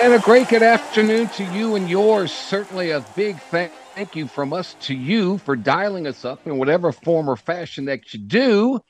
[0.00, 2.32] And a great good afternoon to you and yours.
[2.32, 6.56] Certainly a big thank thank you from us to you for dialing us up in
[6.56, 8.80] whatever form or fashion that you do.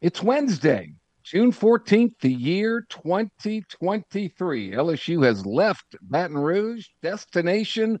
[0.00, 4.72] It's Wednesday, June 14th, the year 2023.
[4.72, 7.98] LSU has left Baton Rouge, destination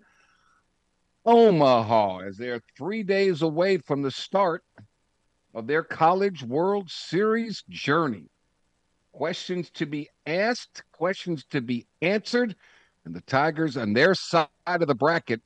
[1.26, 4.62] Omaha, as they're three days away from the start
[5.54, 8.28] of their College World Series journey.
[9.14, 12.56] Questions to be asked, questions to be answered,
[13.04, 15.40] and the Tigers on their side of the bracket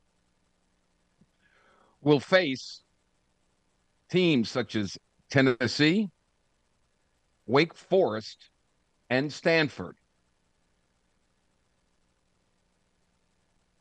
[2.01, 2.81] will face
[4.09, 4.97] teams such as
[5.29, 6.09] Tennessee,
[7.45, 8.49] Wake Forest,
[9.11, 9.97] and Stanford.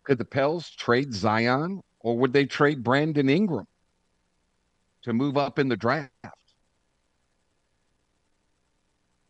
[0.02, 3.66] Could the Pels trade Zion or would they trade Brandon Ingram
[5.04, 6.10] to move up in the draft?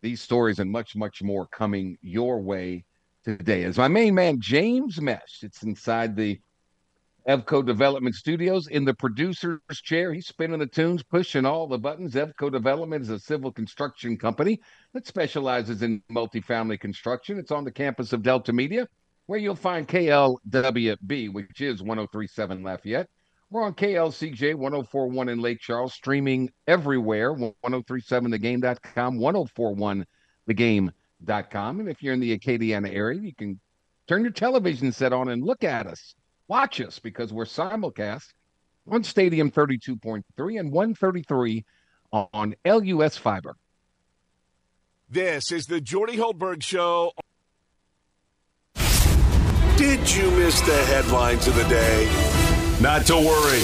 [0.01, 2.85] These stories and much, much more coming your way
[3.25, 3.65] today.
[3.65, 6.41] As my main man, James Mesh, it's inside the
[7.29, 10.15] Evco Development Studios in the producer's chair.
[10.15, 12.15] He's spinning the tunes, pushing all the buttons.
[12.15, 14.61] Evco Development is a civil construction company
[14.95, 17.39] that specializes in multifamily construction.
[17.39, 18.89] It's on the campus of Delta Media,
[19.27, 23.09] where you'll find KLWB, which is 1037 Lafayette.
[23.51, 31.81] We're on KLCJ 1041 in Lake Charles, streaming everywhere 1037thegame.com, 1041thegame.com.
[31.81, 33.59] And if you're in the Acadiana area, you can
[34.07, 36.15] turn your television set on and look at us
[36.49, 38.33] Watch us because we're simulcast
[38.91, 40.23] on Stadium 32.3
[40.59, 41.65] and 133
[42.11, 43.55] on LUS Fiber.
[45.11, 47.13] This is the Jordy Hultberg Show.
[49.77, 52.48] Did you miss the headlines of the day?
[52.81, 53.59] Not to worry.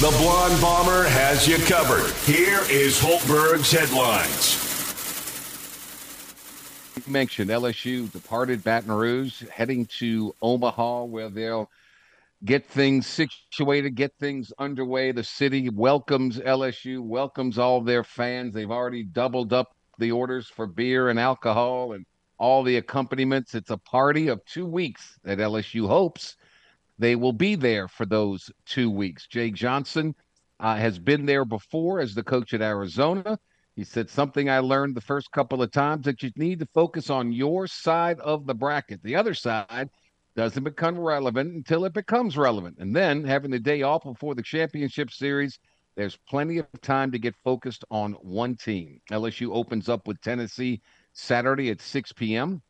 [0.00, 2.12] The Blonde Bomber has you covered.
[2.26, 4.66] Here is Hultberg's headlines.
[6.94, 11.70] You mentioned LSU departed Baton Rouge, heading to Omaha, where they'll
[12.44, 15.10] get things situated, get things underway.
[15.10, 18.52] The city welcomes LSU, welcomes all their fans.
[18.52, 22.04] They've already doubled up the orders for beer and alcohol and
[22.36, 23.54] all the accompaniments.
[23.54, 26.36] It's a party of two weeks that LSU hopes
[26.98, 29.26] they will be there for those two weeks.
[29.26, 30.14] Jay Johnson
[30.60, 33.38] uh, has been there before as the coach at Arizona.
[33.76, 37.10] He said something I learned the first couple of times that you need to focus
[37.10, 39.02] on your side of the bracket.
[39.04, 39.90] The other side
[40.34, 42.76] doesn't become relevant until it becomes relevant.
[42.80, 45.60] And then having the day off before the championship series,
[45.96, 49.00] there's plenty of time to get focused on one team.
[49.10, 50.80] LSU opens up with Tennessee
[51.12, 52.62] Saturday at 6 p.m.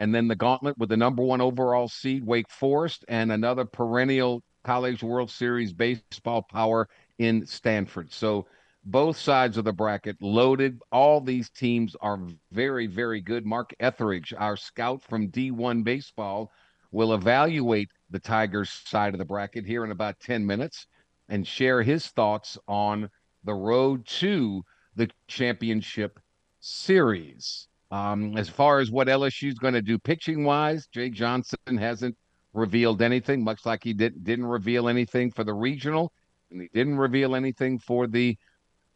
[0.00, 4.42] And then the gauntlet with the number one overall seed, Wake Forest, and another perennial
[4.64, 6.88] College World Series baseball power
[7.18, 8.12] in Stanford.
[8.12, 8.46] So
[8.84, 10.80] both sides of the bracket loaded.
[10.90, 12.18] All these teams are
[12.50, 13.44] very, very good.
[13.44, 16.50] Mark Etheridge, our scout from D1 Baseball,
[16.90, 20.86] will evaluate the Tigers side of the bracket here in about 10 minutes
[21.28, 23.08] and share his thoughts on
[23.44, 24.62] the road to
[24.96, 26.18] the championship
[26.58, 27.68] series.
[27.90, 32.16] Um, as far as what LSU is going to do pitching wise, Jay Johnson hasn't
[32.52, 36.12] revealed anything, much like he did, didn't reveal anything for the regional,
[36.50, 38.36] and he didn't reveal anything for the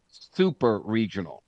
[0.08, 1.42] super regional.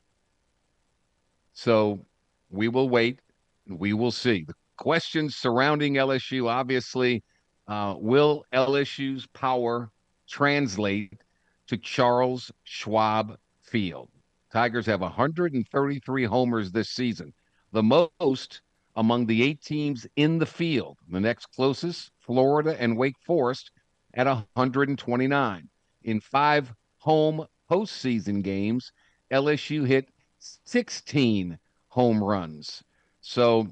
[1.53, 2.05] So
[2.51, 3.21] we will wait.
[3.69, 4.45] and We will see.
[4.47, 7.23] The questions surrounding LSU obviously
[7.69, 9.91] uh, will LSU's power
[10.29, 11.21] translate
[11.69, 14.11] to Charles Schwab Field?
[14.53, 17.33] Tigers have 133 homers this season,
[17.73, 18.63] the most
[18.95, 20.99] among the eight teams in the field.
[21.09, 23.71] The next closest, Florida and Wake Forest,
[24.15, 25.69] at 129.
[26.05, 28.93] In five home postseason games,
[29.31, 32.83] LSU hit 16 home runs.
[33.21, 33.69] So,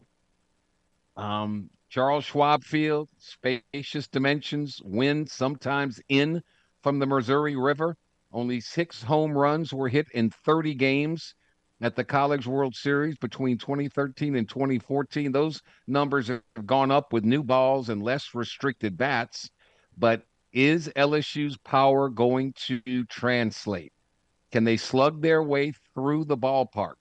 [1.16, 6.42] um, Charles Schwab Field, spacious dimensions, wind sometimes in
[6.82, 7.96] from the Missouri River.
[8.34, 11.36] Only six home runs were hit in 30 games
[11.80, 15.30] at the College World Series between 2013 and 2014.
[15.30, 19.50] Those numbers have gone up with new balls and less restricted bats.
[19.96, 23.92] But is LSU's power going to translate?
[24.50, 26.94] Can they slug their way through the ballpark?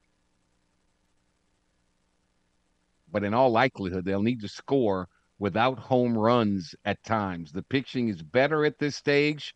[3.12, 5.10] But in all likelihood, they'll need to score
[5.40, 7.52] without home runs at times.
[7.52, 9.56] The pitching is better at this stage,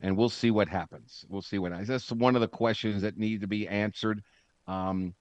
[0.00, 1.24] and we'll see what happens.
[1.28, 1.88] We'll see what happens.
[1.88, 4.22] That's one of the questions that need to be answered.
[4.66, 5.14] Um,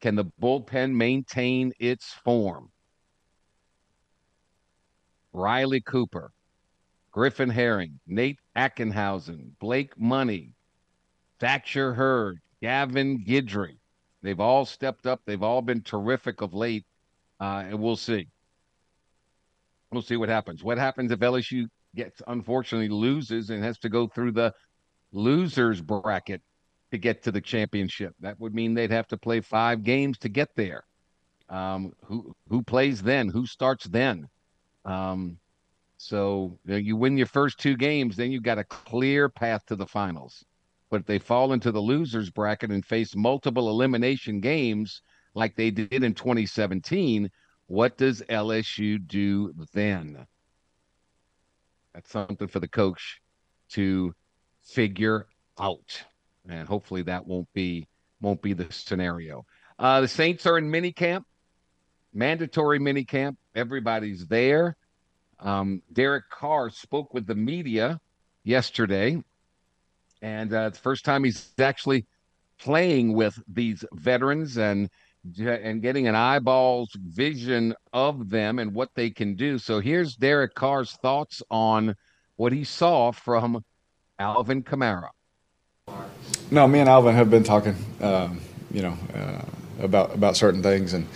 [0.00, 2.70] can the bullpen maintain its form?
[5.32, 6.32] Riley Cooper,
[7.10, 10.54] Griffin Herring, Nate Ackenhausen, Blake Money,
[11.38, 13.78] Thatcher Hurd, Gavin Guidry.
[14.22, 15.20] They've all stepped up.
[15.24, 16.84] They've all been terrific of late,
[17.40, 18.28] uh, and we'll see.
[19.90, 20.62] We'll see what happens.
[20.62, 24.52] What happens if LSU gets unfortunately loses and has to go through the
[25.12, 26.42] losers bracket
[26.90, 28.14] to get to the championship?
[28.20, 30.84] That would mean they'd have to play five games to get there.
[31.48, 33.28] Um, who who plays then?
[33.28, 34.28] Who starts then?
[34.84, 35.38] Um,
[35.98, 39.64] so you, know, you win your first two games, then you've got a clear path
[39.66, 40.44] to the finals.
[40.90, 45.00] But if they fall into the losers bracket and face multiple elimination games
[45.34, 47.30] like they did in 2017,
[47.66, 50.26] what does LSU do then?
[51.94, 53.20] That's something for the coach
[53.70, 54.14] to
[54.62, 55.26] figure
[55.58, 56.04] out,
[56.48, 57.86] and hopefully that won't be
[58.20, 59.44] won't be the scenario.
[59.78, 61.26] Uh, the Saints are in mini camp,
[62.14, 63.38] mandatory mini camp.
[63.54, 64.76] Everybody's there.
[65.40, 68.00] Um, Derek Carr spoke with the media
[68.44, 69.22] yesterday
[70.22, 72.06] and uh, it's the first time he's actually
[72.58, 74.88] playing with these veterans and
[75.38, 79.58] and getting an eyeballs vision of them and what they can do.
[79.58, 81.94] So here's Derek Carr's thoughts on
[82.36, 83.64] what he saw from
[84.18, 85.10] Alvin Kamara.
[86.50, 88.40] No, me and Alvin have been talking, um,
[88.70, 89.42] you know, uh,
[89.80, 91.06] about about certain things, and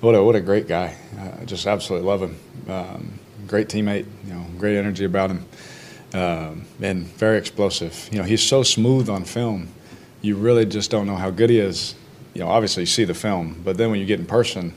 [0.00, 0.96] what a what a great guy.
[1.40, 2.38] I just absolutely love him.
[2.68, 5.46] Um, great teammate, you know, great energy about him
[6.14, 8.08] um, and very explosive.
[8.12, 9.68] You know, he's so smooth on film.
[10.22, 11.94] You really just don't know how good he is.
[12.34, 14.74] You know, obviously you see the film, but then when you get in person,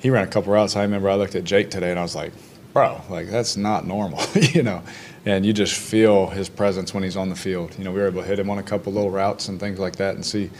[0.00, 0.76] he ran a couple routes.
[0.76, 2.32] I remember I looked at Jake today and I was like,
[2.72, 4.82] bro, like that's not normal, you know.
[5.24, 7.76] And you just feel his presence when he's on the field.
[7.76, 9.78] You know, we were able to hit him on a couple little routes and things
[9.78, 10.50] like that, and see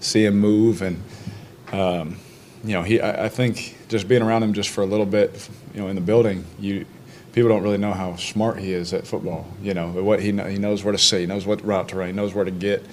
[0.00, 0.82] see him move.
[0.82, 1.02] And
[1.72, 2.16] um,
[2.62, 5.48] you know, he I, I think just being around him just for a little bit,
[5.74, 6.86] you know, in the building, you
[7.32, 9.46] people don't really know how smart he is at football.
[9.60, 12.06] You know, what he he knows where to see, he knows what route to run,
[12.06, 12.86] he knows where to get,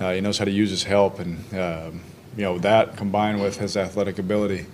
[0.00, 2.00] uh, he knows how to use his help, and um,
[2.36, 4.66] you know that combined with his athletic ability,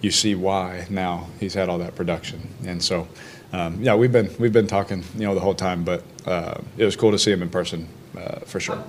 [0.00, 2.48] you see why now he's had all that production.
[2.64, 3.08] And so,
[3.52, 6.84] um, yeah, we've been we've been talking, you know, the whole time, but uh, it
[6.84, 8.82] was cool to see him in person uh, for sure.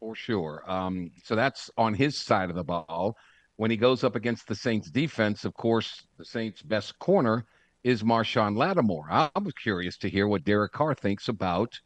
[0.00, 0.62] For sure.
[0.66, 3.16] Um, so that's on his side of the ball.
[3.56, 7.46] When he goes up against the Saints defense, of course, the Saints' best corner
[7.84, 9.06] is Marshon Lattimore.
[9.10, 11.78] I, I was curious to hear what Derek Carr thinks about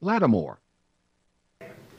[0.00, 0.60] Lattimore.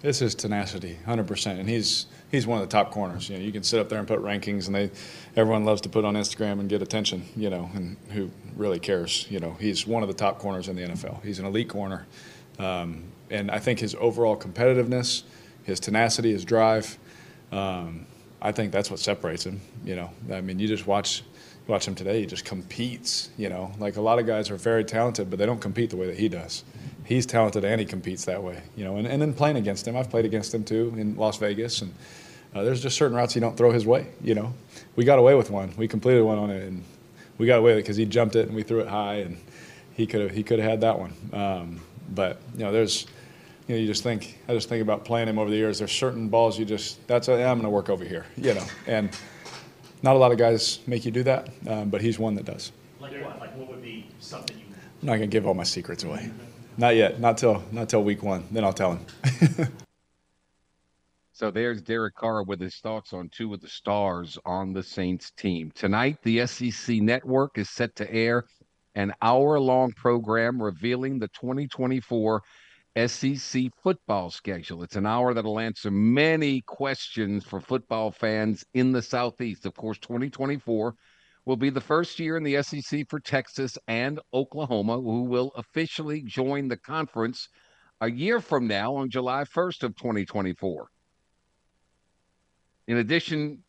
[0.01, 3.29] This is tenacity, hundred percent, and he's he's one of the top corners.
[3.29, 4.89] You know, you can sit up there and put rankings, and they
[5.35, 7.23] everyone loves to put on Instagram and get attention.
[7.37, 9.27] You know, and who really cares?
[9.29, 11.23] You know, he's one of the top corners in the NFL.
[11.23, 12.07] He's an elite corner,
[12.59, 15.23] um, and I think his overall competitiveness,
[15.63, 16.97] his tenacity, his drive,
[17.51, 18.07] um,
[18.41, 19.61] I think that's what separates him.
[19.85, 21.23] You know, I mean, you just watch
[21.67, 23.29] watch him today, he just competes.
[23.37, 25.97] You know, like a lot of guys are very talented, but they don't compete the
[25.97, 26.63] way that he does.
[27.05, 28.63] He's talented and he competes that way.
[28.75, 31.37] You know, and, and then playing against him, I've played against him too in Las
[31.37, 31.93] Vegas, and
[32.53, 34.07] uh, there's just certain routes you don't throw his way.
[34.21, 34.53] You know,
[34.95, 35.73] we got away with one.
[35.77, 36.83] We completed one on it, and
[37.37, 39.37] we got away with it because he jumped it and we threw it high, and
[39.93, 41.13] he could have he could have had that one.
[41.31, 43.07] Um, but you know, there's
[43.67, 45.79] you know, you just think I just think about playing him over the years.
[45.79, 49.09] There's certain balls you just that's I'm going to work over here, you know, and
[50.01, 52.71] not a lot of guys make you do that, um, but he's one that does.
[52.99, 53.39] Like what?
[53.39, 54.65] Like what would be something you?
[55.01, 56.31] I'm not gonna give all my secrets away.
[56.77, 57.19] Not yet.
[57.19, 58.45] Not till not till week one.
[58.51, 59.67] Then I'll tell him.
[61.33, 65.31] so there's Derek Carr with his thoughts on two of the stars on the Saints
[65.31, 66.17] team tonight.
[66.21, 68.45] The SEC Network is set to air
[68.93, 72.43] an hour-long program revealing the 2024
[73.07, 74.83] SEC football schedule.
[74.83, 79.65] It's an hour that'll answer many questions for football fans in the Southeast.
[79.65, 80.93] Of course, 2024
[81.45, 86.21] will be the first year in the SEC for Texas and Oklahoma, who will officially
[86.21, 87.49] join the conference
[88.01, 90.89] a year from now on July 1st of 2024.
[92.87, 93.63] In addition,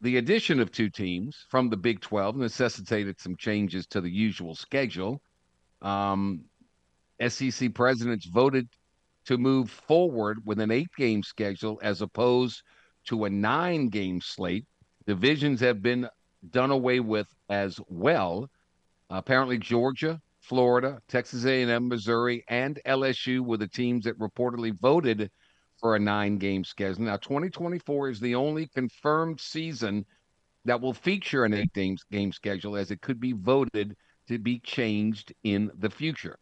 [0.00, 4.54] the addition of two teams from the Big 12 necessitated some changes to the usual
[4.54, 5.22] schedule.
[5.82, 6.44] Um,
[7.26, 8.68] SEC presidents voted
[9.24, 12.62] to move forward with an eight game schedule as opposed
[13.06, 14.66] to a nine game slate.
[15.06, 16.08] Divisions have been
[16.50, 18.48] done away with as well.
[19.10, 25.30] Apparently, Georgia, Florida, Texas A&M, Missouri, and LSU were the teams that reportedly voted
[25.80, 27.04] for a nine game schedule.
[27.04, 30.04] Now, 2024 is the only confirmed season
[30.64, 35.32] that will feature an eight game, schedule as it could be voted to be changed
[35.44, 36.38] in the future.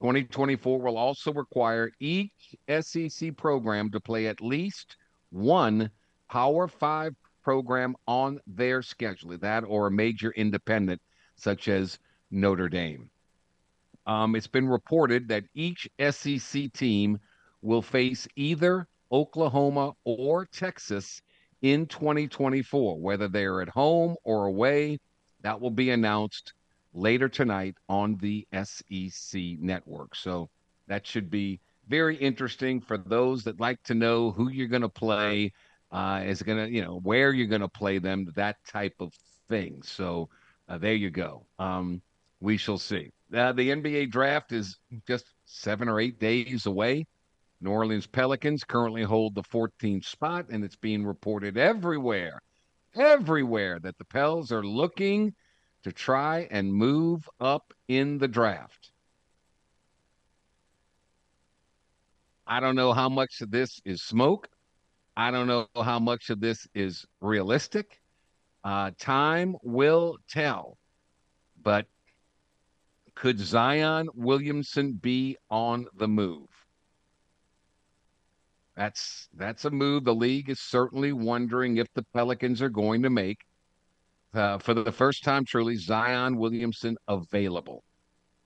[0.00, 4.96] 2024 will also require each SEC program to play at least
[5.30, 5.90] one
[6.28, 11.00] Power Five program on their schedule, that or a major independent
[11.36, 11.98] such as
[12.30, 13.10] Notre Dame.
[14.06, 17.18] Um, it's been reported that each SEC team
[17.62, 21.22] will face either Oklahoma or Texas
[21.62, 24.98] in 2024, whether they're at home or away.
[25.42, 26.52] That will be announced
[26.92, 30.14] later tonight on the SEC network.
[30.14, 30.50] So
[30.88, 34.88] that should be very interesting for those that like to know who you're going to
[34.88, 35.52] play,
[35.90, 39.12] uh, is going to, you know, where you're going to play them, that type of
[39.48, 39.82] thing.
[39.82, 40.28] So
[40.68, 41.46] uh, there you go.
[41.58, 42.02] Um,
[42.40, 43.10] we shall see.
[43.34, 47.06] Uh, the NBA draft is just seven or eight days away.
[47.62, 52.42] New Orleans Pelicans currently hold the 14th spot, and it's being reported everywhere,
[52.96, 55.32] everywhere that the Pels are looking
[55.84, 58.90] to try and move up in the draft.
[62.46, 64.48] I don't know how much of this is smoke.
[65.16, 68.00] I don't know how much of this is realistic.
[68.64, 70.78] Uh, time will tell.
[71.62, 71.86] But
[73.14, 76.48] could Zion Williamson be on the move?
[78.76, 83.10] That's that's a move the league is certainly wondering if the Pelicans are going to
[83.10, 83.44] make.
[84.32, 87.84] Uh, for the first time, truly, Zion Williamson available.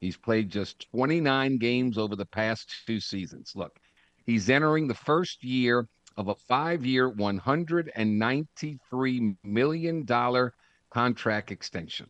[0.01, 3.53] He's played just 29 games over the past two seasons.
[3.55, 3.79] Look,
[4.25, 10.55] he's entering the first year of a five-year, 193 million dollar
[10.91, 12.09] contract extension.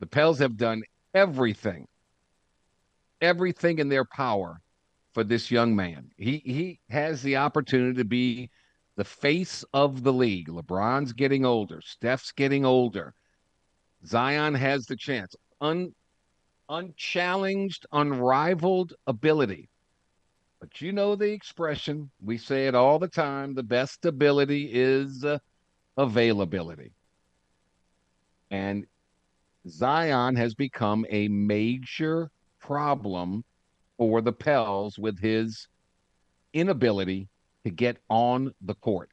[0.00, 0.82] The Pels have done
[1.14, 1.88] everything,
[3.22, 4.60] everything in their power
[5.12, 6.10] for this young man.
[6.16, 8.50] He he has the opportunity to be
[8.96, 10.48] the face of the league.
[10.48, 13.14] LeBron's getting older, Steph's getting older.
[14.06, 15.34] Zion has the chance.
[15.60, 15.94] Un,
[16.68, 19.68] unchallenged, unrivaled ability.
[20.60, 22.10] But you know the expression.
[22.22, 23.54] We say it all the time.
[23.54, 25.38] The best ability is uh,
[25.96, 26.92] availability.
[28.50, 28.86] And
[29.68, 33.44] Zion has become a major problem
[34.00, 35.68] for the Pels with his
[36.54, 37.28] inability
[37.64, 39.10] to get on the court.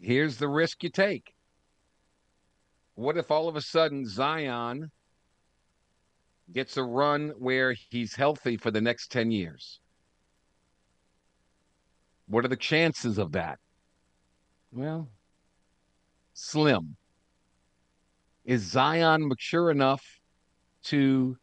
[0.00, 1.34] Here's the risk you take.
[2.94, 4.90] What if all of a sudden Zion
[6.50, 9.80] gets a run where he's healthy for the next 10 years?
[12.26, 13.58] What are the chances of that?
[14.72, 15.10] Well,
[16.32, 16.96] slim.
[18.46, 20.02] Is Zion mature enough
[20.84, 21.36] to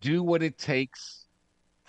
[0.00, 1.21] do what it takes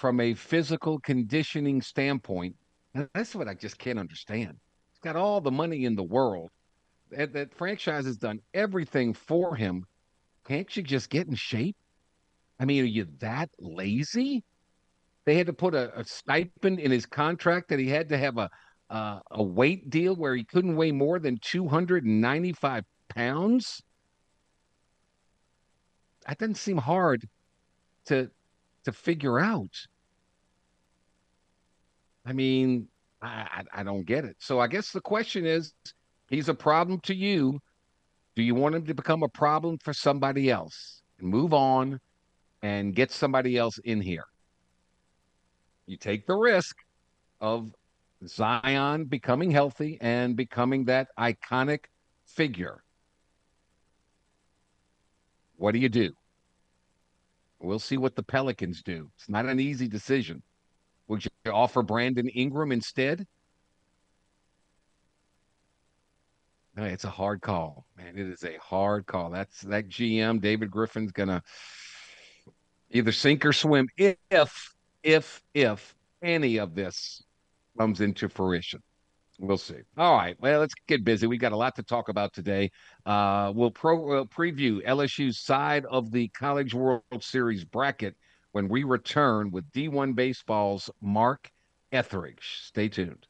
[0.03, 2.53] from a physical conditioning standpoint?
[2.93, 4.57] And that's what I just can't understand.
[4.91, 6.49] He's got all the money in the world.
[7.11, 9.85] That, that franchise has done everything for him.
[10.45, 11.77] Can't you just get in shape?
[12.59, 14.43] I mean, are you that lazy?
[15.23, 18.37] They had to put a, a stipend in his contract that he had to have
[18.37, 18.49] a
[19.31, 23.81] a weight deal where he couldn't weigh more than 295 pounds
[26.27, 27.27] that doesn't seem hard
[28.05, 28.29] to
[28.83, 29.71] to figure out.
[32.25, 32.87] I mean,
[33.21, 34.35] I, I don't get it.
[34.39, 35.73] So I guess the question is,
[36.29, 37.59] he's a problem to you.
[38.35, 41.01] Do you want him to become a problem for somebody else?
[41.21, 41.99] Move on
[42.61, 44.25] and get somebody else in here.
[45.85, 46.75] You take the risk
[47.41, 47.71] of
[48.25, 51.85] Zion becoming healthy and becoming that iconic
[52.25, 52.83] figure.
[55.57, 56.11] What do you do?
[57.59, 59.09] We'll see what the Pelicans do.
[59.17, 60.41] It's not an easy decision.
[61.07, 63.27] Would you offer Brandon Ingram instead?
[66.75, 68.17] No, it's a hard call, man.
[68.17, 69.29] It is a hard call.
[69.29, 71.43] That's that GM David Griffin's gonna
[72.89, 77.23] either sink or swim if if if any of this
[77.77, 78.81] comes into fruition.
[79.39, 79.79] We'll see.
[79.97, 80.35] All right.
[80.39, 81.27] Well, let's get busy.
[81.27, 82.71] We got a lot to talk about today.
[83.05, 88.15] Uh, we'll pro we'll preview LSU's side of the College World Series bracket
[88.53, 91.51] when we return with D1 Baseball's Mark
[91.91, 92.61] Etheridge.
[92.63, 93.27] Stay tuned.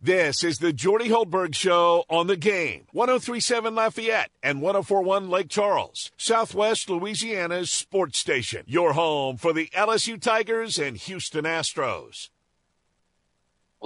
[0.00, 2.86] This is the Jordy Hultberg Show on the game.
[2.92, 8.62] 1037 Lafayette and 1041 Lake Charles, Southwest Louisiana's sports station.
[8.66, 12.28] Your home for the LSU Tigers and Houston Astros.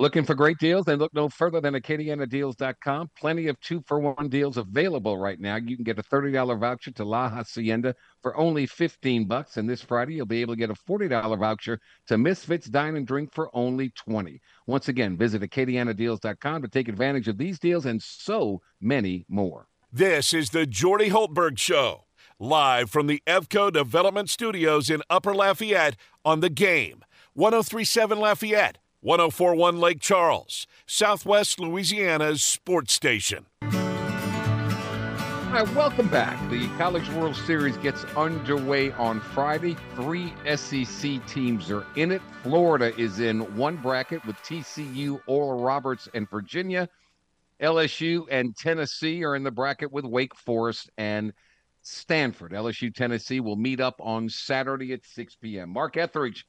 [0.00, 0.86] Looking for great deals?
[0.86, 3.10] Then look no further than AcadianaDeals.com.
[3.18, 5.56] Plenty of two for one deals available right now.
[5.56, 9.58] You can get a $30 voucher to La Hacienda for only 15 bucks.
[9.58, 13.06] And this Friday, you'll be able to get a $40 voucher to Misfits Dine and
[13.06, 14.40] Drink for only 20.
[14.66, 19.66] Once again, visit AcadianaDeals.com to take advantage of these deals and so many more.
[19.92, 22.06] This is the Jordy Hultberg Show,
[22.38, 27.04] live from the Evco Development Studios in Upper Lafayette on the game.
[27.34, 33.46] 1037 Lafayette 1041 Lake Charles, Southwest Louisiana's sports station.
[35.50, 36.38] Right, welcome back.
[36.50, 39.74] The College World Series gets underway on Friday.
[39.94, 42.20] Three SEC teams are in it.
[42.42, 46.86] Florida is in one bracket with TCU, Oral Roberts, and Virginia.
[47.62, 51.32] LSU and Tennessee are in the bracket with Wake Forest and
[51.80, 52.52] Stanford.
[52.52, 55.70] LSU, Tennessee will meet up on Saturday at 6 p.m.
[55.70, 56.44] Mark Etheridge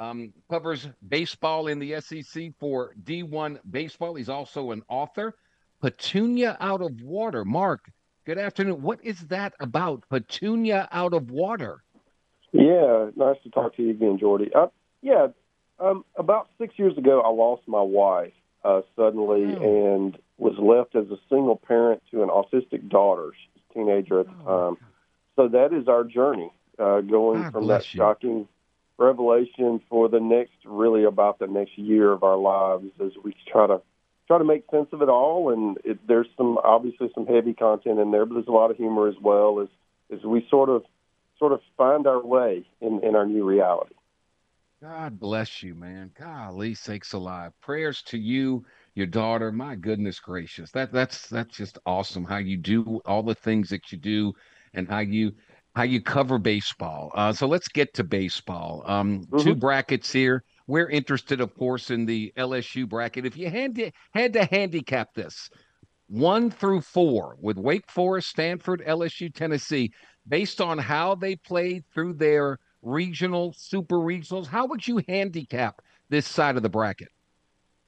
[0.00, 4.14] um, covers baseball in the SEC for D1 Baseball.
[4.14, 5.36] He's also an author.
[5.82, 7.44] Petunia out of water.
[7.44, 7.90] Mark,
[8.24, 8.82] good afternoon.
[8.82, 10.04] What is that about?
[10.08, 11.82] Petunia out of water.
[12.52, 14.50] Yeah, nice to talk to you again, Jordy.
[14.54, 14.68] Uh,
[15.02, 15.28] yeah,
[15.78, 18.32] um, about six years ago, I lost my wife
[18.64, 19.94] uh, suddenly oh.
[19.94, 23.32] and was left as a single parent to an autistic daughter.
[23.34, 24.76] She's a teenager at the oh, time.
[25.36, 28.48] So that is our journey, uh, going God from that you.
[29.00, 33.66] Revelation for the next really about the next year of our lives as we try
[33.66, 33.80] to
[34.26, 35.52] try to make sense of it all.
[35.52, 38.76] And it, there's some obviously some heavy content in there but there's a lot of
[38.76, 39.68] humor as well as
[40.16, 40.84] as we sort of
[41.38, 43.94] sort of find our way in in our new reality.
[44.82, 46.10] God bless you man.
[46.18, 47.52] Golly sakes alive.
[47.60, 48.64] Prayers to you
[48.94, 49.50] your daughter.
[49.52, 50.70] My goodness gracious.
[50.72, 54.34] That that's that's just awesome how you do all the things that you do
[54.74, 55.32] and how you
[55.74, 57.12] how you cover baseball.
[57.14, 58.82] Uh, so let's get to baseball.
[58.86, 59.38] Um, mm-hmm.
[59.38, 60.44] Two brackets here.
[60.66, 63.26] We're interested, of course, in the LSU bracket.
[63.26, 65.50] If you had to, had to handicap this,
[66.08, 69.92] one through four, with Wake Forest, Stanford, LSU, Tennessee,
[70.28, 76.26] based on how they played through their regional, super regionals, how would you handicap this
[76.26, 77.08] side of the bracket?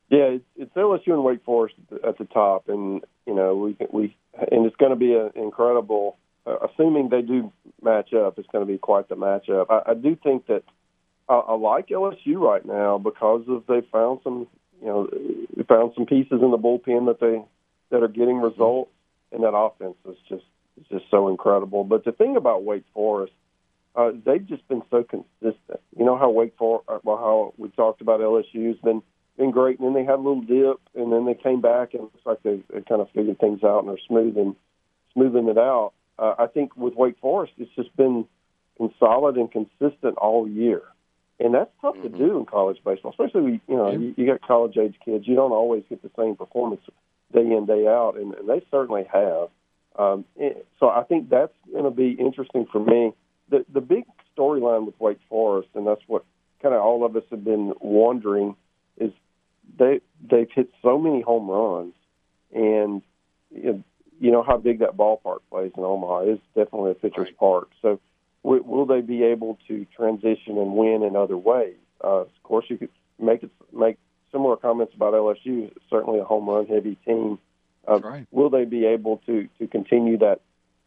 [0.08, 1.74] Yeah, it's LSU and Wake Forest
[2.06, 4.16] at the top, and you know we we
[4.50, 8.66] and it's going to be an incredible uh, assuming they do match up, it's going
[8.66, 9.66] to be quite the matchup.
[9.70, 10.62] I, I do think that
[11.28, 14.46] I, I like LSU right now because of they found some,
[14.80, 15.08] you know,
[15.68, 17.42] found some pieces in the bullpen that they
[17.90, 18.90] that are getting results,
[19.30, 20.44] and that offense is just
[20.80, 21.84] is just so incredible.
[21.84, 23.32] But the thing about Wake Forest,
[23.94, 25.80] uh, they've just been so consistent.
[25.96, 29.02] You know how Wake Forest, uh, well, how we talked about LSU's been
[29.38, 32.02] been great, and then they had a little dip, and then they came back, and
[32.02, 34.56] it looks like they, they kind of figured things out and are smoothing
[35.14, 38.26] smoothing it out uh, I think with Wake Forest, it's just been,
[38.78, 40.82] been solid and consistent all year,
[41.40, 42.12] and that's tough mm-hmm.
[42.12, 43.12] to do in college baseball.
[43.12, 43.98] Especially when, you know yeah.
[43.98, 45.26] you, you got college age kids.
[45.26, 46.82] You don't always get the same performance
[47.32, 49.48] day in day out, and, and they certainly have.
[49.96, 50.24] Um,
[50.80, 53.12] so I think that's going to be interesting for me.
[53.50, 54.04] The the big
[54.36, 56.24] storyline with Wake Forest, and that's what
[56.62, 58.56] kind of all of us have been wondering,
[58.96, 59.12] is
[59.78, 61.94] they they've hit so many home runs,
[62.54, 63.02] and
[63.50, 63.82] you know,
[64.22, 66.20] you know how big that ballpark plays in Omaha.
[66.20, 67.36] It's definitely a pitcher's right.
[67.38, 67.70] park.
[67.82, 67.98] So,
[68.44, 71.74] w- will they be able to transition and win in other ways?
[72.02, 73.98] Uh, of course, you could make it make
[74.30, 75.72] similar comments about LSU.
[75.90, 77.40] Certainly, a home run heavy team.
[77.86, 78.26] Uh, right.
[78.30, 80.40] Will they be able to to continue that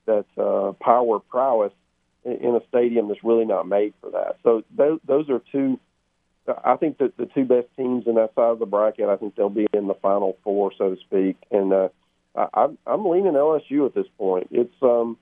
[0.05, 1.73] that uh, power prowess
[2.23, 4.37] in, in a stadium that's really not made for that?
[4.43, 5.77] So those, those are two.
[6.63, 9.09] I think that the two best teams in that side of the bracket.
[9.09, 11.73] I think they'll be in the final four, so to speak, and.
[11.73, 11.89] Uh,
[12.35, 14.47] I, I'm leaning LSU at this point.
[14.51, 15.17] It's um,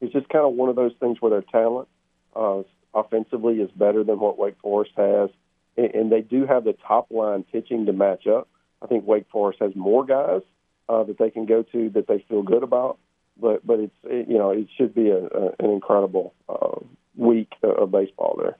[0.00, 1.88] it's just kind of one of those things where their talent
[2.34, 2.62] uh,
[2.94, 5.30] offensively is better than what Wake Forest has,
[5.76, 8.48] and, and they do have the top line pitching to match up.
[8.82, 10.42] I think Wake Forest has more guys
[10.88, 12.98] uh, that they can go to that they feel good about,
[13.40, 16.78] but but it's it, you know it should be a, a, an incredible uh,
[17.16, 18.56] week of baseball there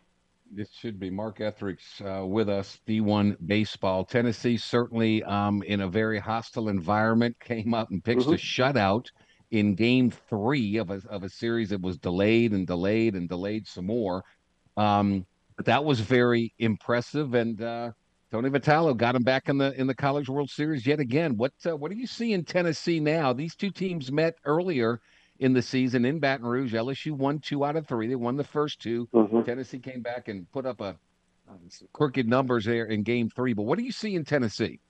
[0.53, 4.05] this should be Mark Etheridge uh, with us, D1 Baseball.
[4.05, 8.33] Tennessee certainly um, in a very hostile environment came up and pitched mm-hmm.
[8.33, 9.07] a shutout
[9.51, 13.67] in game three of a, of a series that was delayed and delayed and delayed
[13.67, 14.25] some more.
[14.77, 17.35] Um, but that was very impressive.
[17.35, 17.93] And uh,
[18.31, 21.37] Tony Vitello got him back in the in the College World Series yet again.
[21.37, 23.33] What uh, what do you see in Tennessee now?
[23.33, 25.01] These two teams met earlier
[25.39, 26.75] in the season in Baton Rouge.
[26.75, 28.09] LSU won two out of three.
[28.09, 29.43] They won the first 2 mm-hmm.
[29.43, 30.97] Tennessee came back and put up a
[31.49, 31.61] um,
[31.93, 33.53] crooked numbers there in game three.
[33.53, 34.81] But what do you see in Tennessee?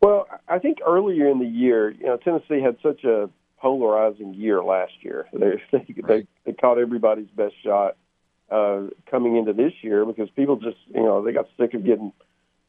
[0.00, 3.28] Well, I think earlier in the year, you know, Tennessee had such a
[3.60, 5.26] polarizing year last year.
[5.32, 6.28] They they, right.
[6.44, 7.96] they, they caught everybody's best shot
[8.50, 12.12] uh, coming into this year because people just, you know, they got sick of getting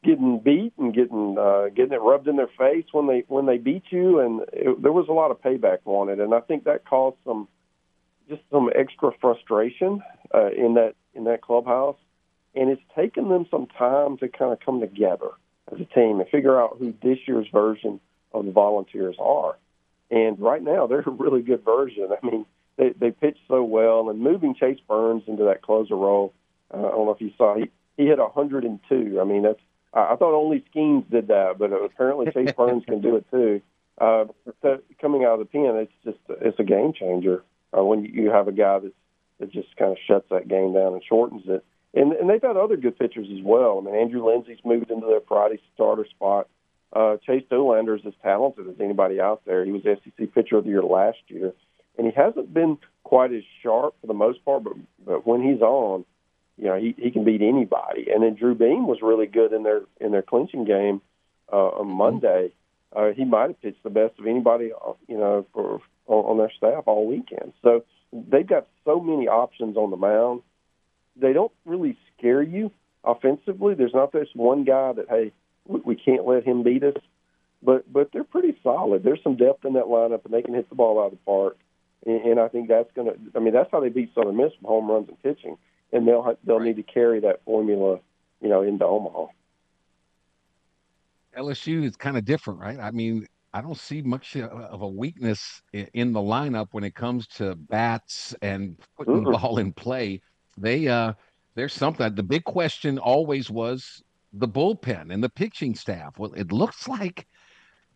[0.02, 3.58] getting beat and getting uh, getting it rubbed in their face when they when they
[3.58, 6.84] beat you, and it, there was a lot of payback wanted, and I think that
[6.84, 7.48] caused some
[8.28, 10.02] just some extra frustration
[10.34, 11.98] uh, in that in that clubhouse,
[12.54, 15.30] and it's taken them some time to kind of come together
[15.72, 18.00] as a team and figure out who this year's version
[18.32, 19.56] of the Volunteers are.
[20.10, 22.08] And right now, they're a really good version.
[22.10, 22.44] I mean,
[22.76, 26.34] they they pitch so well, and moving Chase Burns into that closer role.
[26.72, 29.20] Uh, I don't know if you saw he he hit 102.
[29.20, 29.60] I mean, that's
[29.92, 33.62] I, I thought only Skenes did that, but apparently Chase Burns can do it too.
[33.98, 34.24] Uh,
[34.62, 37.44] so coming out of the pen, it's just it's a game changer
[37.76, 38.92] uh, when you have a guy that
[39.38, 41.64] that just kind of shuts that game down and shortens it.
[41.94, 43.78] And and they've had other good pitchers as well.
[43.78, 46.48] I mean, Andrew Lindsey's moved into their Friday starter spot.
[46.92, 49.64] Uh, Chase Dollander is as talented as anybody out there.
[49.64, 51.52] He was SEC Pitcher of the Year last year,
[51.96, 54.64] and he hasn't been quite as sharp for the most part.
[54.64, 54.74] But
[55.04, 56.04] but when he's on,
[56.56, 58.08] you know, he he can beat anybody.
[58.12, 61.00] And then Drew Beam was really good in their in their clinching game
[61.52, 62.52] uh, on Monday.
[62.94, 66.52] Uh, he might have pitched the best of anybody, uh, you know, for on, their
[66.56, 67.52] staff all weekend.
[67.62, 70.42] So they've got so many options on the mound.
[71.16, 72.70] They don't really scare you
[73.02, 73.74] offensively.
[73.74, 75.32] There's not this one guy that hey
[75.66, 76.96] we, we can't let him beat us.
[77.62, 79.04] But but they're pretty solid.
[79.04, 81.24] There's some depth in that lineup, and they can hit the ball out of the
[81.24, 81.56] park.
[82.04, 83.16] And, and I think that's going to.
[83.36, 85.56] I mean, that's how they beat Southern Miss from home runs and pitching.
[85.92, 86.66] And they'll they'll right.
[86.66, 88.00] need to carry that formula,
[88.40, 89.26] you know, into Omaha.
[91.36, 92.78] LSU is kind of different, right?
[92.78, 97.26] I mean, I don't see much of a weakness in the lineup when it comes
[97.28, 99.32] to bats and putting mm-hmm.
[99.32, 100.22] the ball in play.
[100.56, 101.12] They uh,
[101.54, 102.14] there's something.
[102.14, 104.02] The big question always was
[104.32, 106.18] the bullpen and the pitching staff.
[106.18, 107.26] Well, it looks like,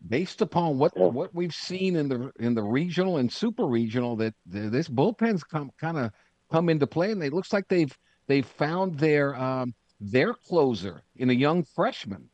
[0.09, 4.35] based upon what what we've seen in the in the regional and super regional, that
[4.45, 6.11] this bullpen's come kind of
[6.51, 7.95] come into play, and it looks like they've
[8.27, 12.29] they've found their um, their closer in a young freshman.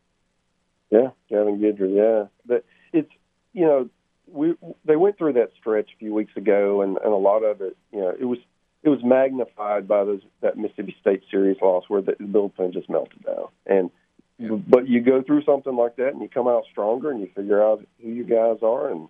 [0.90, 1.96] Yeah, Gavin Guidry.
[1.96, 3.12] Yeah, but it's
[3.54, 3.90] you know
[4.28, 7.62] we they went through that stretch a few weeks ago, and and a lot of
[7.62, 8.40] it, you know, it was
[8.84, 12.90] it was magnified by those that Mississippi State series loss where the, the bullpen just
[12.90, 13.48] melted down.
[13.66, 13.90] And
[14.38, 14.50] yeah.
[14.68, 17.64] but you go through something like that and you come out stronger and you figure
[17.64, 19.08] out who you guys are and,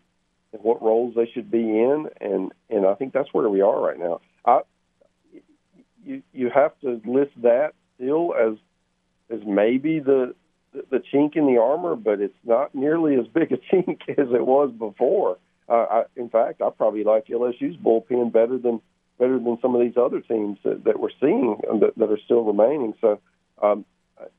[0.51, 3.81] and what roles they should be in and and I think that's where we are
[3.81, 4.21] right now.
[4.45, 4.61] I
[6.05, 8.57] you you have to list that still as
[9.29, 10.35] as maybe the
[10.73, 14.45] the chink in the armor, but it's not nearly as big a chink as it
[14.45, 15.37] was before.
[15.69, 18.81] Uh, I, in fact, I probably like LSU's bullpen better than
[19.19, 22.43] better than some of these other teams that, that we're seeing that, that are still
[22.43, 22.93] remaining.
[22.99, 23.19] So
[23.61, 23.85] um,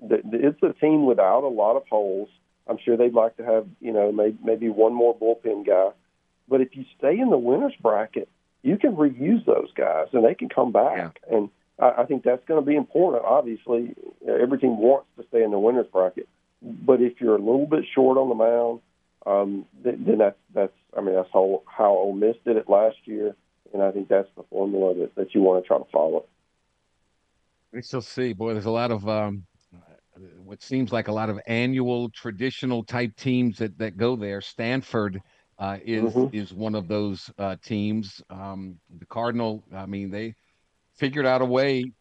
[0.00, 2.28] the, the, it's a team without a lot of holes.
[2.66, 5.90] I'm sure they'd like to have you know maybe, maybe one more bullpen guy,
[6.48, 8.28] but if you stay in the winners bracket,
[8.64, 11.20] you can reuse those guys and they can come back.
[11.28, 11.36] Yeah.
[11.36, 13.24] And I, I think that's going to be important.
[13.24, 13.94] Obviously,
[14.26, 16.28] every team wants to stay in the winners bracket,
[16.60, 18.80] but if you're a little bit short on the mound,
[19.26, 22.96] um, then, then that's that's I mean that's how how Ole Miss did it last
[23.04, 23.34] year
[23.74, 26.24] and I think that's the formula that, that you want to try to follow.
[27.72, 28.52] We still see, boy.
[28.52, 29.44] There's a lot of um,
[30.44, 34.40] what seems like a lot of annual traditional type teams that that go there.
[34.40, 35.20] Stanford
[35.58, 36.36] uh, is mm-hmm.
[36.36, 38.22] is one of those uh, teams.
[38.30, 40.34] Um, the Cardinal, I mean, they
[40.96, 41.92] figured out a way.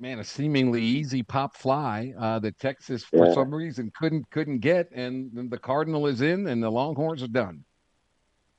[0.00, 3.34] Man, a seemingly easy pop fly uh, that Texas, for yeah.
[3.34, 7.64] some reason, couldn't couldn't get, and the Cardinal is in, and the Longhorns are done.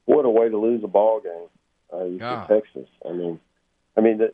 [0.05, 1.49] What a way to lose a ball game!
[2.21, 2.47] uh.
[2.47, 2.87] Texas.
[3.07, 3.39] I mean,
[3.97, 4.33] I mean that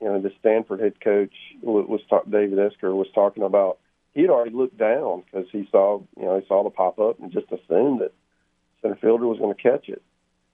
[0.00, 3.78] you know the Stanford head coach was talk, David Esquer was talking about
[4.14, 7.32] he'd already looked down because he saw you know he saw the pop up and
[7.32, 8.12] just assumed that
[8.86, 10.02] center fielder was going to catch it,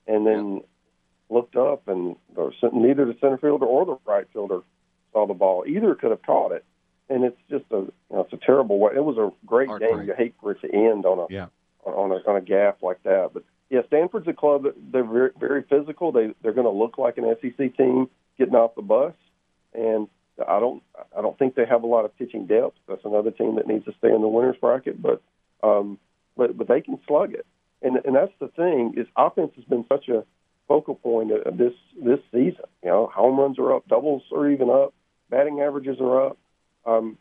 [0.07, 0.61] and then yeah.
[1.29, 4.61] looked up and or neither the center fielder or the right fielder
[5.13, 5.65] saw the ball.
[5.67, 6.65] Either could have caught it,
[7.09, 8.93] and it's just a you know, it's a terrible way.
[8.95, 9.97] It was a great Hard game.
[9.97, 10.09] Break.
[10.09, 11.47] You hate for it to end on a yeah.
[11.85, 15.63] on a on a gaffe like that, but yeah, Stanford's a club they're very, very
[15.63, 16.13] physical.
[16.13, 18.07] They they're going to look like an SEC team
[18.39, 19.15] getting off the bus,
[19.73, 20.09] and
[20.47, 20.83] I don't
[21.17, 22.77] I don't think they have a lot of pitching depth.
[22.87, 25.23] That's another team that needs to stay in the winners bracket, but
[25.63, 25.99] um,
[26.37, 27.47] but but they can slug it,
[27.83, 30.25] and and that's the thing is offense has been such a
[30.69, 32.65] focal point of this this season.
[32.83, 34.95] You know, home runs are up, doubles are even up,
[35.31, 36.39] batting averages are up.
[36.87, 37.19] Um,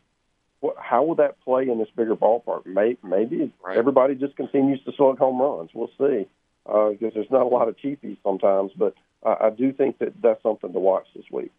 [0.60, 2.66] what, how will that play in this bigger ballpark?
[2.66, 3.76] Maybe, maybe right.
[3.76, 5.70] everybody just continues to slug home runs.
[5.74, 6.26] We'll see
[6.64, 8.72] because uh, there's not a lot of cheapies sometimes.
[8.76, 8.94] But
[9.24, 11.52] uh, I do think that that's something to watch this week.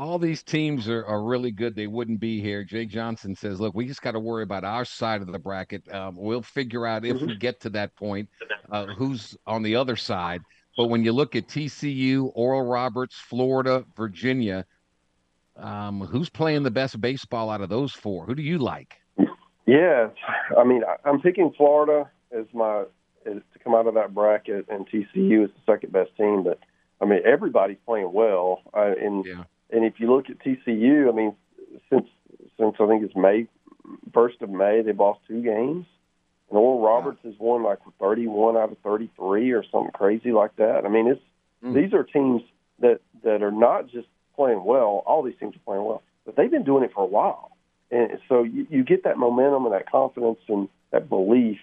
[0.00, 1.76] All these teams are, are really good.
[1.76, 2.64] They wouldn't be here.
[2.64, 5.92] Jay Johnson says, "Look, we just got to worry about our side of the bracket.
[5.94, 7.26] Um, we'll figure out if mm-hmm.
[7.26, 8.26] we get to that point
[8.72, 10.40] uh, who's on the other side."
[10.74, 14.64] But when you look at TCU, Oral Roberts, Florida, Virginia,
[15.58, 18.24] um, who's playing the best baseball out of those four?
[18.24, 18.94] Who do you like?
[19.66, 20.08] Yeah,
[20.56, 22.84] I mean, I'm picking Florida as my
[23.26, 26.42] as, to come out of that bracket, and TCU is the second best team.
[26.42, 26.58] But
[27.02, 29.44] I mean, everybody's playing well, uh, and Yeah.
[29.72, 31.34] And if you look at TCU, I mean,
[31.88, 32.06] since
[32.58, 33.46] since I think it's May
[34.12, 35.86] first of May, they've lost two games.
[36.48, 40.84] And Oral Roberts has won like 31 out of 33 or something crazy like that.
[40.84, 41.20] I mean, it's
[41.62, 41.74] Mm.
[41.74, 42.40] these are teams
[42.78, 45.02] that that are not just playing well.
[45.04, 47.50] All these teams are playing well, but they've been doing it for a while.
[47.90, 51.58] And so you, you get that momentum and that confidence and that belief.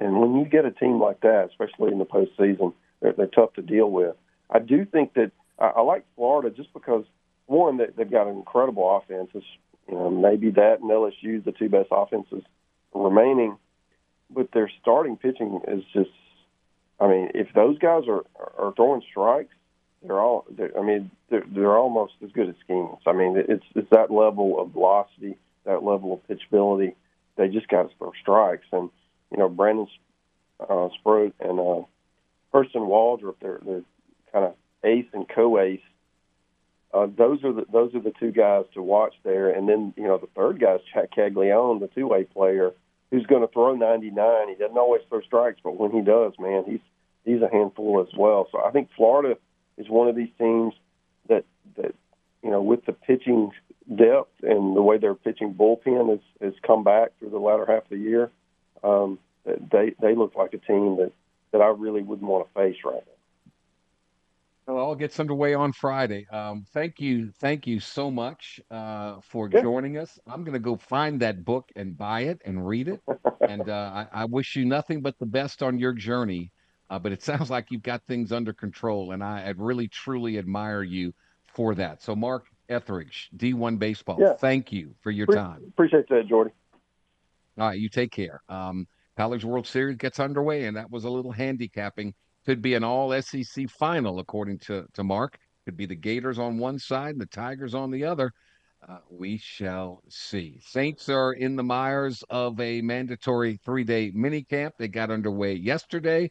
[0.00, 3.52] And when you get a team like that, especially in the postseason, they're, they're tough
[3.54, 4.16] to deal with.
[4.50, 7.04] I do think that I, I like Florida just because
[7.46, 9.30] one, that they've got an incredible offense.
[9.34, 9.46] It's,
[9.88, 12.42] you know, maybe that and LSU, the two best offenses
[12.94, 13.56] remaining,
[14.30, 16.10] but their starting pitching is just.
[16.98, 18.24] I mean, if those guys are
[18.58, 19.54] are throwing strikes,
[20.02, 20.46] they're all.
[20.50, 22.98] They're, I mean, they're, they're almost as good as Skenes.
[23.06, 26.94] I mean, it's it's that level of velocity, that level of pitchability.
[27.36, 28.90] They just got to throw strikes, and
[29.30, 29.86] you know, Brandon
[30.60, 31.82] uh, Sproat and uh,
[32.54, 33.82] Hurston Waldrop, they're they're
[34.32, 34.54] kind of
[34.84, 35.80] ace and co-ace.
[36.94, 40.04] Uh, those are the those are the two guys to watch there, and then you
[40.04, 42.72] know the third guy is Jack Caglione, the two-way player,
[43.10, 44.48] who's going to throw 99.
[44.48, 46.80] He doesn't always throw strikes, but when he does, man, he's
[47.24, 48.48] he's a handful as well.
[48.52, 49.36] So I think Florida
[49.76, 50.74] is one of these teams
[51.28, 51.44] that
[51.76, 51.94] that
[52.42, 53.50] you know with the pitching
[53.94, 57.84] depth and the way their pitching bullpen has has come back through the latter half
[57.84, 58.30] of the year.
[58.82, 61.12] Um, they they look like a team that
[61.52, 63.15] that I really wouldn't want to face right now.
[64.66, 66.26] Well, it all gets underway on Friday.
[66.30, 69.62] Um, thank you, thank you so much uh, for Yeah.
[69.62, 70.18] joining us.
[70.26, 73.00] I'm going to go find that book and buy it and read it.
[73.48, 76.50] and uh, I, I wish you nothing but the best on your journey.
[76.90, 80.38] Uh, but it sounds like you've got things under control, and I, I really truly
[80.38, 81.12] admire you
[81.46, 82.02] for that.
[82.02, 84.34] So, Mark Etheridge, D1 Baseball, Yeah.
[84.34, 85.62] thank you for your Pre- time.
[85.68, 86.50] Appreciate that, Jordy.
[87.58, 88.42] All right, you take care.
[88.48, 92.14] Um, College World Series gets underway, and that was a little handicapping.
[92.46, 95.36] Could be an all SEC final, according to, to Mark.
[95.64, 98.32] Could be the Gators on one side and the Tigers on the other.
[98.88, 100.60] Uh, we shall see.
[100.62, 104.74] Saints are in the mires of a mandatory three day mini camp.
[104.78, 106.30] They got underway yesterday.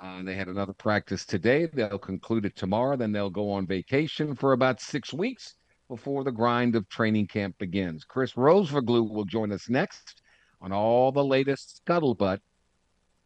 [0.00, 1.66] Uh, they had another practice today.
[1.72, 2.96] They'll conclude it tomorrow.
[2.96, 5.54] Then they'll go on vacation for about six weeks
[5.88, 8.04] before the grind of training camp begins.
[8.04, 10.20] Chris Rosvoglou will join us next
[10.60, 12.40] on all the latest scuttlebutt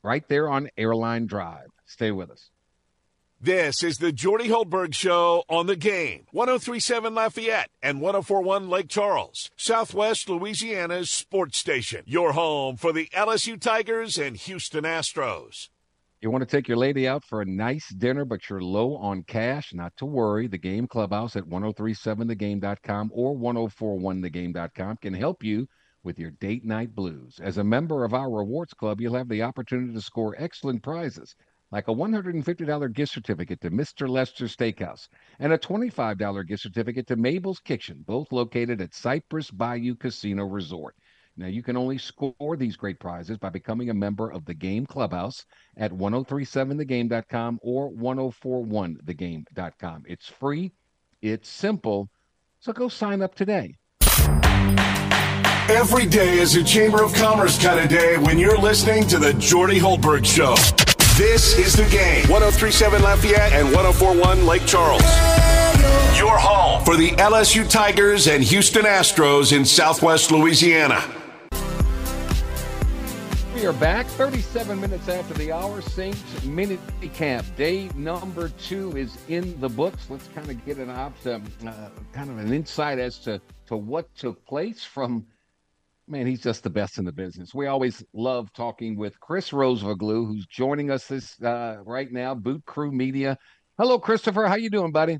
[0.05, 1.71] right there on Airline Drive.
[1.91, 2.51] Stay with us.
[3.41, 6.27] This is the Jordy Hultberg Show on the game.
[6.31, 12.03] 1037 Lafayette and 1041 Lake Charles, Southwest Louisiana's sports station.
[12.07, 15.69] Your home for the LSU Tigers and Houston Astros.
[16.21, 19.25] You want to take your lady out for a nice dinner, but you're low on
[19.25, 19.73] cash?
[19.73, 20.47] Not to worry.
[20.47, 25.67] The Game Clubhouse at 1037thegame.com or 1041thegame.com can help you
[26.03, 27.41] with your date night blues.
[27.43, 31.35] As a member of our rewards club, you'll have the opportunity to score excellent prizes
[31.73, 34.09] like a $150 gift certificate to Mr.
[34.09, 39.95] Lester Steakhouse and a $25 gift certificate to Mabel's Kitchen, both located at Cypress Bayou
[39.95, 40.97] Casino Resort.
[41.37, 44.85] Now, you can only score these great prizes by becoming a member of the Game
[44.85, 50.05] Clubhouse at 1037thegame.com or 1041thegame.com.
[50.07, 50.73] It's free,
[51.23, 52.11] it's simple,
[52.59, 53.77] so go sign up today.
[55.71, 59.33] Every day is a Chamber of Commerce kind of day when you're listening to the
[59.35, 60.57] Jordy Hultberg Show.
[61.21, 62.27] This is the game.
[62.31, 65.03] 1037 Lafayette and 1041 Lake Charles.
[66.17, 71.05] Your home for the LSU Tigers and Houston Astros in Southwest Louisiana.
[73.55, 75.83] We are back 37 minutes after the hour.
[75.83, 76.79] Saints mini
[77.13, 77.47] camp.
[77.55, 80.09] Day number two is in the books.
[80.09, 83.77] Let's kind of get an op- um, uh, kind of an insight as to, to
[83.77, 85.27] what took place from
[86.11, 87.55] man, he's just the best in the business.
[87.55, 92.65] We always love talking with Chris Rosvoglou, who's joining us this uh, right now, Boot
[92.67, 93.39] Crew Media.
[93.79, 94.47] Hello, Christopher.
[94.47, 95.19] How you doing, buddy?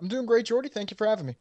[0.00, 0.68] I'm doing great, Jordy.
[0.68, 1.36] Thank you for having me.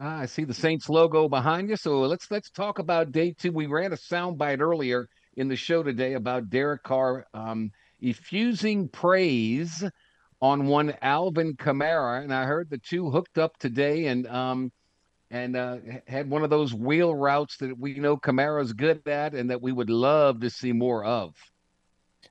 [0.00, 1.76] Ah, I see the Saints logo behind you.
[1.76, 3.52] So let's let's talk about day two.
[3.52, 9.84] We ran a soundbite earlier in the show today about Derek Carr um, effusing praise
[10.40, 14.72] on one Alvin Kamara, and I heard the two hooked up today and um,
[15.32, 19.50] and uh, had one of those wheel routes that we know Kamara's good at, and
[19.50, 21.34] that we would love to see more of.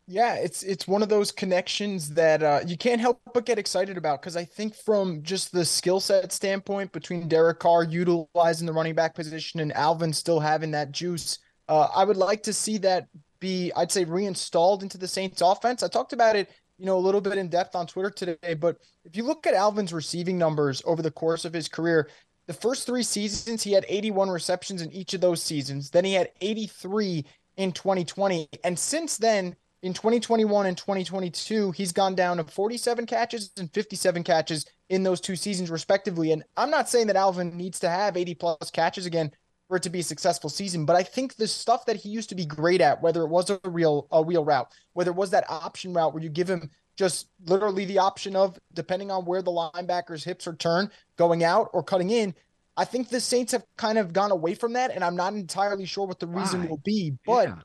[0.08, 3.98] Yeah, it's it's one of those connections that uh, you can't help but get excited
[3.98, 8.74] about because I think from just the skill set standpoint between Derek Carr utilizing the
[8.74, 12.78] running back position and Alvin still having that juice, uh, I would like to see
[12.80, 13.08] that
[13.40, 15.82] be, I'd say, reinstalled into the Saints offense.
[15.82, 18.78] I talked about it, you know, a little bit in depth on Twitter today, but
[19.06, 22.10] if you look at Alvin's receiving numbers over the course of his career,
[22.52, 25.90] The first three seasons, he had 81 receptions in each of those seasons.
[25.90, 28.50] Then he had 83 in 2020.
[28.66, 34.26] And since then, in 2021 and 2022, he's gone down to 47 catches and 57
[34.26, 36.34] catches in those two seasons, respectively.
[36.34, 39.32] And I'm not saying that Alvin needs to have 80 plus catches again
[39.70, 42.28] for it to be a successful season, but I think the stuff that he used
[42.28, 45.30] to be great at, whether it was a real a wheel route, whether it was
[45.30, 49.42] that option route where you give him just literally the option of depending on where
[49.42, 52.36] the linebacker's hips are turned, going out or cutting in.
[52.78, 55.86] I think the Saints have kind of gone away from that, and I'm not entirely
[55.86, 56.68] sure what the reason Why?
[56.68, 57.18] will be.
[57.26, 57.56] But Yeah.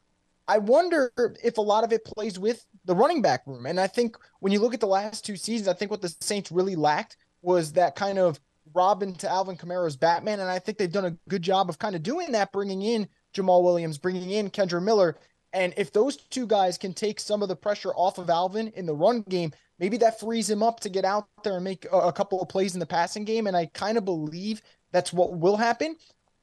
[0.48, 1.12] I wonder
[1.42, 3.66] if a lot of it plays with the running back room.
[3.66, 6.14] And I think when you look at the last two seasons, I think what the
[6.20, 8.38] Saints really lacked was that kind of
[8.72, 10.40] Robin to Alvin Kamara's Batman.
[10.40, 13.08] And I think they've done a good job of kind of doing that, bringing in
[13.34, 15.16] Jamaal Williams, bringing in Kendre Miller.
[15.52, 18.86] And if those two guys can take some of the pressure off of Alvin in
[18.86, 21.96] the run game, maybe that frees him up to get out there and make a,
[21.96, 23.46] a couple of plays in the passing game.
[23.46, 24.60] And I kind of believe
[24.92, 25.96] that's what will happen.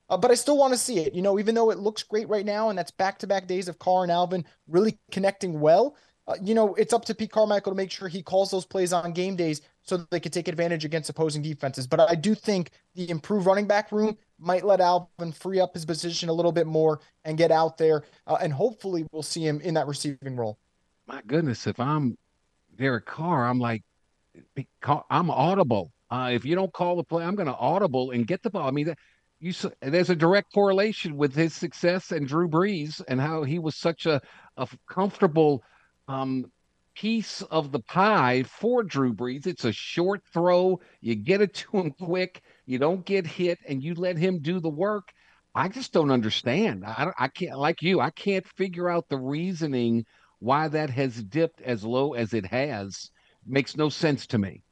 [0.10, 1.14] Uh, but I still want to see it.
[1.14, 3.68] You know, even though it looks great right now, and that's back to back days
[3.68, 5.96] of Carr and Alvin really connecting well.
[6.26, 8.94] Uh, you know, it's up to Pete Carmichael to make sure he calls those plays
[8.94, 11.86] on game days so that they can take advantage against opposing defenses.
[11.86, 15.86] But I do think the improved running back room might let Alvin free up his
[15.86, 18.04] position a little bit more and get out there.
[18.28, 20.60] Uh, and hopefully we'll see him in that receiving role.
[21.08, 22.18] My goodness, if I'm
[22.78, 23.84] Derek Carr, I'm like,
[25.10, 25.92] I'm audible.
[26.10, 28.68] Uh, if you don't call the play, I'm going to audible and get the ball.
[28.68, 28.98] I mean, that,
[29.40, 33.76] you there's a direct correlation with his success and Drew Brees and how he was
[33.76, 34.22] such a
[34.58, 35.64] a comfortable
[36.08, 36.46] um,
[36.96, 39.48] piece of the pie for Drew Brees.
[39.48, 40.80] It's a short throw.
[41.02, 42.42] You get it to him quick.
[42.66, 45.12] You don't get hit, and you let him do the work.
[45.56, 46.84] I just don't understand.
[46.86, 50.06] I, I can't, like you, I can't figure out the reasoning
[50.40, 53.12] why that has dipped as low as it has.
[53.46, 54.64] Makes no sense to me.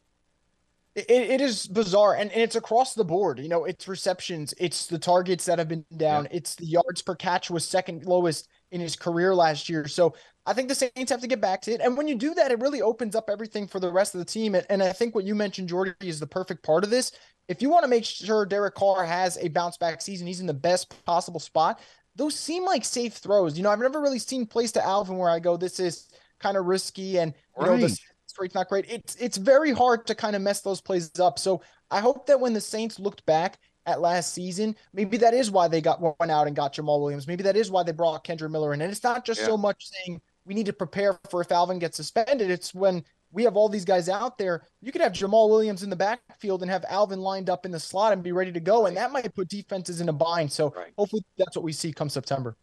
[0.96, 3.40] It, it is bizarre and, and it's across the board.
[3.40, 7.16] You know, it's receptions, it's the targets that have been down, it's the yards per
[7.16, 9.88] catch was second lowest in his career last year.
[9.88, 11.82] So I think the Saints have to get back to it.
[11.82, 14.26] And when you do that, it really opens up everything for the rest of the
[14.26, 14.56] team.
[14.56, 17.12] And, and I think what you mentioned, Jordy, is the perfect part of this.
[17.48, 20.48] If you want to make sure Derek Carr has a bounce back season, he's in
[20.48, 21.80] the best possible spot.
[22.16, 23.56] Those seem like safe throws.
[23.58, 26.58] You know, I've never really seen plays to Alvin where I go, this is kind
[26.58, 28.00] of risky and you know the Right.
[28.40, 28.86] rate's not great.
[28.90, 31.38] It's it's very hard to kind of mess those plays up.
[31.38, 35.52] So I hope that when the Saints looked back at last season, maybe that is
[35.52, 37.28] why they got one out and got Jamaal Williams.
[37.28, 38.82] Maybe that is why they brought Kendre Miller in.
[38.82, 39.48] And it's not just Yeah.
[39.48, 42.50] so much saying we need to prepare for if Alvin gets suspended.
[42.50, 44.64] It's when we have all these guys out there.
[44.82, 47.80] You could have Jamaal Williams in the backfield and have Alvin lined up in the
[47.80, 48.88] slot and be ready to go.
[48.88, 50.52] And that might put defenses in a bind.
[50.52, 50.94] So Right.
[50.98, 52.58] hopefully that's what we see come September.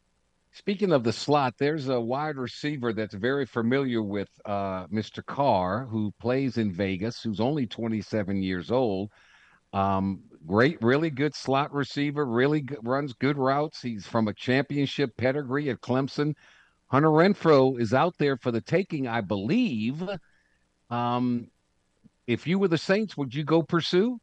[0.52, 5.24] Speaking of the slot, there's a wide receiver that's very familiar with uh, Mr.
[5.24, 9.10] Carr, who plays in Vegas, who's only 27 years old.
[9.72, 13.80] Um, great, really good slot receiver, really good, runs good routes.
[13.82, 16.34] He's from a championship pedigree at Clemson.
[16.88, 20.02] Hunter Renfrow is out there for the taking, I believe.
[20.90, 21.48] Um,
[22.26, 24.20] if you were the Saints, would you go pursue?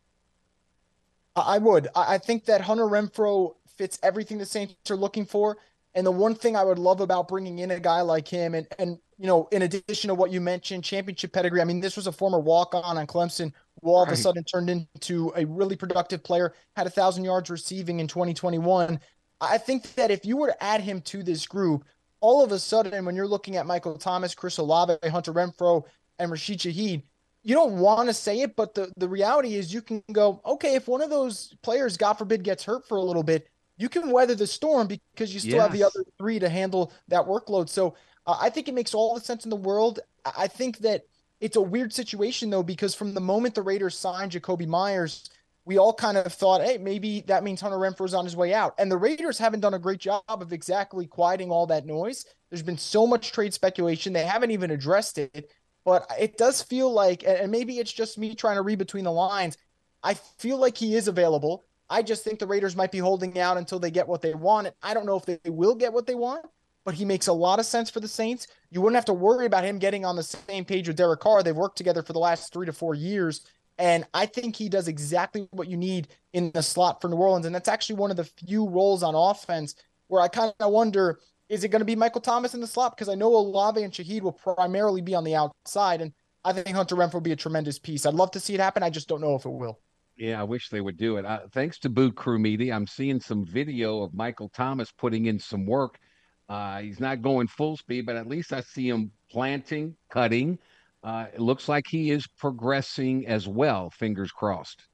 [1.35, 1.87] I would.
[1.95, 5.57] I I think that Hunter Renfrow fits everything the Saints are looking for.
[5.93, 8.67] And the one thing I would love about bringing in a guy like him, and
[8.79, 11.61] and you know, in addition to what you mentioned, championship pedigree.
[11.61, 14.43] I mean, this was a former walk on on Clemson who all of a sudden
[14.43, 18.99] turned into a really productive player, had a thousand yards receiving in 2021.
[19.39, 21.85] I think that if you were to add him to this group,
[22.25, 25.83] all of a sudden, when you're looking at Michael Thomas, Chris Olave, Hunter Renfrow,
[26.17, 27.03] and Rashid Shaheed,
[27.43, 30.73] you don't want to say it, but the, the reality is you can go, okay,
[30.73, 34.09] if one of those players, God forbid, gets hurt for a little bit, you can
[34.09, 37.69] weather the storm because you still have the other three to handle that workload.
[37.69, 37.93] So
[38.25, 39.99] uh, I think it makes all the sense in the world.
[40.25, 41.05] I I think that
[41.41, 45.29] it's a weird situation though, because from the moment the Raiders signed Jakobi Meyers,
[45.65, 48.75] we all kind of thought, hey, maybe that means Hunter Renfrow's on his way out.
[48.77, 52.25] And the Raiders haven't done a great job of exactly quieting all that noise.
[52.49, 54.13] There's been so much trade speculation.
[54.13, 55.51] They haven't even addressed it.
[55.83, 59.11] But it does feel like, and maybe it's just me trying to read between the
[59.11, 59.57] lines.
[60.03, 61.65] I feel like he is available.
[61.89, 64.67] I just think the Raiders might be holding out until they get what they want.
[64.67, 66.45] And I don't know if they will get what they want,
[66.85, 68.47] but he makes a lot of sense for the Saints.
[68.71, 71.43] You wouldn't have to worry about him getting on the same page with Derek Carr.
[71.43, 73.41] They've worked together for the last three to four years.
[73.77, 77.45] And I think he does exactly what you need in the slot for New Orleans.
[77.45, 79.75] And that's actually one of the few roles on offense
[80.07, 82.95] where I kind of wonder is it going to be Michael Thomas in the slot?
[82.95, 86.01] Because I know Olave and Shaheed will primarily be on the outside.
[86.01, 86.11] And
[86.43, 88.05] I think Hunter Renfrow will be a tremendous piece.
[88.05, 88.81] I'd love to see it happen.
[88.81, 89.79] I just don't know if it will.
[90.17, 91.25] Yeah, I wish they would do it.
[91.25, 95.37] Uh, thanks to Boot Crew Media, I'm seeing some video of Michael Thomas putting in
[95.37, 95.99] some work.
[96.47, 100.57] Uh, he's not going full speed, but at least I see him planting, cutting.
[101.05, 103.91] Uh, it looks like he is progressing as well.
[103.91, 104.87] Fingers crossed.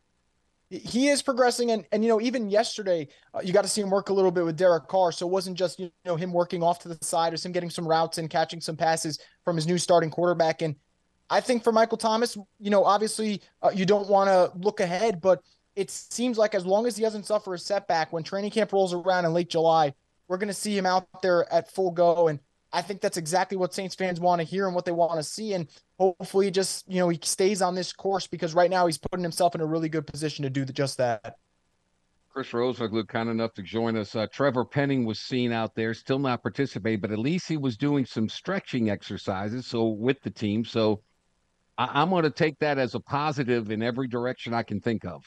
[0.70, 1.72] he is progressing.
[1.72, 4.30] And, and you know, even yesterday, uh, you got to see him work a little
[4.30, 5.14] bit with Derek Carr.
[5.14, 7.70] So it wasn't just, you know, him working off to the side, or him getting
[7.70, 10.62] some routes and catching some passes from his new starting quarterback.
[10.62, 10.76] And
[11.30, 15.22] I think for Michael Thomas, you know, obviously uh, you don't want to look ahead,
[15.22, 15.42] but
[15.78, 18.94] it seems like as long as he doesn't suffer a setback when training camp rolls
[18.94, 19.94] around in late July,
[20.28, 22.28] we're going to see him out there at full go.
[22.28, 22.40] And
[22.74, 25.24] I think that's exactly what Saints fans want to hear and what they want to
[25.24, 25.54] see.
[25.54, 25.68] And
[26.00, 29.56] hopefully, just you know, he stays on this course because right now he's putting himself
[29.56, 31.36] in a really good position to do just that.
[32.34, 34.16] Chris Rosvoglou, kind enough to join us.
[34.16, 37.76] Uh, Trevor Penning was seen out there, still not participating, but at least he was
[37.76, 39.68] doing some stretching exercises.
[39.68, 41.02] So with the team, so
[41.78, 45.04] I- I'm going to take that as a positive in every direction I can think
[45.04, 45.26] of.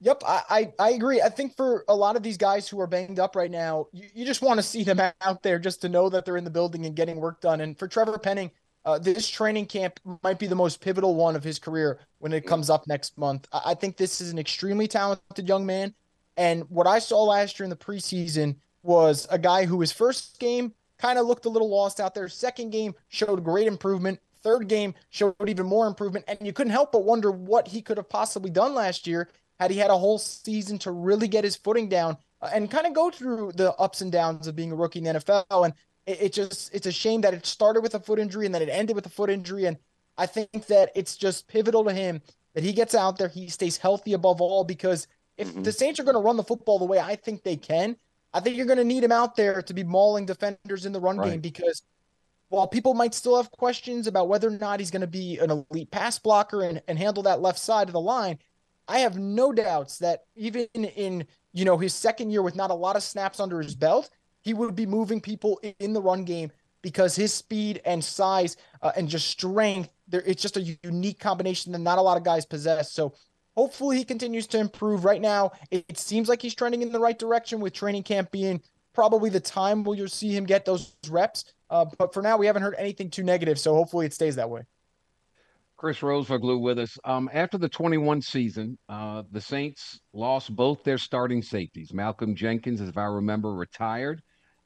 [0.00, 1.22] Yep, I, I, agree.
[1.22, 4.06] I think for a lot of these guys who are banged up right now, you,
[4.14, 6.50] you just want to see them out there just to know that they're in the
[6.50, 7.62] building and getting work done.
[7.62, 8.50] And for Trevor Penning,
[8.84, 12.46] uh, this training camp might be the most pivotal one of his career when it
[12.46, 13.48] comes up next month.
[13.52, 15.94] I, I think this is an extremely talented young man.
[16.36, 20.38] And what I saw last year in the preseason was a guy who his first
[20.38, 22.28] game kind of looked a little lost out there.
[22.28, 24.20] Second game showed great improvement.
[24.42, 26.26] Third game showed even more improvement.
[26.28, 29.70] And you couldn't help but wonder what he could have possibly done last year had
[29.70, 32.94] he had a whole season to really get his footing down uh, and kind of
[32.94, 35.64] go through the ups and downs of being a rookie in the NFL.
[35.64, 35.74] And
[36.06, 38.62] it, it, just it's a shame that it started with a foot injury and then
[38.62, 39.64] it ended with a foot injury.
[39.64, 39.76] And
[40.18, 42.20] I think that it's just pivotal to him
[42.54, 44.64] that he gets out there, he stays healthy above all.
[44.64, 45.62] Because if mm-hmm.
[45.62, 47.96] the Saints are going to run the football the way I think they can,
[48.32, 51.00] I think you're going to need him out there to be mauling defenders in the
[51.00, 51.30] run right.
[51.30, 51.82] game because
[52.48, 55.50] while people might still have questions about whether or not he's going to be an
[55.50, 58.38] elite pass blocker and, and handle that left side of the line,
[58.88, 62.74] I have no doubts that even in you know his second year with not a
[62.74, 64.10] lot of snaps under his belt,
[64.40, 66.50] he would be moving people in the run game
[66.82, 71.72] because his speed and size uh, and just strength there it's just a unique combination
[71.72, 72.92] that not a lot of guys possess.
[72.92, 73.14] So
[73.56, 75.04] hopefully he continues to improve.
[75.04, 78.30] Right now, it, it seems like he's trending in the right direction with training camp
[78.30, 78.60] being
[78.94, 81.52] probably the time where you'll see him get those reps.
[81.68, 84.48] Uh, but for now, we haven't heard anything too negative, so hopefully it stays that
[84.48, 84.62] way.
[85.76, 86.96] Chris Rosvoglou with us.
[87.04, 91.92] Um, after the 21 season, uh, the Saints lost both their starting safeties.
[91.92, 94.22] Malcolm Jenkins, if I remember, retired.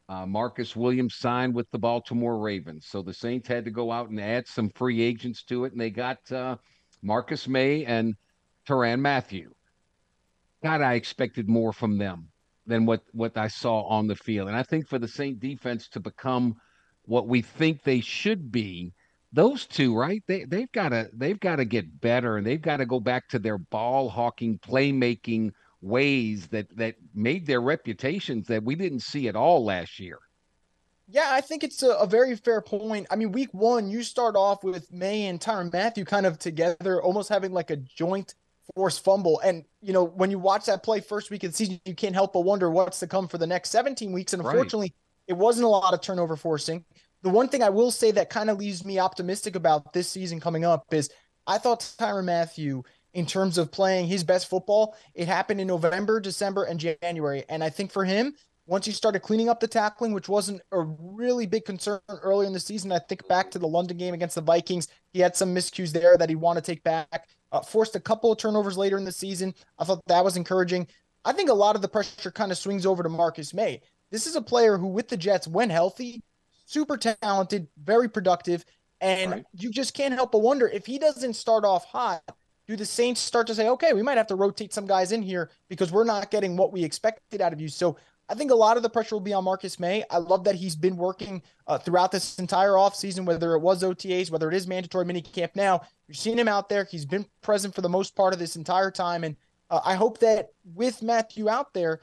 [0.09, 2.87] Uh, Marcus Williams signed with the Baltimore Ravens.
[2.89, 5.81] So the Saints had to go out and add some free agents to it, and
[5.81, 6.57] they got uh,
[7.03, 8.15] Marcus Maye and
[8.67, 9.51] Tyrann Mathieu.
[10.63, 12.29] God, I expected more from them
[12.67, 14.47] than what, what I saw on the field.
[14.47, 16.57] And I think for the Saint defense to become
[17.07, 18.93] what we think they should be–
[19.33, 20.23] those two, right?
[20.27, 23.29] They they've got to they've got to get better, and they've got to go back
[23.31, 25.53] to their ball hawking, playmaking
[25.83, 30.19] ways that that made their reputations that we didn't see at all last year.
[31.13, 33.09] Yeah, I think it's a, a, very fair point.
[33.11, 37.03] I mean, week one, you start off with Maye and Tyrann Mathieu kind of together,
[37.03, 38.35] almost having like a joint
[38.77, 39.41] force fumble.
[39.41, 42.15] And, you know, when you watch that play first week of the season, you can't
[42.15, 44.35] help but wonder what's to come for the next 17 weeks.
[44.35, 45.35] And unfortunately, right.
[45.35, 46.85] it wasn't a lot of turnover forcing
[47.23, 50.41] the one thing I will say that kind of leaves me optimistic about this season
[50.41, 51.11] coming up is
[51.47, 56.21] I thought Tyrann Mathieu, in terms of playing his best football, it happened in November,
[56.21, 57.45] December, and January.
[57.49, 58.35] And I think for him,
[58.67, 62.53] once he started cleaning up the tackling, which wasn't a really big concern earlier in
[62.53, 65.53] the season, I think back to the London game against the Vikings, he had some
[65.53, 67.29] miscues there that he wanted to take back.
[67.51, 69.53] Uh, forced a couple of turnovers later in the season.
[69.77, 70.87] I thought that was encouraging.
[71.25, 73.81] I think a lot of the pressure kind of swings over to Marcus Maye.
[74.13, 76.23] This is a player who, with the Jets, when healthy,
[76.71, 78.65] super talented, very productive.
[79.01, 79.45] And right.
[79.53, 82.23] you just can't help but wonder if he doesn't start off hot,
[82.69, 85.23] do the Saints start to say, okay, we might have to rotate some guys in
[85.23, 87.69] here because we're not getting what we expected out of you?
[87.69, 87.97] So
[88.29, 90.05] I think a lot of the pressure will be on Marcus Maye.
[90.09, 94.31] I love that he's been working uh, throughout this entire offseason, whether it was OTAs,
[94.31, 95.81] whether it is mandatory minicamp now.
[96.07, 96.85] You're seeing him out there.
[96.85, 99.25] He's been present for the most part of this entire time.
[99.25, 99.35] And
[99.69, 102.01] uh, I hope that with Mathieu out there,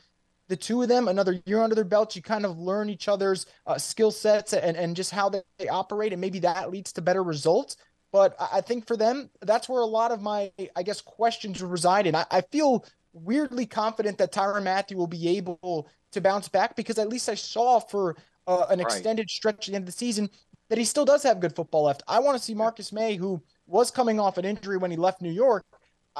[0.47, 3.45] the two of them another year under their belts you kind of learn each other's
[3.65, 7.01] uh, skill sets and, and just how they, they operate and maybe that leads to
[7.01, 7.77] better results
[8.11, 12.07] but i think for them that's where a lot of my i guess questions reside
[12.07, 16.75] And i, I feel weirdly confident that tyrann Mathieu will be able to bounce back
[16.75, 18.15] because at least i saw for
[18.47, 18.87] uh, an right.
[18.87, 20.29] extended stretch at the end of the season
[20.69, 23.41] that he still does have good football left i want to see marcus Maye, who
[23.65, 25.65] was coming off an injury when he left new york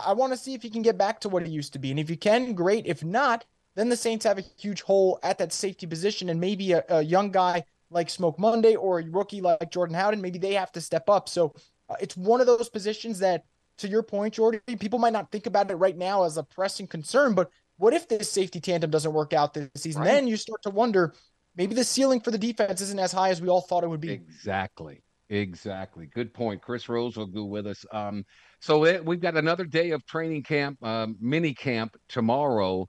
[0.05, 1.89] I want to see if he can get back to what he used to be.
[1.89, 2.85] And if he can, great.
[2.85, 3.45] If not,
[3.77, 7.01] then the Saints have a huge hole at that safety position, and maybe a, a
[7.01, 10.81] young guy like Smoke Monday or a rookie like Jordan Howden, maybe they have to
[10.81, 11.29] step up.
[11.29, 11.53] So
[11.87, 13.45] uh, it's one of those positions that,
[13.77, 16.87] to your point, Jordan, people might not think about it right now as a pressing
[16.87, 20.01] concern, but what if this safety tandem doesn't work out this season?
[20.01, 20.07] Right.
[20.07, 21.13] Then you start to wonder
[21.55, 24.01] maybe the ceiling for the defense isn't as high as we all thought it would
[24.01, 24.11] be.
[24.11, 25.03] Exactly.
[25.29, 26.07] Exactly.
[26.07, 26.61] Good point.
[26.61, 27.85] Chris Rosvoglou with us.
[27.91, 28.25] Um,
[28.59, 32.87] so it, we've got another day of training camp, um, mini camp tomorrow.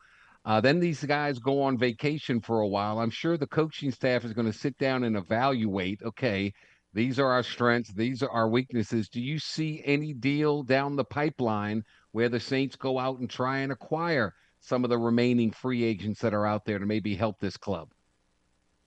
[0.49, 3.01] Uh, then these guys go on vacation for a while.
[3.01, 6.01] I'm sure the coaching staff is going to sit down and evaluate.
[6.03, 6.55] Okay,
[6.95, 7.93] these are our strengths.
[7.93, 9.11] These are our weaknesses.
[9.11, 13.59] Do you see any deal down the pipeline where the Saints go out and try
[13.59, 17.39] and acquire some of the remaining free agents that are out there to maybe help
[17.39, 17.91] this club?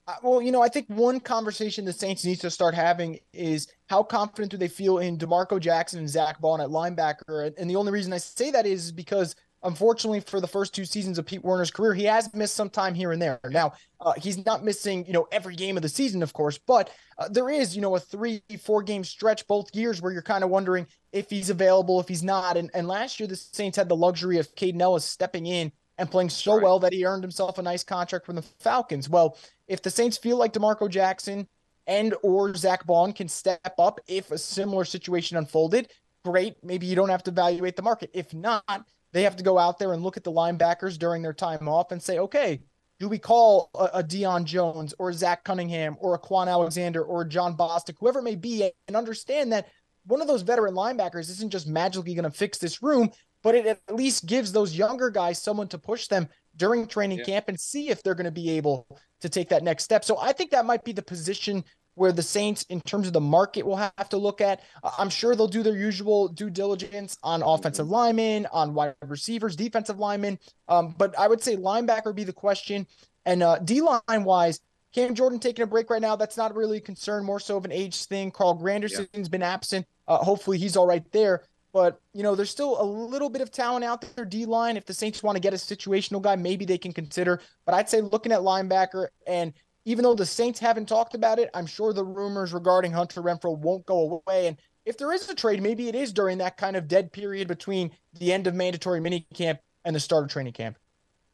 [0.08, 3.68] Uh, well, you know, I think one conversation the Saints needs to start having is
[3.86, 7.54] how confident do they feel in DeMarco Jackson and Zach Baun at linebacker?
[7.56, 11.18] And the only reason I say that is because unfortunately for the first two seasons
[11.18, 13.40] of Pete Werner's career, he has missed some time here and there.
[13.50, 16.90] Now, uh, he's not missing, you know, every game of the season, of course, but
[17.18, 20.44] uh, there is, you know, a three, four game stretch both years where you're kind
[20.44, 22.58] of wondering if he's available, if he's not.
[22.58, 26.10] And, and last year, the Saints had the luxury of Kaden Elliss stepping in and
[26.10, 26.64] playing so right.
[26.64, 29.08] well that he earned himself a nice contract from the Falcons.
[29.10, 29.38] Well,
[29.68, 31.48] if the Saints feel like DeMarco Jackson
[31.86, 35.92] and or Zach Baun can step up if a similar situation unfolded,
[36.24, 36.56] great.
[36.64, 38.10] Maybe you don't have to evaluate the market.
[38.14, 41.34] If not, they have to go out there and look at the linebackers during their
[41.34, 42.62] time off and say, okay,
[43.00, 47.26] do we call a, a Deion Jones or Zach Cunningham or a Kwon Alexander or
[47.26, 49.68] Jon Bostic, whoever it may be, and understand that
[50.06, 53.12] one of those veteran linebackers isn't just magically going to fix this room
[53.44, 57.26] but it at least gives those younger guys someone to push them during training yeah.
[57.26, 58.88] camp and see if they're going to be able
[59.22, 60.04] to take that next step.
[60.04, 61.64] So I think that might be the position
[62.02, 64.64] where the Saints, in terms of the market, will have to look at.
[64.98, 70.00] I'm sure they'll do their usual due diligence on offensive linemen, on wide receivers, defensive
[70.00, 70.40] linemen.
[70.68, 72.88] Um, but I would say linebacker be the question.
[73.28, 74.62] And uh, D line wise,
[74.96, 76.16] Cam Jordan taking a break right now.
[76.16, 78.32] That's not really a concern, more so of an age thing.
[78.32, 79.28] Carl Granderson's yeah.
[79.30, 79.86] been absent.
[80.08, 81.44] Uh, hopefully he's all right there.
[81.72, 84.76] But, you know, there's still a little bit of talent out there, D line.
[84.76, 87.42] If the Saints want to get a situational guy, maybe they can consider.
[87.64, 89.54] But I'd say looking at linebacker, and
[89.86, 93.58] even though the Saints haven't talked about it, I'm sure the rumors regarding Hunter Renfrow
[93.58, 94.48] won't go away.
[94.48, 97.48] And if there is a trade, maybe it is during that kind of dead period
[97.48, 100.78] between the end of mandatory minicamp and the start of training camp.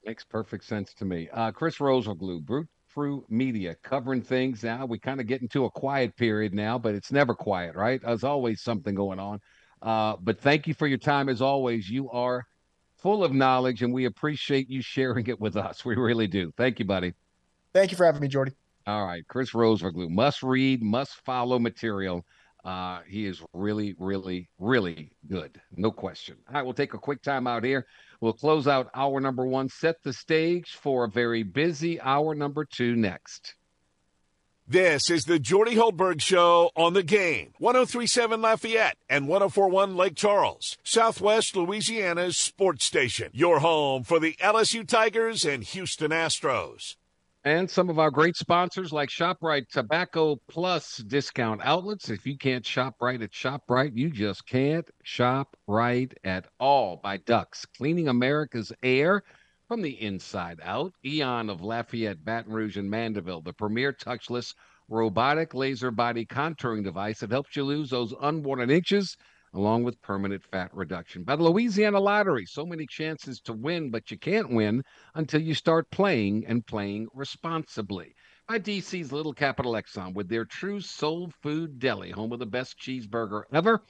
[0.05, 1.29] Makes perfect sense to me.
[1.33, 4.85] Uh, Chris Rosvoglou, Boot Crew Media, covering things now.
[4.85, 8.01] We kind of get into a quiet period now, but it's never quiet, right?
[8.01, 9.39] There's always something going on.
[9.81, 11.87] Uh, but thank you for your time as always.
[11.89, 12.43] You are
[12.97, 15.85] full of knowledge, and we appreciate you sharing it with us.
[15.85, 16.51] We really do.
[16.57, 17.13] Thank you, buddy.
[17.73, 18.53] Thank you for having me, Jordy.
[18.85, 22.25] All right, Chris Rosvoglou, must read, must follow material.
[22.63, 25.59] Uh, he is really, really, really good.
[25.75, 26.37] No question.
[26.47, 27.85] All right, we'll take a quick time out here.
[28.19, 32.65] We'll close out hour number one, set the stage for a very busy hour number
[32.65, 33.55] two next.
[34.69, 37.53] This is the Jordy Hultberg Show on the game.
[37.59, 43.29] 1037 Lafayette and 1041 Lake Charles, Southwest Louisiana's sports station.
[43.31, 46.97] Your home for the LSU Tigers and Houston Astros.
[47.47, 52.09] And some of our great sponsors like ShopRite Tobacco Plus discount outlets.
[52.09, 56.97] If you can't shop right at ShopRite, you just can't shop right at all.
[56.97, 59.23] By Ducks, cleaning America's air
[59.65, 64.53] from the inside out, Eon of Lafayette, Baton Rouge, and Mandeville, the premier touchless
[64.89, 69.15] robotic laser body contouring device that helps you lose those unwanted inches
[69.57, 71.23] along with permanent fat reduction.
[71.23, 74.83] By the Louisiana Lottery, so many chances to win, but you can't win
[75.15, 78.13] until you start playing and playing responsibly.
[78.47, 82.79] By DC's Little Capital Exxon with their true soul food deli, home of the best
[82.79, 83.83] cheeseburger ever,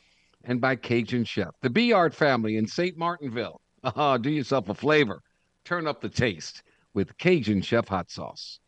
[0.46, 2.98] and by Cajun Chef, the Beard family in St.
[2.98, 3.62] Martinville.
[3.84, 5.22] Ah, do yourself a flavor
[5.68, 6.64] turn up the taste
[6.94, 8.62] with Cajun Chef Hot Sauce.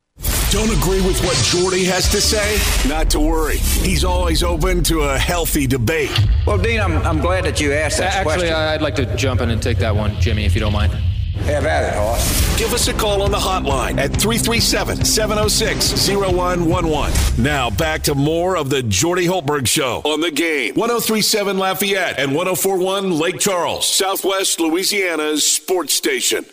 [0.52, 2.58] Don't agree with what Jordy has to say?
[2.90, 3.58] Not to worry.
[3.58, 6.10] He's always open to a healthy debate.
[6.48, 8.54] Well, Dean, I'm, I'm glad that you asked that Actually, question.
[8.56, 10.92] I'd like to jump in and take that one, Jimmy, if you don't mind.
[11.44, 12.58] Have at it, Hoss.
[12.58, 17.44] Give us a call on the hotline at 337 706 0111.
[17.44, 20.74] Now back to more of the Jordy Hultberg Show on the game.
[20.74, 26.44] 1037 Lafayette and 1041 Lake Charles, Southwest Louisiana's sports station.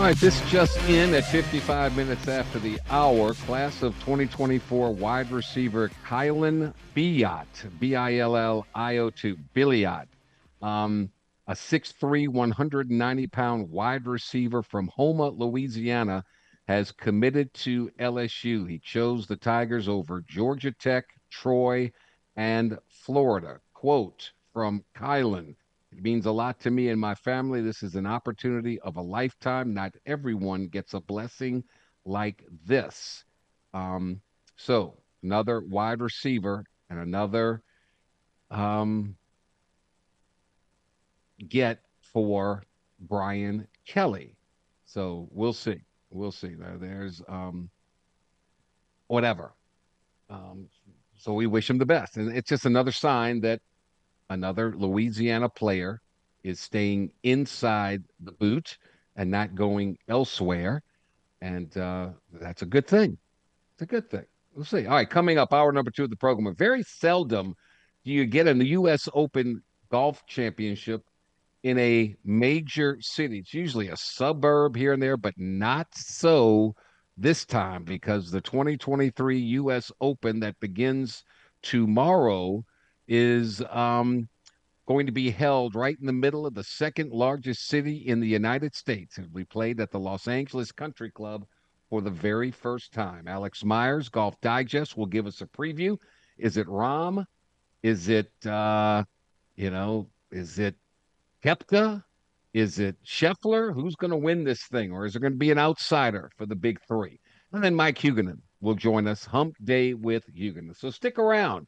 [0.00, 3.34] All right, this just in at 55 minutes after the hour.
[3.34, 10.06] Class of 2024 wide receiver Kylan Billiot, B I L L I O 2, Billiot,
[10.62, 11.10] um,
[11.48, 16.24] a 6'3, 190 pound wide receiver from Houma, Louisiana,
[16.66, 18.66] has committed to LSU.
[18.66, 21.92] He chose the Tigers over Georgia Tech, Troy,
[22.36, 23.60] and Florida.
[23.74, 25.56] Quote from Kylan
[25.92, 27.60] it means a lot to me and my family.
[27.60, 29.74] This is an opportunity of a lifetime.
[29.74, 31.64] Not everyone gets a blessing
[32.04, 33.24] like this.
[33.74, 34.20] Um,
[34.56, 37.62] so, another wide receiver and another
[38.50, 39.16] um,
[41.48, 42.62] get for
[43.00, 44.36] Brian Kelly.
[44.86, 45.82] So, we'll see.
[46.10, 46.54] We'll see.
[46.78, 47.70] There's um,
[49.08, 49.52] whatever.
[50.28, 50.68] Um,
[51.18, 52.16] so we wish him the best.
[52.16, 53.60] And it's just another sign that
[54.30, 56.00] another Louisiana player
[56.42, 58.78] is staying inside the boot
[59.16, 60.82] and not going elsewhere.
[61.42, 63.18] And uh, that's a good thing.
[63.74, 64.24] It's a good thing.
[64.54, 64.86] We'll see.
[64.86, 66.54] All right, coming up, hour number two of the program.
[66.54, 67.54] Very seldom
[68.04, 69.08] do you get in the U.S.
[69.12, 71.04] Open Golf Championship
[71.62, 73.38] in a major city.
[73.38, 76.74] It's usually a suburb here and there, but not so
[77.16, 79.92] this time because the 2023 U.S.
[80.00, 81.24] Open that begins
[81.62, 82.64] tomorrow
[83.10, 84.28] is um,
[84.86, 88.28] going to be held right in the middle of the second largest city in the
[88.28, 89.18] United States.
[89.18, 91.44] And we played at the Los Angeles Country Club
[91.90, 93.26] for the very first time.
[93.26, 95.96] Alex Myers, Golf Digest, will give us a preview.
[96.38, 97.24] Is it Rahm?
[97.82, 99.02] Is it, uh,
[99.56, 100.76] you know, is it
[101.44, 102.04] Koepka?
[102.54, 103.74] Is it Scheffler?
[103.74, 104.92] Who's going to win this thing?
[104.92, 107.18] Or is there going to be an outsider for the big three?
[107.52, 110.76] And then Mike Huguenin will join us hump day with Huguenin.
[110.76, 111.66] So stick around.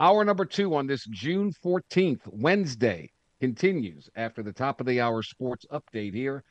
[0.00, 5.22] Hour number two on this June 14th, Wednesday, continues after the top of the hour
[5.22, 6.42] sports update here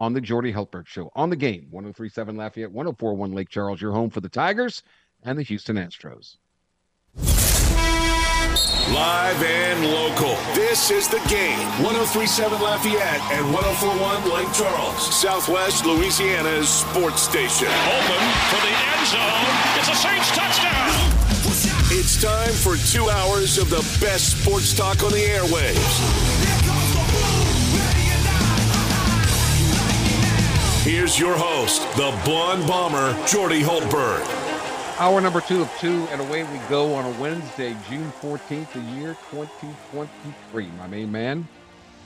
[0.00, 1.12] on the Jordy Hultberg Show.
[1.14, 4.82] On the game, 1037 Lafayette, 1041 Lake Charles, your home for the Tigers
[5.22, 6.38] and the Houston Astros.
[8.92, 10.36] Live and local.
[10.56, 11.58] This is the game.
[11.86, 17.68] 1037 Lafayette and 1041 Lake Charles, Southwest Louisiana's sports station.
[17.68, 19.46] Open for the end zone.
[19.78, 21.35] It's a Saints touchdown.
[21.88, 25.76] It's time for two hours of the best sports talk on the airwaves.
[30.82, 34.26] Here's your host, the blonde bomber, Jordy Hultberg.
[34.98, 38.80] Hour number two of two, and away we go on a Wednesday, June 14th, the
[38.98, 40.66] year 2023.
[40.78, 41.46] My main man,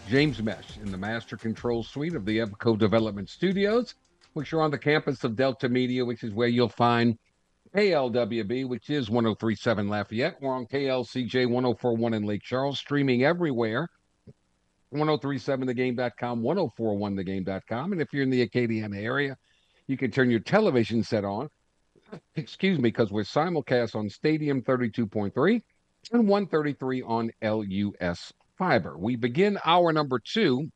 [0.06, 3.94] James Mesh, in the Master Control Suite of the EVCO Development Studios,
[4.34, 7.16] which are on the campus of Delta Media, which is where you'll find
[7.74, 10.36] KLWB, which is 1037 Lafayette.
[10.40, 13.88] We're on KLCJ 1041 in Lake Charles, streaming everywhere.
[14.92, 17.92] 1037thegame.com, 1041thegame.com.
[17.92, 19.36] And if you're in the Acadiana area,
[19.86, 21.48] you can turn your television set on
[22.34, 25.62] excuse me, because we're simulcast on Stadium 32.3
[26.12, 28.98] and 133 on LUS Fiber.
[28.98, 30.70] We begin our number two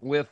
[0.00, 0.28] with,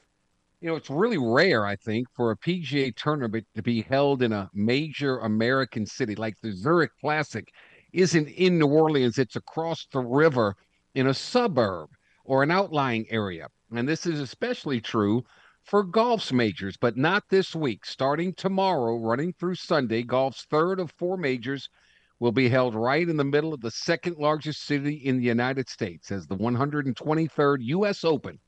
[0.61, 4.33] you know, it's really rare, I think, for a PGA tournament to be held in
[4.33, 7.51] a major American city like the Zurich Classic
[7.95, 10.55] isn't in New Orleans, it's across the river
[10.95, 11.89] in a suburb
[12.25, 13.49] or an outlying area.
[13.75, 15.25] And this is especially true
[15.65, 17.87] for golf's majors, but not this week.
[17.87, 21.71] Starting tomorrow, running through Sunday, golf's third of four majors
[22.19, 25.71] will be held right in the middle of the second largest city in the United
[25.71, 28.05] States, as the 123rd U.S.
[28.05, 28.39] Open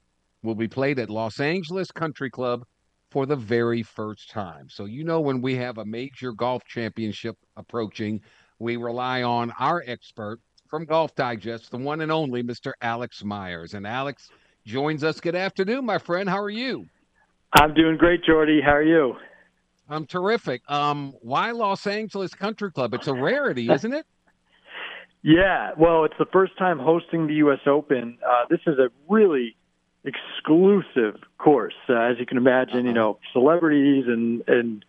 [0.42, 2.64] will be played at Los Angeles Country Club
[3.10, 4.68] for the very first time.
[4.68, 8.20] So, you know, when we have a major golf championship approaching,
[8.58, 12.72] we rely on our expert from Golf Digest, the one and only Mr.
[12.80, 13.74] Alex Myers.
[13.74, 14.30] And Alex
[14.64, 15.20] joins us.
[15.20, 16.28] Good afternoon, my friend.
[16.28, 16.86] How are you?
[17.52, 18.60] I'm doing great, Jordy.
[18.64, 19.14] How are you?
[19.90, 20.62] I'm terrific.
[20.70, 22.94] Um, why Los Angeles Country Club?
[22.94, 24.06] It's a rarity, isn't it?
[25.22, 25.72] yeah.
[25.76, 27.60] Well, it's the first time hosting the U.S.
[27.66, 28.16] Open.
[28.26, 29.54] Uh, this is a really
[30.04, 32.80] exclusive course, uh, as you can imagine.
[32.80, 32.88] Uh-huh.
[32.88, 34.84] You know, celebrities and and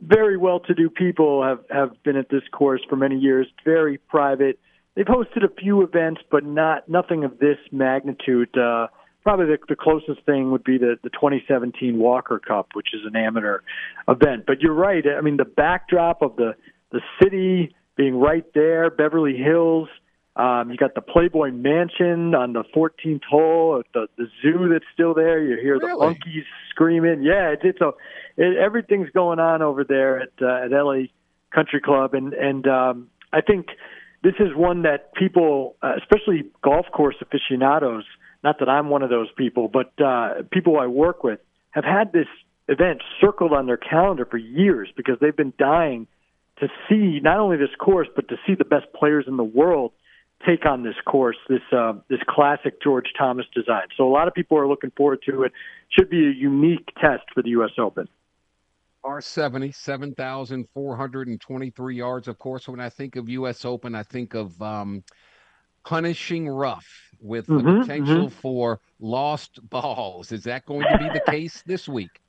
[0.00, 3.46] very well-to-do people have have been at this course for many years.
[3.64, 4.58] Very private.
[4.94, 8.56] They've hosted a few events, but not nothing of this magnitude.
[8.56, 8.88] Uh,
[9.22, 13.14] probably the, the closest thing would be the, the 2017 Walker Cup, which is an
[13.14, 13.60] amateur
[14.08, 14.44] event.
[14.46, 15.04] But you're right.
[15.06, 16.54] I mean, the backdrop of the
[16.90, 19.88] the city being right there, Beverly Hills.
[20.36, 25.12] Um, you got the Playboy Mansion on the 14th hole, the the zoo that's still
[25.12, 25.42] there.
[25.42, 25.90] You hear really?
[25.90, 27.22] the monkeys screaming.
[27.22, 27.90] Yeah, it's, it's a
[28.36, 31.08] it, everything's going on over there at uh, at LA
[31.52, 33.66] Country Club, and and um, I think
[34.22, 38.04] this is one that people, uh, especially golf course aficionados,
[38.44, 42.12] not that I'm one of those people, but uh, people I work with have had
[42.12, 42.28] this
[42.68, 46.06] event circled on their calendar for years because they've been dying
[46.60, 49.92] to see not only this course but to see the best players in the world
[50.46, 53.86] take on this course, this uh, this classic George Thomas design.
[53.96, 55.52] So a lot of people are looking forward to it.
[55.90, 57.70] Should be a unique test for the U.S.
[57.78, 58.08] Open.
[59.02, 62.28] Par 70, 7,423 yards.
[62.28, 63.64] Of course, when I think of U.S.
[63.64, 65.02] Open, I think of um,
[65.84, 66.86] punishing rough
[67.20, 68.32] with the Mhm, potential mhm.
[68.32, 70.32] for lost balls.
[70.32, 72.20] Is that going to be the case this week?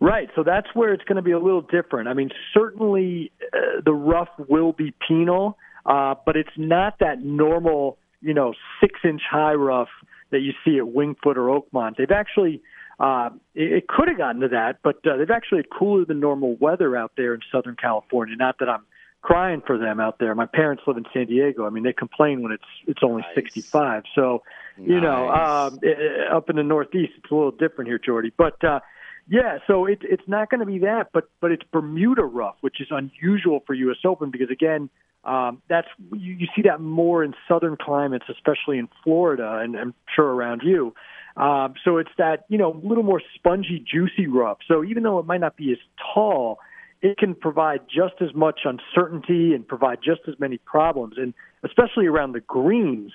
[0.00, 0.30] Right.
[0.36, 2.08] So that's where it's going to be a little different.
[2.08, 7.98] I mean, certainly uh, the rough will be penal, uh, but it's not that normal,
[8.20, 9.88] you know, six inch high rough
[10.30, 11.96] that you see at Winged Foot or Oakmont.
[11.96, 12.62] They've actually,
[12.98, 16.20] uh, it, it could have gotten to that, but uh, they've actually had cooler than
[16.20, 18.34] normal weather out there in Southern California.
[18.36, 18.84] Not that I'm
[19.22, 20.34] crying for them out there.
[20.34, 21.66] My parents live in San Diego.
[21.66, 23.34] I mean, they complain when it's it's only Nice.
[23.36, 24.02] 65.
[24.14, 24.42] So,
[24.78, 28.32] you know, um, i- i- up in the Northeast, it's a little different here, Jordy.
[28.36, 28.80] But uh,
[29.28, 32.80] yeah, so it, it's not going to be that, but but it's Bermuda rough, which
[32.80, 33.96] is unusual for U.S.
[34.04, 34.90] Open because again,
[35.24, 39.94] um, that's you, you see that more in southern climates, especially in Florida, and I'm
[40.14, 40.94] sure around you.
[41.36, 44.58] Um, so it's that you know little more spongy, juicy rough.
[44.68, 45.78] So even though it might not be as
[46.14, 46.58] tall,
[47.02, 52.06] it can provide just as much uncertainty and provide just as many problems, and especially
[52.06, 53.12] around the greens.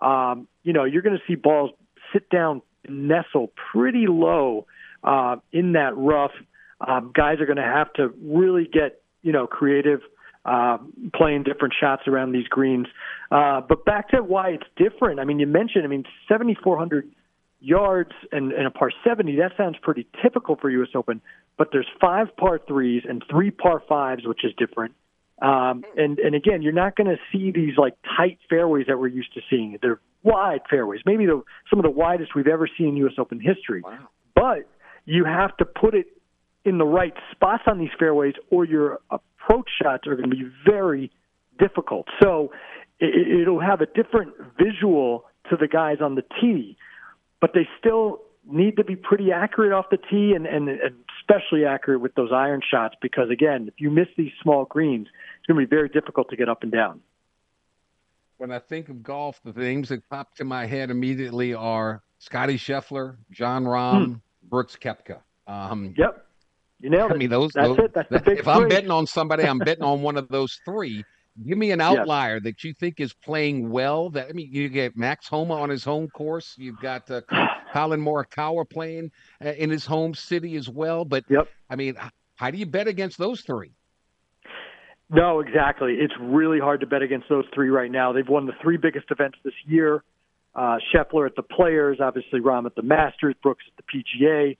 [0.00, 1.70] Um, you know, you're going to see balls
[2.12, 4.66] sit down, nestle pretty low
[5.04, 6.32] uh, in that rough.
[6.80, 10.00] Um, guys are going to have to really get you know creative,
[10.44, 10.78] uh,
[11.14, 12.86] playing different shots around these greens.
[13.30, 15.20] Uh, but back to why it's different.
[15.20, 15.84] I mean, you mentioned.
[15.84, 17.08] I mean, 7,400
[17.60, 19.36] yards and, and a par 70.
[19.36, 20.88] That sounds pretty typical for U.S.
[20.94, 21.20] Open.
[21.56, 24.94] But there's five par threes and three par fives, which is different.
[25.40, 29.08] Um, and and again, you're not going to see these like tight fairways that we're
[29.08, 29.76] used to seeing.
[29.82, 33.14] They're wide fairways, maybe the some of the widest we've ever seen in U.S.
[33.18, 33.82] Open history.
[33.82, 34.08] Wow.
[34.36, 34.68] But
[35.04, 36.06] you have to put it
[36.64, 40.48] in the right spots on these fairways, or your approach shots are going to be
[40.64, 41.10] very
[41.58, 42.06] difficult.
[42.22, 42.52] So
[43.00, 46.76] it, it'll have a different visual to the guys on the tee,
[47.40, 51.64] but they still need to be pretty accurate off the tee and, and, and especially
[51.64, 55.06] accurate with those iron shots because, again, if you miss these small greens,
[55.38, 57.00] it's going to be very difficult to get up and down.
[58.38, 62.56] When I think of golf, the names that pop to my head immediately are Scotty
[62.56, 65.20] Scheffler, Jon Rahm, Brooks Koepka.
[65.46, 66.26] Um, Yep.
[66.82, 67.52] You nailed I mean, those.
[67.52, 67.94] That's those it.
[67.94, 71.04] That's the big if I'm betting on somebody, I'm betting on one of those three.
[71.46, 74.10] Give me an outlier that you think is playing well.
[74.10, 76.54] That I mean, you get Max Homa on his home course.
[76.58, 77.22] You've got uh,
[77.72, 79.12] Collin Morikawa playing
[79.42, 81.04] uh, in his home city as well.
[81.04, 81.48] But Yep.
[81.70, 81.96] I mean,
[82.34, 83.72] how do you bet against those three?
[85.08, 85.94] No, exactly.
[85.94, 88.12] It's really hard to bet against those three right now.
[88.12, 90.02] They've won the three biggest events this year.
[90.54, 94.56] Uh, Scheffler at the Players, obviously Rahm at the Masters, Brooks at the PGA.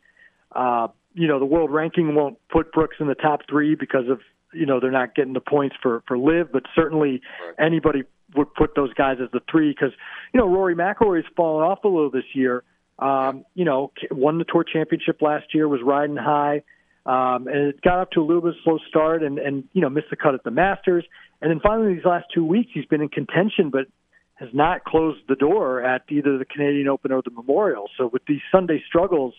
[0.53, 4.21] Uh, you know, the world ranking won't put Brooks in the top three because of
[4.53, 7.21] you know they're not getting the points for for LIV, but certainly
[7.59, 8.03] anybody
[8.35, 9.93] would put those guys as the three because
[10.33, 12.63] you know Rory McIlroy has fallen off a little this year.
[12.99, 16.63] Um, you know, won the tour championship last year, was riding high,
[17.05, 19.65] um, and it got up to a little bit of a slow start, and and
[19.73, 21.05] you know missed the cut at the Masters,
[21.41, 23.87] and then finally these last two weeks he's been in contention, but
[24.35, 27.89] has not closed the door at either the Canadian Open or the Memorial.
[27.97, 29.35] So with these Sunday struggles,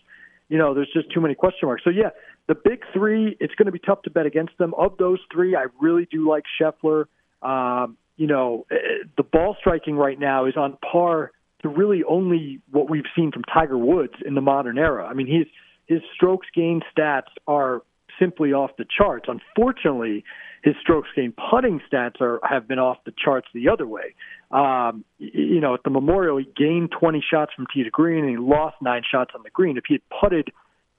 [0.53, 1.83] you know, there's just too many question marks.
[1.83, 2.09] So yeah,
[2.47, 4.75] the big three, it's going to be tough to bet against them.
[4.75, 7.05] Of those three, I really do like Scheffler.
[7.41, 8.75] Um, you know, eh,
[9.17, 11.31] the ball striking right now is on par
[11.63, 15.07] to really only what we've seen from Tiger Woods in the modern era.
[15.07, 15.47] I mean, his
[15.87, 17.81] his strokes gain stats are
[18.19, 19.25] simply off the charts.
[19.27, 20.23] Unfortunately,
[20.63, 24.15] his strokes gain putting stats are have been off the charts the other way.
[24.49, 28.29] Um, you know, at the Memorial, he gained 20 shots from tee to green and
[28.29, 29.77] he lost nine shots on the green.
[29.77, 30.51] If he had putted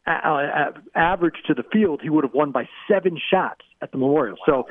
[0.06, 4.36] average to the field, he would have won by seven shots at the Memorial.
[4.44, 4.66] So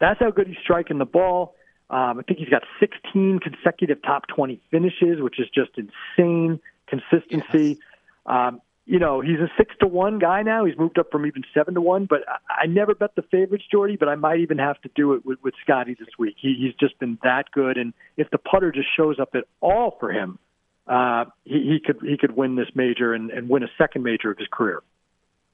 [0.00, 1.54] that's how good he's striking the ball.
[1.90, 7.78] Um, I think he's got 16 consecutive top 20 finishes, which is just insane consistency.
[8.24, 10.64] Um, you know, he's a six to one guy now.
[10.64, 12.06] He's moved up from even seven to one.
[12.06, 13.96] But I, I never bet the favorites, Jordy.
[13.96, 16.36] But I might even have to do it with, with Scotty this week.
[16.40, 19.98] He, he's just been that good, and if the putter just shows up at all
[20.00, 20.38] for him,
[20.86, 24.30] uh, he, he could he could win this major and, and win a second major
[24.30, 24.82] of his career.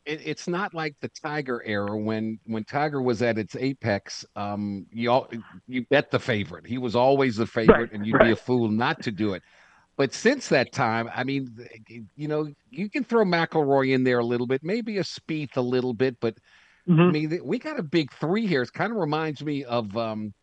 [0.07, 4.25] It, it's not like the Tiger era when when Tiger was at its apex.
[4.37, 5.29] Um, you all,
[5.67, 6.69] you bet the favorite.
[6.69, 9.43] He was always the favorite, Right, and you'd be a fool not to do it.
[9.97, 11.57] But since that time, I mean,
[12.17, 15.61] you know, you can throw McIlroy in there a little bit, maybe a Spieth a
[15.61, 16.37] little bit, but
[16.89, 17.01] Mm-hmm.
[17.01, 18.63] I mean, we got a big three here.
[18.63, 20.35] It kind of reminds me of um,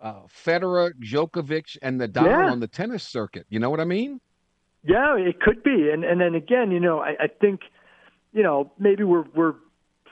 [0.00, 2.50] uh, Federer, Djokovic, and Nadal Yeah.
[2.50, 3.46] on the tennis circuit.
[3.48, 4.20] You know what I mean?
[4.84, 7.60] Yeah, it could be, and and then again, you know, I, I think,
[8.32, 9.54] you know, maybe we're we're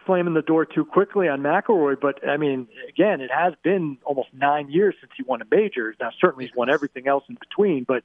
[0.06, 4.28] slamming the door too quickly on McIlroy, but I mean, again, it has been almost
[4.32, 5.92] nine years since he won a major.
[5.98, 8.04] Now, certainly he's won everything else in between, but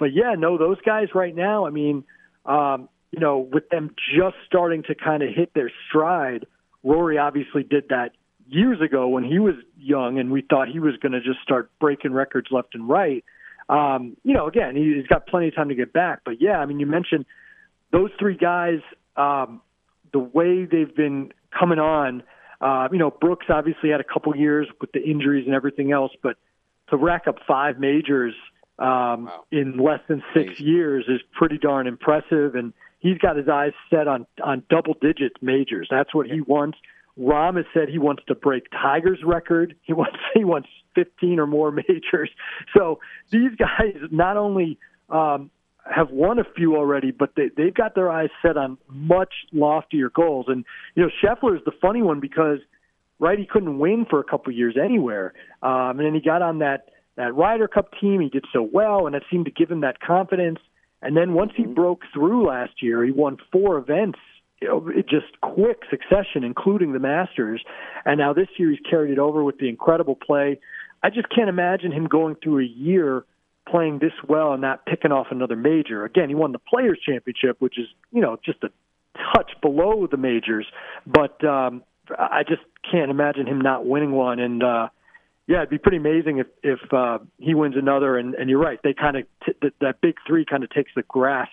[0.00, 1.66] but yeah, no, those guys right now.
[1.66, 2.02] I mean,
[2.44, 6.46] um, you know, with them just starting to kind of hit their stride,
[6.82, 8.10] Rory obviously did that
[8.48, 11.70] years ago when he was young, and we thought he was going to just start
[11.78, 13.24] breaking records left and right.
[13.68, 16.20] Um, you know, again, he- he's got plenty of time to get back.
[16.24, 17.26] But yeah, I mean, you mentioned
[17.92, 18.80] those three guys,
[19.16, 19.60] um,
[20.12, 22.22] the way they've been coming on.
[22.60, 26.12] Uh, you know, Brooks obviously had a couple years with the injuries and everything else,
[26.22, 26.36] but
[26.88, 28.34] to rack up five majors
[28.80, 29.44] um, Wow.
[29.52, 30.66] in less than six Amazing.
[30.66, 32.54] years is pretty darn impressive.
[32.54, 35.88] And he's got his eyes set on on double digit majors.
[35.90, 36.78] That's what he wants.
[37.18, 39.76] Rahm has said he wants to break Tiger's record.
[39.82, 42.30] He wants he wants 15 or more majors.
[42.76, 43.00] So
[43.30, 44.78] these guys not only
[45.08, 45.50] um,
[45.84, 50.08] have won a few already, but they, they've got their eyes set on much loftier
[50.10, 50.46] goals.
[50.48, 50.64] And
[50.94, 52.58] you know, Scheffler is the funny one because
[53.18, 56.60] right, he couldn't win for a couple years anywhere, um, and then he got on
[56.60, 56.88] that
[57.20, 58.20] that Ryder Cup team.
[58.20, 60.58] He did so well, and it seemed to give him that confidence.
[61.02, 64.18] And then once he broke through last year, he won four events
[64.60, 67.62] you know, just quick succession, including the Masters.
[68.04, 70.60] And now this year he's carried it over with the incredible play.
[71.02, 73.24] I just can't imagine him going through a year
[73.68, 76.04] playing this well and not picking off another major.
[76.04, 78.68] Again, he won the Players Championship, which is you know just a
[79.34, 80.66] touch below the majors,
[81.06, 81.82] but um,
[82.18, 84.40] I just can't imagine him not winning one.
[84.40, 84.88] And uh,
[85.46, 88.16] yeah, it'd be pretty amazing if if uh, he wins another.
[88.18, 90.92] And, and you're right, they kind of t- that, that big three kind of takes
[90.94, 91.52] the grasp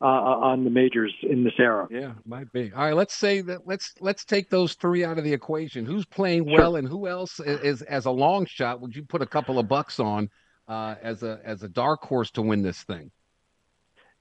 [0.00, 1.86] uh, on the majors in this era.
[1.90, 2.72] Yeah, might be.
[2.72, 5.84] All right, let's say that let's let's take those three out of the equation.
[5.84, 6.78] Who's playing well, sure.
[6.78, 8.80] and who else is, is, as a long shot?
[8.80, 10.30] Would you put a couple of bucks on
[10.68, 13.10] uh, as a as a dark horse to win this thing?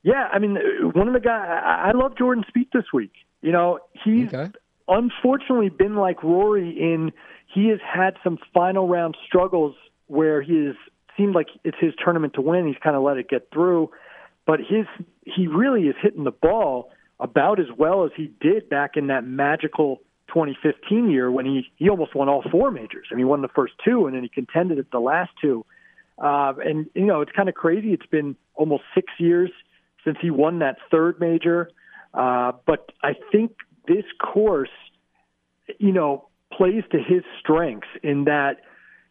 [0.04, 0.58] Yeah, I mean,
[0.94, 3.14] one of the guys I love Jordan Spieth this week.
[3.42, 4.52] You know, he's okay.
[4.88, 7.12] unfortunately been like Rory in
[7.58, 9.74] he has had some final round struggles
[10.06, 10.76] where he has
[11.18, 12.68] seemed like it's his tournament to win.
[12.68, 13.90] He's kind of let it get through,
[14.46, 14.86] but his
[15.24, 19.26] he really is hitting the ball about as well as he did back in that
[19.26, 23.08] magical 2015 year when he he almost won all four majors.
[23.12, 25.66] I mean, he won the first two and then he contended at the last two.
[26.20, 27.92] Uh, and you know, it's kind of crazy.
[27.92, 29.50] It's been almost six years
[30.06, 31.72] since he won that third major.
[32.14, 33.54] Uh, but I think
[33.88, 34.70] this course,
[35.80, 36.28] you know,
[36.58, 38.58] plays to his strengths in that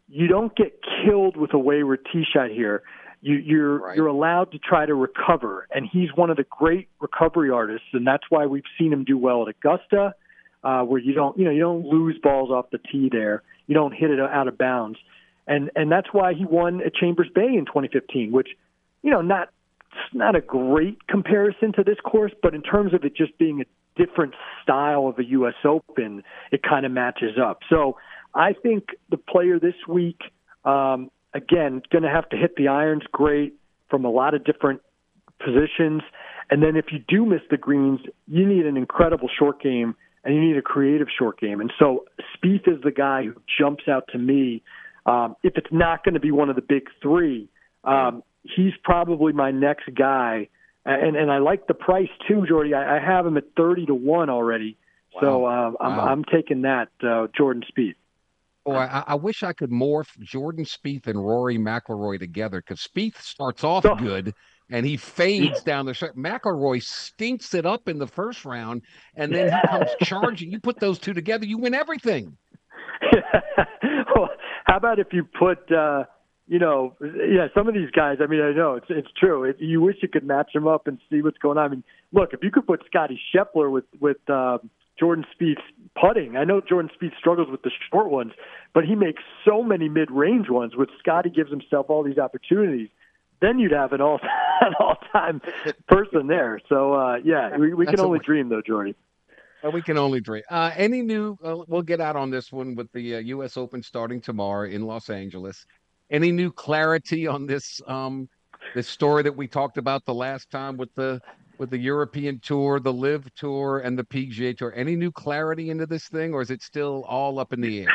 [0.09, 2.83] you don't get killed with a wayward tee shot here.
[3.23, 3.97] You, you're right.
[3.97, 8.07] you're allowed to try to recover, and he's one of the great recovery artists, and
[8.07, 10.15] that's why we've seen him do well at Augusta,
[10.63, 13.75] uh, where you don't you know you don't lose balls off the tee there, you
[13.75, 14.99] don't hit it out of bounds,
[15.47, 18.49] and and that's why he won at Chambers Bay in 2015, which
[19.03, 19.49] you know not
[20.13, 23.65] not a great comparison to this course, but in terms of it just being a
[23.97, 25.55] different style of a U.S.
[25.65, 26.23] Open,
[26.53, 27.61] it kind of matches up.
[27.69, 27.97] So
[28.35, 30.21] I think the player this week,
[30.65, 33.55] um, again, going to have to hit the irons great
[33.89, 34.81] from a lot of different
[35.43, 36.03] positions.
[36.51, 39.95] And then if you do miss the greens, you need an incredible short game
[40.25, 41.61] and you need a creative short game.
[41.61, 42.05] And so
[42.37, 44.63] Spieth is the guy who jumps out to me.
[45.07, 47.49] Um, if it's not going to be one of the big three,
[47.85, 50.49] um, he's probably my next guy
[50.93, 52.75] and and I like the price too, Jordy.
[52.75, 54.77] I, I have him at thirty to one already,
[55.15, 55.21] wow.
[55.21, 56.07] so uh, I'm wow.
[56.07, 57.97] I'm taking that uh, Jordan Spieth.
[58.65, 63.17] Oh, I, I, wish I could morph Jordan Spieth and Rory McIlroy together because Spieth
[63.17, 63.95] starts off oh.
[63.95, 64.35] good
[64.71, 66.15] and he fades down the stretch.
[66.15, 68.83] McIlroy stinks it up in the first round,
[69.15, 70.51] and then he comes charging.
[70.51, 72.37] You put those two together, you win everything.
[74.15, 74.31] well,
[74.65, 76.05] how about if you put uh,
[76.49, 78.19] you know, yeah, some of these guys.
[78.21, 79.45] I mean, I know it's it's true.
[79.45, 81.65] It, you wish you could match them up and see what's going on.
[81.65, 84.59] I mean, look, if you could put Scotty Scheffler with with uh,
[84.99, 85.61] Jordan Spieth
[86.01, 88.33] putting, I know Jordan Spieth struggles with the short ones,
[88.75, 90.77] but he makes so many mid range ones.
[90.77, 92.91] With Scotty, gives himself all these opportunities.
[93.41, 94.21] Then you'd have an all
[94.61, 95.43] an all time
[95.89, 96.61] person there.
[96.69, 98.95] So uh, yeah, we, we can only dream though, Jordy.
[99.73, 100.43] We can only dream.
[100.49, 101.37] Uh, any new?
[101.43, 103.57] Uh, we'll get out on this one with the uh, U.S.
[103.57, 105.67] Open starting tomorrow in Los Angeles.
[106.11, 108.29] Any new clarity on this um
[108.75, 111.21] this story that we talked about the last time with the
[111.59, 114.73] with the European tour, the LIV tour, and the PGA tour?
[114.77, 117.89] Any new clarity into this thing, or is it still all up in the air?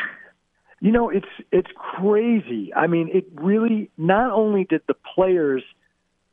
[0.80, 2.74] You know, it's it's crazy.
[2.76, 5.64] I mean, it really not only did the players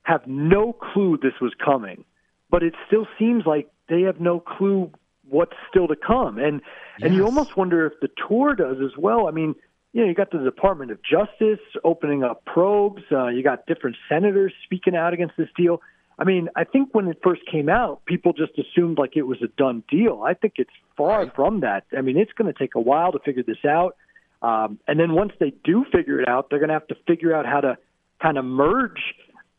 [0.05, 2.05] have no clue this was coming,
[2.51, 4.91] but it still seems like they have no clue
[5.29, 6.39] what's still to come.
[6.39, 6.62] And
[6.99, 7.07] yes.
[7.07, 9.29] and you almost wonder if the tour does as well.
[9.29, 9.55] I mean,
[9.99, 13.03] you know, you got the Department of Justice opening up probes.
[13.11, 15.82] Uh, you got different senators speaking out against this deal.
[16.20, 19.38] I mean, I think when it first came out, people just assumed like it was
[19.42, 20.22] a done deal.
[20.24, 21.34] I think it's far right.
[21.34, 21.86] from that.
[21.96, 23.96] I mean, it's going to take a while to figure this out.
[24.40, 27.34] Um, and then once they do figure it out, they're going to have to figure
[27.34, 27.76] out how to
[28.22, 29.03] kind of merge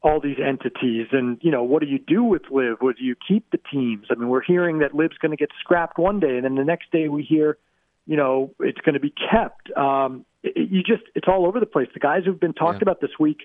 [0.02, 1.08] all these entities.
[1.12, 2.78] And, you know, what do you do with LIV?
[2.82, 4.06] Would you keep the teams?
[4.10, 6.64] I mean, we're hearing that LIV's going to get scrapped one day, and then the
[6.64, 7.58] next day we hear–
[8.10, 9.70] you know, it's going to be kept.
[9.78, 11.88] Um, you just, it's all over the place.
[11.94, 12.84] The guys who've been talked yeah.
[12.84, 13.40] about this week,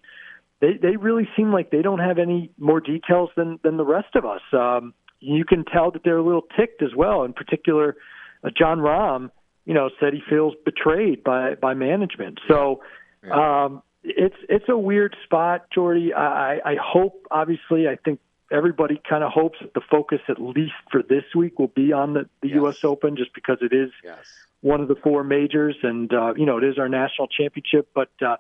[0.61, 4.15] they they really seem like they don't have any more details than than the rest
[4.15, 4.43] of us.
[4.53, 7.25] Um, you can tell that they're a little ticked as well.
[7.25, 7.97] In particular,
[8.45, 9.31] uh, Jon Rahm,
[9.65, 12.39] you know, said he feels betrayed by by management.
[12.49, 12.81] So.
[13.27, 13.65] Yeah.
[13.65, 16.13] Um, it's it's a weird spot, Jordy.
[16.13, 18.21] I, I hope, obviously, I think
[18.51, 22.15] everybody kind of hopes that the focus, at least for this week, will be on
[22.15, 22.57] the, the Yes.
[22.57, 22.85] U.S.
[22.85, 24.27] Open, just because it is Yes.
[24.61, 27.89] one of the four majors, and uh, you know it is our national championship.
[27.95, 28.37] But uh,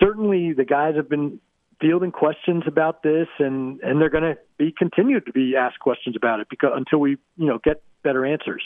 [0.00, 1.40] certainly, the guys have been
[1.80, 6.16] fielding questions about this, and and they're going to be continued to be asked questions
[6.16, 8.62] about it because until we you know get better answers.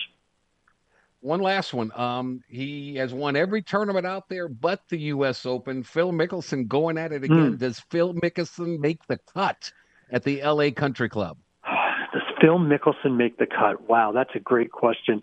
[1.22, 1.93] One last one.
[1.95, 5.45] Um, he has won every tournament out there but the U.S.
[5.45, 5.82] Open.
[5.82, 7.59] Phil Mickelson going at it again.
[7.59, 9.70] Does Phil Mickelson make the cut
[10.13, 10.71] at the L.A.
[10.73, 11.39] Country Club?
[12.13, 13.89] Does Phil Mickelson make the cut?
[13.89, 15.21] Wow, that's a great question.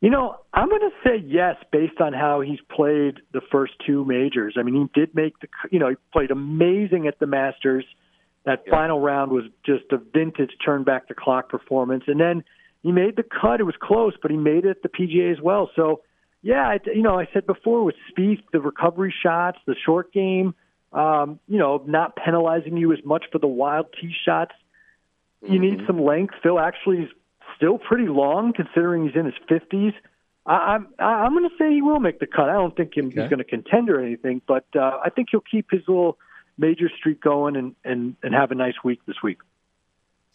[0.00, 4.04] You know, I'm going to say yes based on how he's played the first two
[4.04, 4.54] majors.
[4.56, 7.84] I mean, he did make the, you know, he played amazing at the Masters.
[8.44, 8.70] That Yeah.
[8.70, 12.04] final round was just a vintage turn back the clock performance.
[12.06, 12.44] And then
[12.84, 13.58] he made the cut.
[13.58, 15.68] It was close, but he made it at the PGA as well.
[15.74, 16.02] So,
[16.42, 20.54] yeah, I, you know, I said before with Spieth, the recovery shots, the short game,
[20.92, 24.52] um, you know, not penalizing you as much for the wild tee shots.
[25.46, 26.34] You need some length.
[26.42, 27.10] Phil actually is
[27.56, 29.92] still pretty long considering he's in his fifties.
[30.46, 32.48] I'm I- I'm going to say he will make the cut.
[32.48, 33.20] I don't think him, Okay.
[33.20, 36.18] he's going to contend or anything, but uh, I think he'll keep his little
[36.56, 39.38] major streak going and and and have a nice week this week.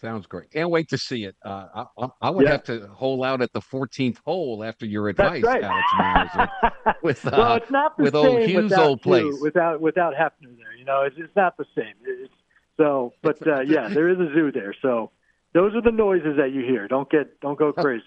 [0.04, 0.52] Sounds great.
[0.52, 1.34] Can't wait to see it.
[1.46, 2.52] Uh, I, I, would Yeah.
[2.52, 5.64] have to hole out at the 14th hole after your advice, right.
[5.64, 6.50] Alex Myers.
[7.04, 9.24] With, uh, well, it's not the with same old Hughes' without old place.
[9.24, 10.76] Hugh- without without Hefner there.
[10.78, 11.94] You know, it's, it's not the same.
[12.06, 12.34] It's,
[12.76, 14.76] so, but uh, yeah, there is a zoo there.
[14.82, 15.12] So
[15.54, 16.90] those are the noises that you hear.
[16.90, 18.04] Don't get don't go crazy.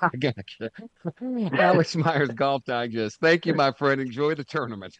[0.00, 0.70] I gotcha.
[1.58, 3.18] Alex Myers, Golf Digest.
[3.20, 4.00] Thank you, my friend.
[4.00, 4.96] Enjoy the tournament.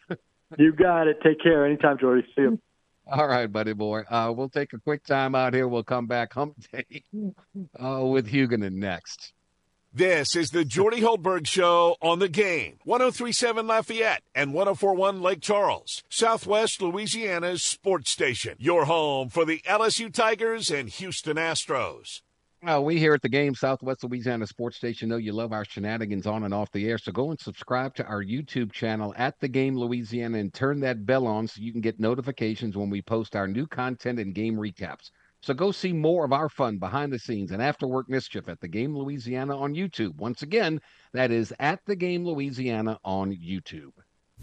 [0.57, 1.19] you got it.
[1.23, 1.65] Take care.
[1.65, 2.27] Anytime, Jordy.
[2.35, 2.59] See you.
[3.09, 4.01] All right, buddy boy.
[4.09, 5.67] Uh, we'll take a quick time out here.
[5.67, 7.03] We'll come back hump day
[7.81, 9.33] uh, with Huguenin next.
[9.93, 12.77] This is the Jordy Hultberg Show on the game.
[12.83, 18.57] 1037 Lafayette and 1041 Lake Charles, Southwest Louisiana's sports station.
[18.59, 22.21] Your home for the LSU Tigers and Houston Astros.
[22.65, 26.25] Uh, we here at the game, Southwest Louisiana Sports Station, know you love our shenanigans
[26.25, 26.97] on and off the air.
[26.97, 31.05] So go and subscribe to our YouTube channel at the game Louisiana and turn that
[31.05, 34.55] bell on so you can get notifications when we post our new content and game
[34.55, 35.11] recaps.
[35.43, 38.59] So go see more of our fun behind the scenes and after work mischief at
[38.59, 40.15] the game Louisiana on YouTube.
[40.15, 40.81] Once again,
[41.13, 43.91] that is at the game Louisiana on YouTube.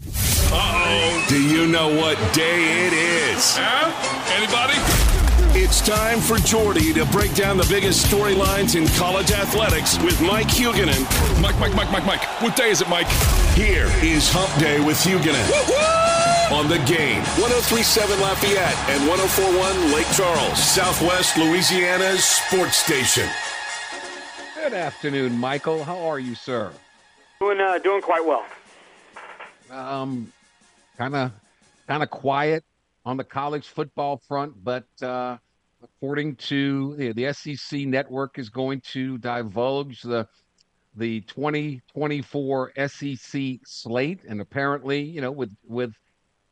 [0.07, 1.25] Uh-oh.
[1.27, 3.57] Do you know what day it is?
[3.57, 3.91] Huh?
[4.37, 5.24] Anybody?
[5.57, 10.47] It's time for Jordy to break down the biggest storylines in college athletics with Mike
[10.47, 11.01] Huguenin.
[11.41, 12.23] Mike, Mike, Mike, Mike, Mike.
[12.41, 13.07] What day is it, Mike?
[13.55, 15.45] Here is Hump Day with Huguenin.
[16.55, 23.27] On the game, 1037 Lafayette and 1041 Lake Charles, Southwest Louisiana's sports station.
[24.55, 25.83] Good afternoon, Michael.
[25.83, 26.71] How are you, sir?
[27.39, 28.45] Doing uh, doing quite well.
[29.71, 30.31] um,
[30.97, 31.31] kind of
[31.87, 32.63] kind of quiet
[33.05, 35.37] on the college football front, but uh,
[35.83, 40.27] according to the, the SEC network is going to divulge the
[40.97, 45.91] the 2024 SEC slate, and apparently, you know, with with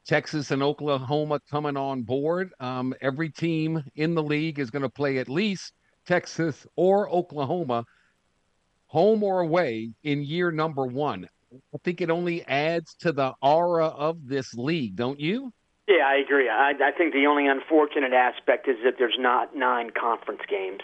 [0.06, 4.90] Texas and Oklahoma coming on board, um, every team in the league is going to
[4.90, 5.72] play at least
[6.06, 7.86] Texas or Oklahoma,
[8.88, 11.28] home or away, in year number one.
[11.74, 15.54] I think it only adds to the aura of this league, don't you?
[15.88, 16.48] Yeah, I agree.
[16.50, 20.80] I, I think the only unfortunate aspect is that there's not nine conference games.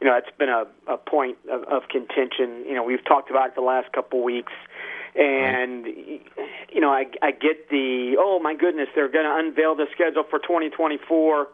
[0.00, 2.64] You know, that's been a, a point of, of contention.
[2.66, 4.52] You know, we've talked about it the last couple weeks,
[5.16, 9.86] and you know, I, I get the oh my goodness, they're going to unveil the
[9.92, 11.48] schedule for 2024,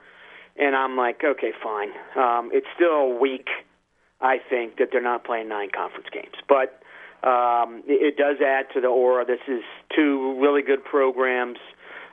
[0.58, 1.90] and I'm like, okay, fine.
[2.14, 3.48] Um, it's still a week,
[4.20, 6.82] I think, that they're not playing nine conference games, but
[7.26, 9.24] um, it, it does add to the aura.
[9.24, 9.62] This is
[9.96, 11.58] two really good programs.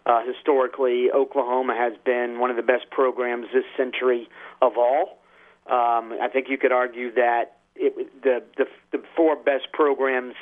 [0.05, 4.27] Uh, historically, Oklahoma has been one of the best programs this century
[4.61, 5.19] of all.
[5.67, 10.33] Um, I think you could argue that it, the, the the four best programs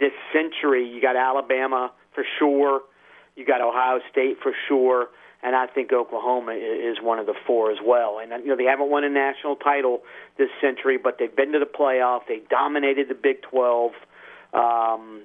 [0.00, 0.88] this century.
[0.88, 2.80] You got Alabama for sure.
[3.36, 5.08] You got Ohio State for sure,
[5.42, 8.18] and I think Oklahoma is one of the four as well.
[8.18, 10.02] And you know they haven't won a national title
[10.38, 12.20] this century, but they've been to the playoff.
[12.28, 13.92] They dominated the Big Twelve.
[14.54, 15.22] Um,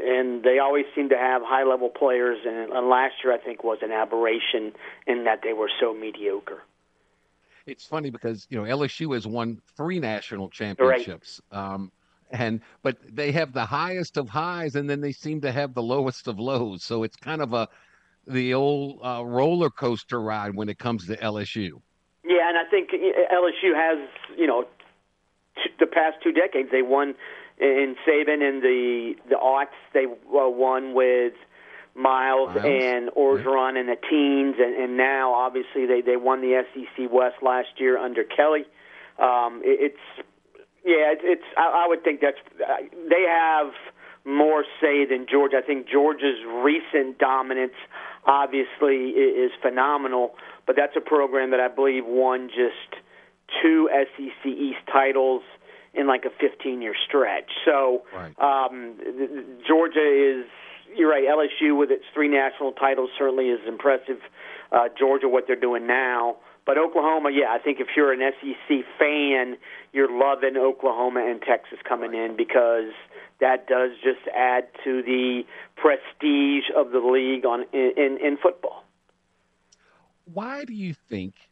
[0.00, 3.64] and they always seem to have high level players and, and last year I think
[3.64, 4.72] was an aberration
[5.06, 6.62] in that they were so mediocre.
[7.66, 11.92] It's funny because you know LSU has won three national championships, um,
[12.30, 15.82] and but they have the highest of highs, and then they seem to have the
[15.82, 16.82] lowest of lows.
[16.82, 17.68] So it's kind of a
[18.26, 21.80] the old uh, roller coaster ride when it comes to LSU.
[22.24, 24.64] Yeah, and I think LSU has, you know,
[25.56, 27.14] t- the past two decades they won
[27.60, 29.76] in Saban in the the aughts.
[29.92, 31.34] They uh, won with
[31.94, 32.64] Miles, Miles.
[32.64, 37.36] and Orgeron in the teens, and, and now obviously they they won the SEC West
[37.42, 38.64] last year under Kelly.
[39.18, 40.26] Um, it, it's
[40.84, 42.76] yeah, it's, it's I, I would think that's uh,
[43.10, 43.72] they have
[44.24, 45.56] more say than Georgia.
[45.58, 47.74] I think Georgia's recent dominance
[48.26, 50.34] obviously is phenomenal,
[50.66, 53.02] but that's a program that I believe won just
[53.62, 55.42] two SEC East titles
[55.94, 57.50] in like a 15 year stretch.
[57.64, 58.02] So
[58.38, 60.46] um, th- th- Georgia is,
[60.96, 64.18] you're right, LSU with its three national titles certainly is impressive.
[64.72, 66.36] Uh, Georgia, what they're doing now.
[66.66, 69.56] But Oklahoma, yeah, I think if you're an SEC fan,
[69.94, 72.92] you're loving Oklahoma and Texas coming in because
[73.40, 75.44] that does just add to the
[75.76, 78.84] prestige of the league on in, in, in football.
[80.32, 81.47] Why do you think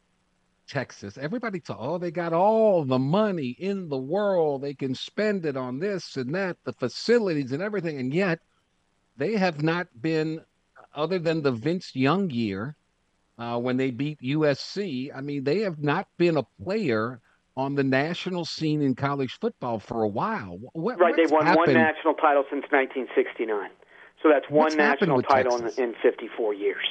[0.67, 4.63] Texas, everybody thought, oh, they got all the money in the world.
[4.63, 7.99] They can spend it on this and that, the facilities and everything.
[7.99, 8.41] And yet
[9.17, 10.43] they have not been,
[10.95, 12.77] other than the Vince Young year
[13.39, 17.21] uh, when they beat USC, I mean, they have not been a player
[17.57, 20.59] on the national scene in college football for a while.
[20.73, 23.71] What, right, they've won one national title since 1969.
[24.23, 26.85] So that's one What's national title in, in 54 years.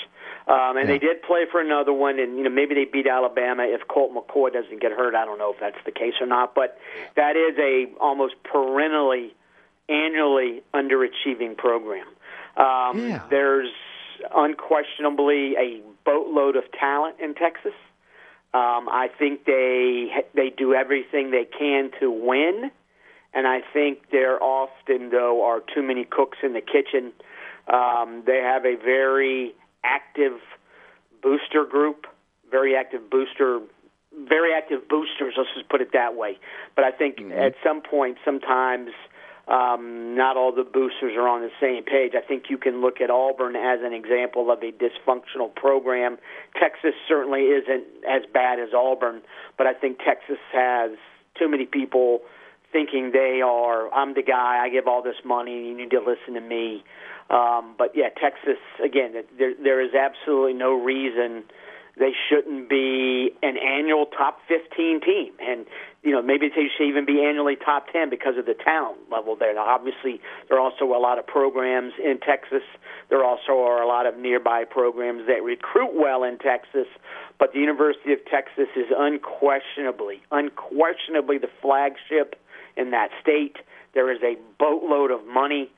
[0.47, 0.93] Um, and Yeah.
[0.93, 4.13] they did play for another one, and you know maybe they beat Alabama if Colt
[4.13, 5.15] McCoy doesn't get hurt.
[5.15, 6.77] I don't know if that's the case or not, but
[7.15, 9.33] that is a almost perennially,
[9.89, 12.07] annually underachieving program.
[12.57, 13.21] Um, Yeah.
[13.29, 13.71] There's
[14.33, 17.73] unquestionably a boatload of talent in Texas.
[18.53, 22.71] Um, I think they they do everything they can to win,
[23.33, 27.11] and I think there often though are too many cooks in the kitchen.
[27.67, 29.55] Um, they have a very
[29.85, 30.39] active
[31.21, 32.07] booster group,
[32.49, 33.59] very active booster,
[34.27, 35.33] very active boosters.
[35.37, 36.37] Let's just put it that way.
[36.75, 38.89] But I think at some point, sometimes
[39.47, 42.13] um, not all the boosters are on the same page.
[42.15, 46.17] I think you can look at Auburn as an example of a dysfunctional program.
[46.59, 49.21] Texas certainly isn't as bad as Auburn,
[49.57, 50.91] but I think Texas has
[51.37, 52.21] too many people
[52.71, 53.93] thinking they are.
[53.93, 54.61] I'm the guy.
[54.63, 55.67] I give all this money.
[55.67, 56.83] You need to listen to me.
[57.29, 59.13] Um, but yeah, Texas again.
[59.37, 61.43] There there is absolutely no reason
[61.97, 65.31] they shouldn't be an annual top 15 team.
[65.39, 65.65] And,
[66.03, 69.35] you know, maybe they should even be annually top 10 because of the talent level
[69.35, 69.53] there.
[69.53, 70.19] Now, obviously,
[70.49, 72.63] there are also a lot of programs in Texas.
[73.09, 76.87] There also are a lot of nearby programs that recruit well in Texas.
[77.39, 82.35] But the University of Texas is unquestionably, unquestionably the flagship
[82.75, 83.55] in that state.
[83.93, 85.71] There is a boatload of money.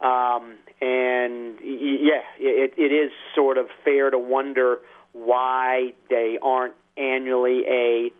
[0.00, 4.78] Um, and yeah, it, it is sort of fair to wonder
[5.12, 8.10] why they aren't annually a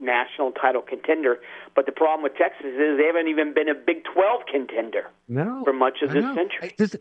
[0.00, 1.38] national title contender.
[1.74, 5.62] But the problem with Texas is they haven't even been a Big 12 contender No.
[5.64, 6.34] for much of I this know.
[6.34, 6.74] century.
[6.78, 6.96] Is,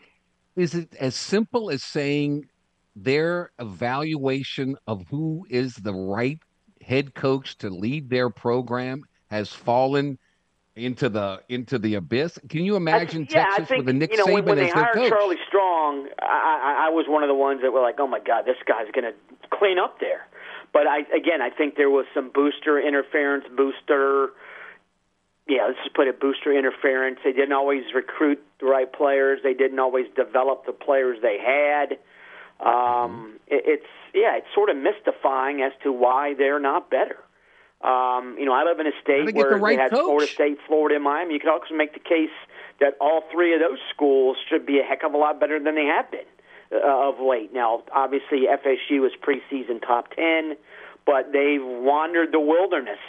[0.57, 2.49] is it as simple as saying
[2.97, 6.39] their evaluation of who is the right
[6.81, 10.17] head coach to lead their program has fallen
[10.75, 12.37] into the into the abyss?
[12.49, 14.57] Can you imagine yeah, I Texas think, with a Nick you know, when, Saban when
[14.57, 15.09] they as their hired coach?
[15.09, 18.19] Charlie Strong, I, I, I was one of the ones that were like, "Oh my
[18.19, 20.27] God, this guy's going to clean up there."
[20.73, 24.29] But I, again, I think there was some booster interference, booster.
[25.47, 27.19] Yeah, let's just put it booster interference.
[27.23, 29.39] They didn't always recruit the right players.
[29.43, 31.97] They didn't always develop the players they had.
[32.59, 37.17] Um, it, it's yeah, it's sort of mystifying as to why they're not better.
[37.85, 40.05] Um, you know, I live in a state where the right they had coach.
[40.05, 41.35] Florida State, Florida, and Miami.
[41.35, 42.33] You could also make the case
[42.79, 45.75] that all three of those schools should be a heck of a lot better than
[45.75, 46.25] they have been
[46.73, 47.53] uh, of late.
[47.53, 50.57] Now, obviously, FSU is preseason top 10,
[51.05, 52.99] but they've wandered the wilderness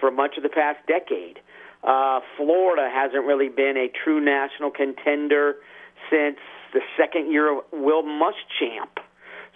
[0.00, 1.40] for much of the past decade.
[1.84, 5.56] Uh, Florida hasn't really been a true national contender
[6.10, 6.38] since
[6.72, 8.98] the second year of Will Muschamp.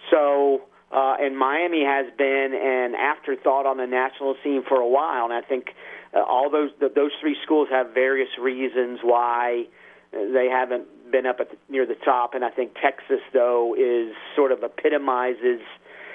[0.09, 5.25] So, uh, and Miami has been an afterthought on the national scene for a while,
[5.25, 5.69] and I think
[6.13, 9.67] uh, all those th- those three schools have various reasons why
[10.13, 12.33] uh, they haven't been up at the, near the top.
[12.33, 15.61] And I think Texas, though, is sort of epitomizes.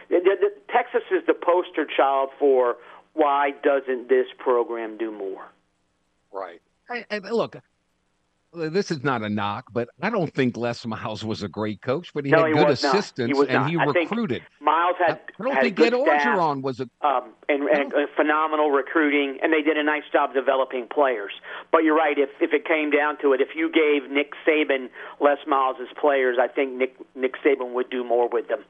[0.08, 2.76] The, the, the, Texas is the poster child for
[3.14, 5.46] why doesn't this program do more?
[6.32, 6.60] Right.
[6.88, 7.56] And, and look,
[8.56, 12.12] this is not a knock, but I don't think Les Miles was a great coach,
[12.14, 12.66] but he No, had he good.
[12.66, 13.70] He assistants was and not.
[13.70, 14.42] he I recruited.
[14.60, 15.20] Miles had.
[15.38, 15.98] I don't had think good Ed.
[15.98, 20.86] Orgeron was a um, and, and phenomenal recruiting, and they did a nice job developing
[20.88, 21.32] players.
[21.72, 22.18] But you're right.
[22.18, 24.88] If if it came down to it, if you gave Nick Saban
[25.20, 28.64] Les Miles as players, I think Nick Nick Saban would do more with them.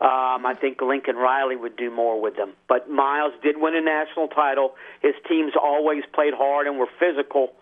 [0.00, 2.52] Um, I think Lincoln Riley would do more with them.
[2.68, 4.72] But Miles did win a national title.
[5.02, 7.52] His teams always played hard and were physical.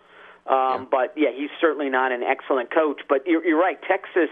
[0.48, 3.02] Um, But yeah, he's certainly not an excellent coach.
[3.08, 3.78] But you're, you're right.
[3.82, 4.30] Texas,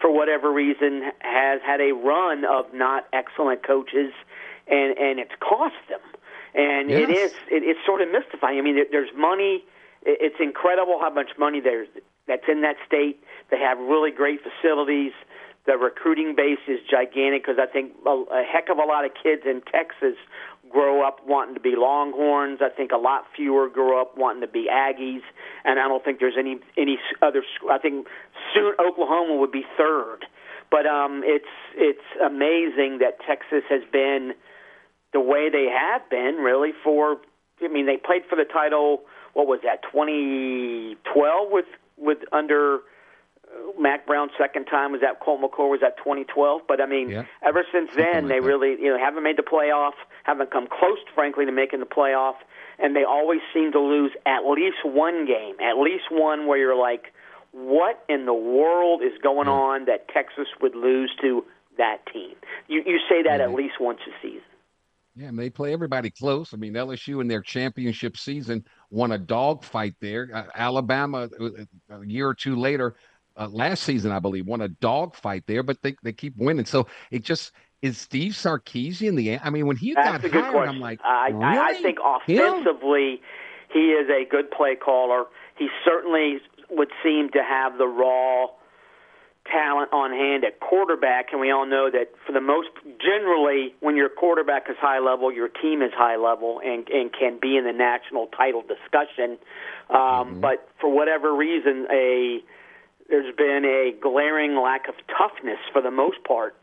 [0.00, 4.12] for whatever reason, has had a run of not excellent coaches,
[4.68, 6.00] and and it's cost them.
[6.54, 7.08] And Yes.
[7.08, 8.58] it is it, it's sort of mystifying.
[8.58, 9.64] I mean, there, there's money.
[10.04, 11.88] It's incredible how much money there's
[12.28, 13.22] that's in that state.
[13.50, 15.12] They have really great facilities.
[15.66, 19.10] The recruiting base is gigantic because I think a, a heck of a lot of
[19.20, 20.14] kids in Texas
[20.70, 22.60] grow up wanting to be Longhorns.
[22.60, 25.22] I think a lot fewer grow up wanting to be Aggies,
[25.64, 27.42] and I don't think there's any any other.
[27.70, 28.06] I think
[28.54, 30.26] soon Oklahoma would be third,
[30.70, 31.44] but um, it's
[31.76, 34.32] it's amazing that Texas has been
[35.12, 37.18] the way they have been really for.
[37.62, 39.02] I mean, they played for the title.
[39.34, 39.82] What was that?
[39.92, 41.66] 2012 with
[41.96, 42.76] with under.
[42.76, 42.80] uh,
[43.80, 46.62] Mack Brown's second time was that Colt McCoy was that 2012.
[46.68, 47.24] But I mean, Yeah.
[47.42, 48.46] ever since then, Something like they that.
[48.46, 49.94] really you know haven't made the playoff,
[50.26, 52.34] haven't come close, frankly, to making the playoff,
[52.78, 56.76] and they always seem to lose at least one game, at least one where you're
[56.76, 57.12] like,
[57.52, 61.44] what in the world is going on that Texas would lose to
[61.78, 62.34] that team?
[62.68, 64.42] You you say that at least once a season.
[65.14, 66.52] Yeah, and they play everybody close.
[66.52, 70.28] I mean, LSU in their championship season won a dogfight there.
[70.34, 71.48] Uh, Alabama, uh,
[71.88, 72.96] a year or two later,
[73.38, 76.66] uh, last season, I believe, won a dogfight there, but they, they keep winning.
[76.66, 79.38] So it just is Steve Sarkisian the.
[79.38, 80.74] I mean, when he That's got a good hired, question.
[80.76, 81.44] I'm like, I, really?
[81.44, 83.20] I, I think offensively,
[83.72, 85.24] he is a good play caller.
[85.58, 86.38] He certainly
[86.70, 88.46] would seem to have the raw
[89.50, 92.68] talent on hand at quarterback, and we all know that for the most,
[93.00, 97.38] generally, when your quarterback is high level, your team is high level and and can
[97.40, 99.38] be in the national title discussion.
[99.90, 102.40] Um, But for whatever reason, a
[103.08, 106.56] there's been a glaring lack of toughness for the most part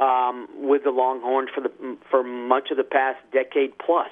[0.00, 1.70] um, with the Longhorns for the
[2.10, 4.10] for much of the past decade plus.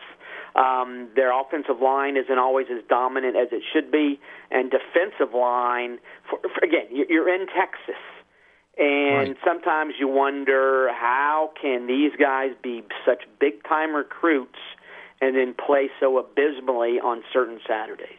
[0.55, 4.19] Um, their offensive line isn't always as dominant as it should be,
[4.51, 5.99] and defensive line.
[6.29, 8.01] For, for, again, you're you're in Texas,
[8.77, 14.59] and sometimes you wonder how can these guys be such big time recruits
[15.21, 18.19] and then play so abysmally on certain Saturdays.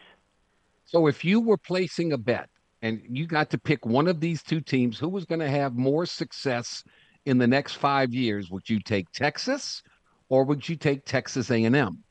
[0.84, 2.50] So if you were placing a bet
[2.82, 5.74] and you got to pick one of these two teams, who was going to have
[5.76, 6.84] more success
[7.26, 8.50] in the next five years?
[8.50, 9.82] Would you take Texas,
[10.28, 12.02] or would you take Texas A&M?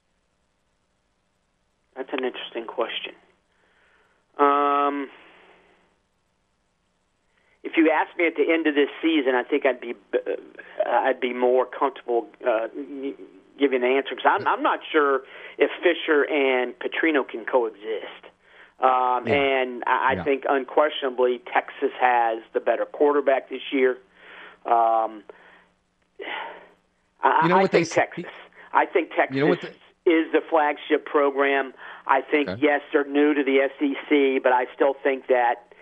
[1.95, 3.13] That's an interesting question.
[4.37, 5.09] Um,
[7.63, 10.89] if you asked me at the end of this season, I think I'd be uh,
[10.89, 12.67] I'd be more comfortable uh,
[13.59, 15.23] giving an answer because I'm, I'm not sure
[15.57, 18.23] if Fisher and Petrino can coexist.
[18.79, 19.33] Um, Yeah.
[19.33, 20.23] And I, I Yeah.
[20.23, 23.97] think unquestionably Texas has the better quarterback this year.
[24.65, 25.23] Um,
[27.21, 28.31] I, You know I what they think s- Texas.
[28.73, 29.69] I think Texas You know the-
[30.05, 31.73] is the flagship program.
[32.07, 32.61] I think Okay.
[32.61, 35.73] yes, they're new to the SEC, but I still think that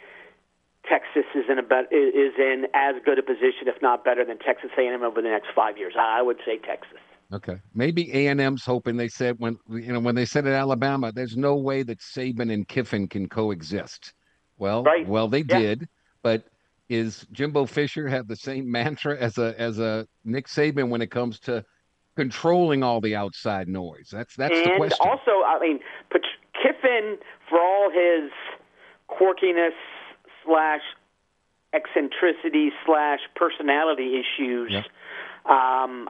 [0.84, 4.38] Texas is in a bet- is in as good a position, if not better, than
[4.40, 5.94] Texas A&M over the next five years.
[5.98, 6.98] I I would say Texas.
[7.34, 8.96] Okay, maybe A and M's hoping.
[8.96, 12.52] They said when you know when they said at Alabama, there's no way that Saban
[12.54, 14.14] and Kiffin can coexist.
[14.58, 15.06] Well, Right.
[15.08, 15.60] well they Yeah.
[15.60, 15.90] did,
[16.24, 16.46] but
[16.90, 21.12] is Jimbo Fisher have the same mantra as a as a Nick Saban when it
[21.12, 21.64] comes to
[22.16, 24.10] controlling all the outside noise?
[24.12, 24.98] That's that's the and question.
[25.02, 25.80] also, I mean,
[26.62, 27.18] Kiffin,
[27.50, 28.32] for all his
[29.10, 29.72] quirkiness
[30.46, 30.82] slash
[31.74, 34.74] eccentricity slash personality issues,
[35.46, 36.10] um,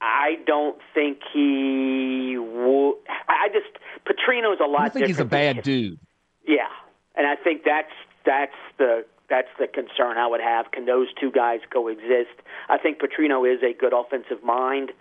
[0.00, 2.94] I don't think he would.
[3.28, 3.66] I just
[4.06, 4.82] Petrino's a lot.
[4.82, 5.98] I think he's a bad dude.
[6.46, 6.66] Yeah,
[7.14, 7.92] and I think that's
[8.26, 10.70] that's the that's the concern I would have.
[10.70, 12.36] Can those two guys coexist?
[12.68, 14.92] I think Petrino is a good offensive mind.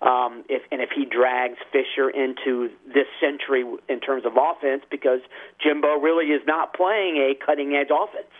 [0.00, 5.20] Um, if and if he drags Fisher into this century in terms of offense, because
[5.62, 8.32] Jimbo really is not playing a cutting edge offense.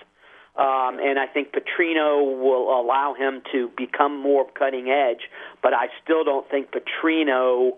[0.55, 5.31] Um, and I think Petrino will allow him to become more cutting edge,
[5.62, 7.73] but I still don't think Petrino.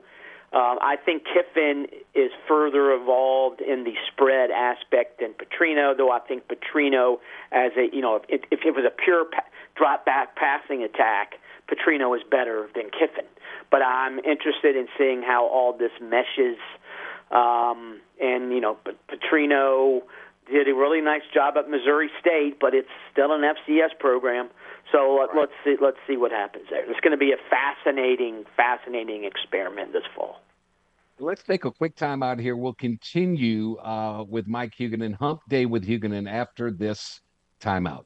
[0.55, 6.21] Um, I think Kiffin is further evolved in the spread aspect than Petrino, though I
[6.21, 7.19] think Petrino,
[7.51, 9.43] as a you know, if, if it was a pure pa-
[9.75, 11.35] drop back passing attack,
[11.69, 13.27] Petrino is better than Kiffin.
[13.73, 16.59] But I'm interested in seeing how all this meshes.
[17.33, 18.79] Um, and you know,
[19.11, 20.03] Petrino
[20.49, 24.51] did a really nice job at Missouri State, but it's still an FCS program.
[24.93, 25.77] So let, let's see.
[25.81, 26.89] Let's see what happens there.
[26.89, 30.41] It's going to be a fascinating, fascinating experiment this fall.
[31.19, 32.57] Let's take a quick time out here.
[32.57, 37.21] We'll continue uh, with Mike Huguenin, Hump Day with Huguenin after this
[37.61, 38.05] timeout.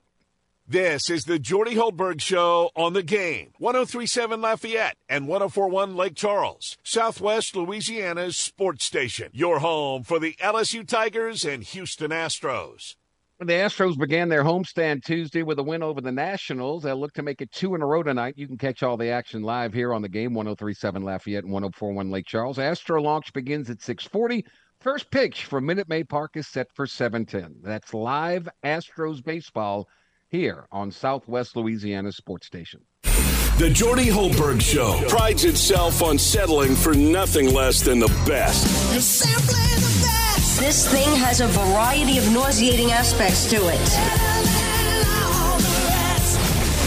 [0.71, 3.53] This is the Jordy Hultberg Show on the game.
[3.57, 9.31] 1037 Lafayette and 1041 Lake Charles, Southwest Louisiana's sports station.
[9.33, 12.97] Your home for the LSU Tigers and Houston Astros.
[13.41, 16.83] The Astros began their homestand Tuesday with a win over the Nationals.
[16.83, 18.35] They'll look to make it two in a row tonight.
[18.37, 22.11] You can catch all the action live here on the game, 1037 Lafayette and 1041
[22.11, 22.59] Lake Charles.
[22.59, 24.45] Astro launch begins at 640.
[24.81, 27.61] First pitch from Minute Maid Park is set for 710.
[27.63, 29.87] That's live Astros baseball
[30.31, 32.81] here on Southwest Louisiana Sports Station.
[33.05, 38.67] The Jordy Hultberg Show prides itself on settling for nothing less than the best.
[40.39, 44.79] This thing has a variety of nauseating aspects to it.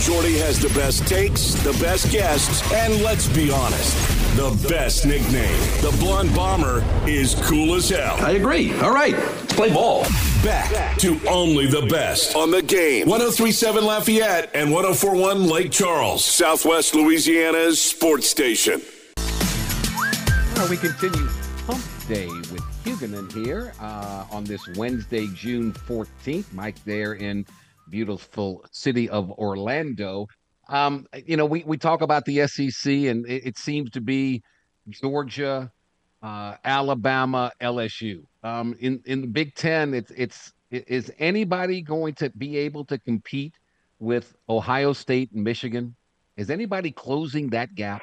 [0.02, 3.95] Jordy has the best takes, the best guests, and let's be honest,
[4.38, 5.60] the best nickname.
[5.82, 8.15] The Blonde Bomber is cool as hell.
[8.19, 8.73] I agree.
[8.80, 10.03] All right, let's play ball.
[10.44, 13.10] Back to only the best on the game.
[13.10, 18.82] 1037 Lafayette and 1041 Lake Charles, Southwest Louisiana's sports station.
[20.56, 21.28] Well, we continue
[21.68, 26.52] Hump Day with Huguenin here uh, on this Wednesday, June 14th.
[26.52, 27.45] Mike there in
[27.91, 30.28] beautiful city of Orlando.
[30.68, 34.41] Um, you know, we, we talk about the SEC, and it, it seems to be
[34.90, 35.72] Georgia,
[36.24, 38.24] uh, Alabama, LSU.
[38.44, 42.98] Um, in in the Big Ten, it's it's is anybody going to be able to
[42.98, 43.53] compete
[43.99, 45.95] with Ohio State and Michigan?
[46.36, 48.02] Is anybody closing that gap?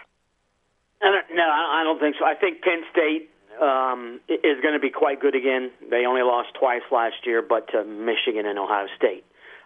[1.02, 2.24] I don't, no, I don't think so.
[2.24, 3.30] I think Penn State
[3.60, 5.70] um, is going to be quite good again.
[5.90, 9.24] They only lost twice last year, but to Michigan and Ohio State.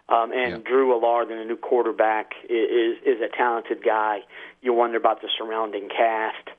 [0.09, 0.69] Um, and yeah.
[0.69, 4.19] Drew Allar, the new quarterback, is is a talented guy.
[4.61, 6.49] You wonder about the surrounding cast.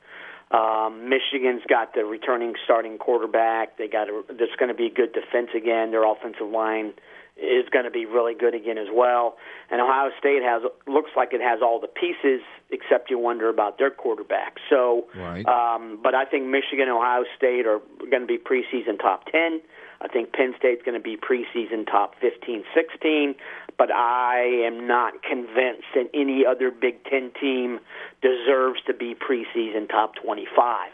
[0.51, 3.77] Um, Michigan's got the returning starting quarterback.
[3.77, 5.91] They got a, there's going to be good defense again.
[5.91, 6.95] Their offensive line
[7.37, 9.37] is going to be really good again as well.
[9.71, 12.41] And Ohio State has looks like it has all the pieces,
[12.71, 14.57] except you wonder about their quarterback.
[14.71, 15.45] So, right.
[15.47, 17.81] um, but I think Michigan and Ohio State are
[18.11, 19.61] going to be preseason top ten.
[20.01, 23.35] I think Penn State's going to be preseason top 15, 16,
[23.79, 27.81] but I am not convinced that any other Big Ten team
[28.21, 30.91] deserves to be preseason top 25.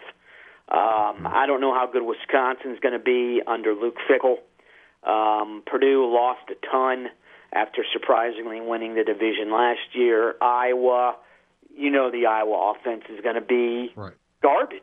[0.71, 4.37] Um, I don't know how good Wisconsin's going to be under Luke Fickell.
[5.03, 7.09] Um, Purdue lost a ton
[7.53, 10.35] after surprisingly winning the division last year.
[10.41, 11.17] Iowa,
[11.75, 14.15] you know, the Iowa offense is going to be right.
[14.43, 14.83] garbage.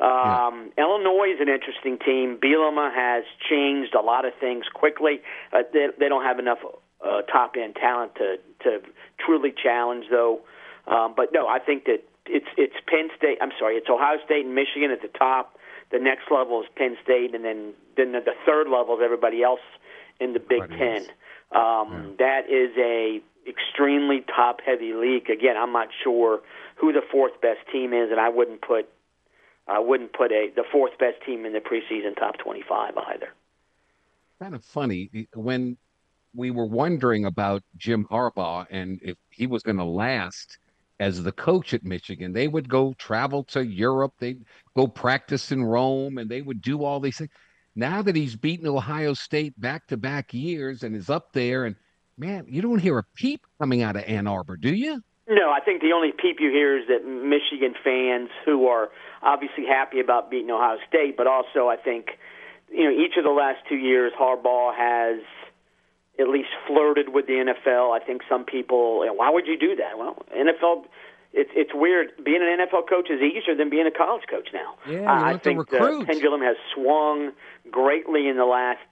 [0.00, 0.84] Um, yeah.
[0.84, 2.38] Illinois is an interesting team.
[2.42, 5.20] Bielema has changed a lot of things quickly.
[5.52, 6.58] Uh, they, they don't have enough
[7.04, 8.80] uh, top end talent to to
[9.24, 10.40] truly challenge, though.
[10.86, 13.38] Um, but no, I think that it's it's Penn State.
[13.40, 15.57] I'm sorry, it's Ohio State and Michigan at the top.
[15.90, 19.60] The next level is Penn State, and then then the third level is everybody else
[20.20, 21.06] in the Big Ten.
[21.52, 22.04] Um, yeah.
[22.18, 25.30] That is a extremely top heavy league.
[25.30, 26.40] Again, I'm not sure
[26.76, 28.88] who the fourth best team is, and I wouldn't put
[29.66, 33.28] I wouldn't put a the fourth best team in the preseason top 25 either.
[34.40, 35.76] Kind of funny when
[36.34, 40.58] we were wondering about Jim Harbaugh and if he was going to last
[41.00, 42.32] as the coach at Michigan.
[42.32, 44.44] They would go travel to Europe, they'd
[44.76, 47.30] go practice in Rome, and they would do all these things.
[47.76, 51.76] Now that he's beaten Ohio State back to back years and is up there, and
[52.16, 55.02] man, you don't hear a peep coming out of Ann Arbor, do you?
[55.28, 58.88] No, I think the only peep you hear is that Michigan fans who are
[59.22, 62.18] obviously happy about beating Ohio State, but also I think
[62.70, 65.20] you know each of the last two years Harbaugh has
[66.18, 67.94] at least flirted with the NFL.
[67.94, 69.98] I think some people, you know, why would you do that?
[69.98, 70.84] Well, NFL.
[71.34, 72.12] It's it's weird.
[72.24, 74.76] Being an NFL coach is easier than being a college coach now.
[74.90, 77.32] Yeah, I think the pendulum has swung
[77.70, 78.88] greatly in the last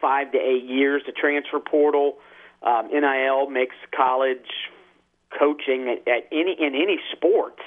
[0.00, 1.02] five to eight years.
[1.04, 2.16] The transfer portal,
[2.62, 4.48] um, NIL makes college
[5.38, 7.58] coaching at, at any in any sport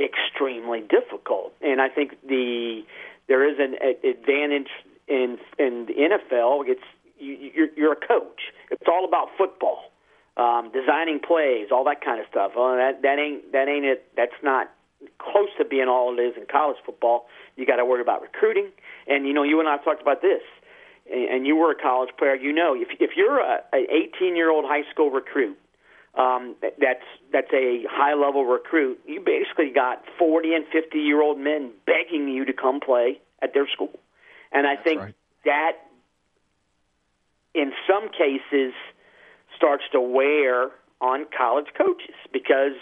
[0.00, 1.52] extremely difficult.
[1.60, 2.82] And I think the
[3.28, 3.76] there is an
[4.08, 4.70] advantage
[5.06, 6.64] in in the NFL.
[6.66, 6.80] It's
[7.20, 8.40] you, you're, you're a coach.
[8.70, 9.92] It's all about football,
[10.36, 12.52] um, designing plays, all that kind of stuff.
[12.56, 14.08] Well, that that ain't that ain't it.
[14.16, 14.72] That's not
[15.18, 17.26] close to being all it is in college football.
[17.56, 18.70] You got to worry about recruiting,
[19.06, 20.42] and you know you and I talked about this.
[21.12, 22.36] And you were a college player.
[22.36, 23.86] You know, if if you're a, a
[24.16, 25.58] 18 year old high school recruit
[26.14, 28.98] um, that's that's a high level recruit.
[29.06, 33.54] You basically got 40 and 50 year old men begging you to come play at
[33.54, 33.98] their school,
[34.52, 35.14] and I that's think right.
[35.44, 35.72] that
[37.54, 38.72] in some cases
[39.56, 40.70] starts to wear
[41.00, 42.76] on college coaches because,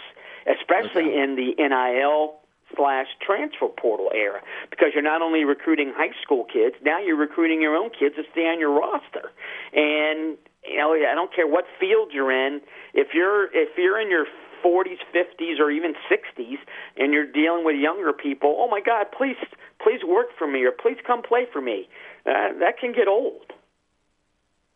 [0.45, 1.21] especially okay.
[1.21, 2.35] in the NIL
[2.75, 7.61] slash transfer portal era, because you're not only recruiting high school kids, now you're recruiting
[7.61, 9.31] your own kids to stay on your roster,
[9.73, 12.61] and you know, I don't care what field you're in.
[12.93, 14.25] If you're if you're in your
[14.63, 16.57] 40s, 50s, or even 60s,
[16.97, 19.37] and you're dealing with younger people, oh my God, please
[19.81, 21.87] please work for me or please come play for me.
[22.25, 23.53] Uh, that can get old.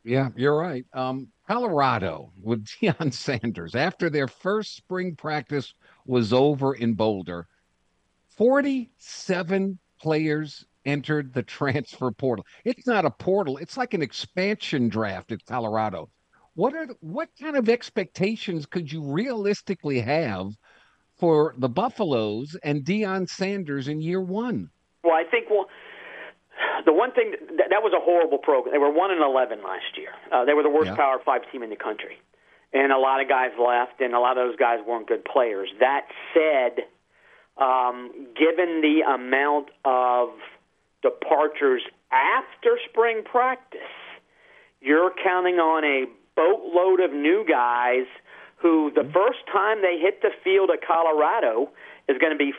[0.03, 0.85] Yeah, you're right.
[0.93, 5.73] Um, Colorado with Deion Sanders after their first spring practice
[6.05, 7.47] was over in Boulder.
[8.37, 12.45] 47 players entered the transfer portal.
[12.65, 16.09] It's not a portal, it's like an expansion draft at Colorado.
[16.55, 20.51] What are what kind of expectations could you realistically have
[21.17, 24.69] for the Buffaloes and Deion Sanders in year one?
[25.03, 25.65] Well, I think well,
[26.85, 28.73] the one thing that, that was a horrible program.
[28.73, 30.11] They were one and eleven last year.
[30.31, 30.95] Uh, they were the worst yeah.
[30.95, 32.17] Power Five team in the country,
[32.73, 35.69] and a lot of guys left, and a lot of those guys weren't good players.
[35.79, 36.85] That said,
[37.57, 40.29] um, given the amount of
[41.01, 41.81] departures
[42.11, 43.81] after spring practice,
[44.81, 46.05] you're counting on a
[46.35, 48.05] boatload of new guys
[48.57, 51.69] who the first time they hit the field at Colorado
[52.07, 52.53] is going to be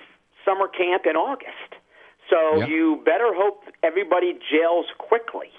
[0.44, 1.74] summer camp in August.
[2.30, 2.68] So yep.
[2.68, 5.50] you better hope everybody jails quickly.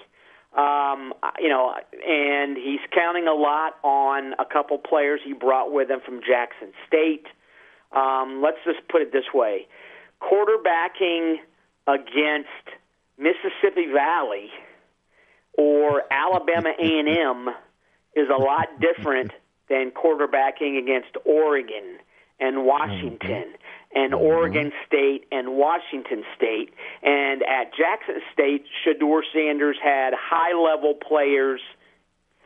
[0.56, 5.90] Um, you know, and he's counting a lot on a couple players he brought with
[5.90, 7.26] him from Jackson State.
[7.92, 9.68] Um, let's just put it this way:
[10.22, 11.36] quarterbacking
[11.86, 12.48] against
[13.18, 14.50] Mississippi Valley
[15.56, 17.48] or Alabama A&M
[18.14, 19.32] is a lot different
[19.68, 21.98] than quarterbacking against Oregon
[22.40, 23.44] and Washington
[23.94, 26.70] and Oregon State and Washington State.
[27.02, 31.60] And at Jackson State, Shedeur Sanders had high level players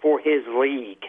[0.00, 1.04] for his league.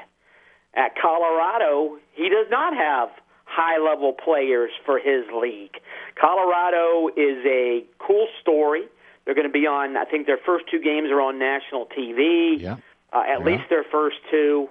[0.73, 3.09] At Colorado, he does not have
[3.45, 5.75] high level players for his league.
[6.19, 8.83] Colorado is a cool story.
[9.25, 12.61] They're going to be on, I think their first two games are on national TV.
[12.61, 12.77] Yeah.
[13.13, 13.45] Uh, at yeah.
[13.45, 14.69] least their first two.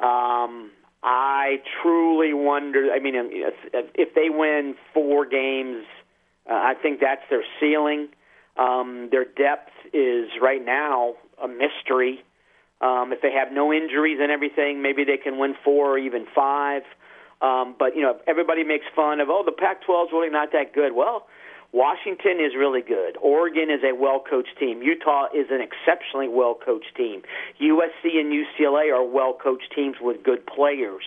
[0.00, 0.72] Um,
[1.06, 2.90] I truly wonder.
[2.92, 5.84] I mean, if, they win four games,
[6.50, 8.08] uh, I think that's their ceiling.
[8.56, 12.24] Um, their depth is right now a mystery.
[12.80, 16.26] Um, if they have no injuries and everything, maybe they can win four or even
[16.34, 16.82] five.
[17.40, 20.74] Um, but you know, everybody makes fun of, oh, the Pac-12 is really not that
[20.74, 20.92] good.
[20.92, 21.28] Well,
[21.76, 23.18] Washington is really good.
[23.20, 24.80] Oregon is a well coached team.
[24.80, 27.20] Utah is an exceptionally well coached team.
[27.60, 31.04] USC and UCLA are well coached teams with good players.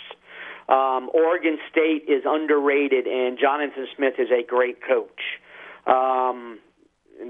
[0.69, 5.41] Um, Oregon State is underrated, and Jonathan Smith is a great coach.
[5.87, 6.59] Um,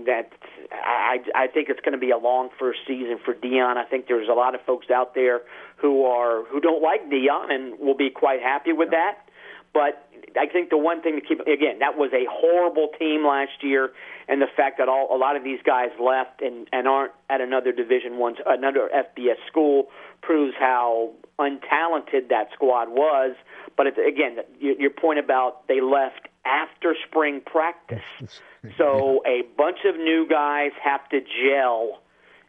[0.06, 0.34] that
[0.74, 3.78] I, I think it's going to be a long first season for Deion.
[3.78, 5.42] I think there's a lot of folks out there
[5.78, 9.29] who are who don't like Deion and will be quite happy with that.
[9.74, 13.62] But I think the one thing to keep again that was a horrible team last
[13.64, 13.92] year,
[14.28, 17.42] and the fact that all a lot of these guys left and and aren't at
[17.42, 19.90] another Division one another FBS school
[20.22, 23.36] proves how untalented that squad was.
[23.78, 28.04] But it's, again, your point about they left after spring practice,
[28.78, 32.02] so a bunch of new guys have to gel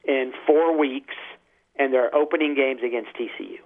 [0.05, 1.15] in four weeks,
[1.77, 3.59] and their opening games against TCU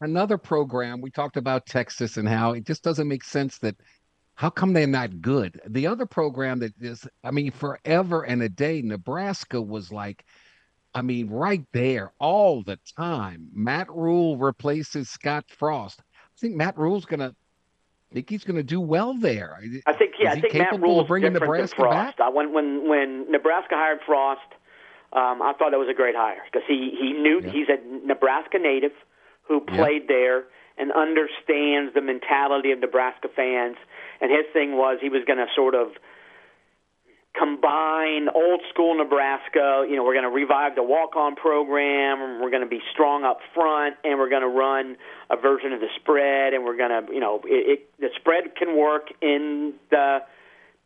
[0.00, 3.76] another program we talked about Texas and how it just doesn't make sense that
[4.34, 5.60] how come they're not good?
[5.66, 10.24] The other program that is, I mean, forever and a day, Nebraska was like,
[10.94, 13.48] I mean, right there all the time.
[13.52, 16.00] Matt Rhule replaces Scott Frost.
[16.00, 17.34] I think Matt Rhule's gonna.
[18.10, 19.54] I think he's going to do well there.
[19.86, 20.32] I think yeah.
[20.32, 22.16] Is I think Matt Rhule's bringing different Nebraska Frost.
[22.16, 22.26] back?
[22.26, 24.40] Uh, when when when Nebraska hired Frost,
[25.12, 27.50] um, I thought that was a great hire because he he knew Yeah.
[27.50, 28.92] he's a Nebraska native
[29.48, 30.44] who played there
[30.76, 33.76] and understands the mentality of Nebraska fans.
[34.20, 35.88] And his thing was he was going to sort of
[37.36, 39.86] combine old school Nebraska.
[39.88, 42.40] You know, we're going to revive the walk on program.
[42.40, 44.96] We're going to be strong up front, and we're going to run
[45.30, 46.54] a version of the spread.
[46.54, 50.18] And we're going to, you know, it, it, the spread can work in the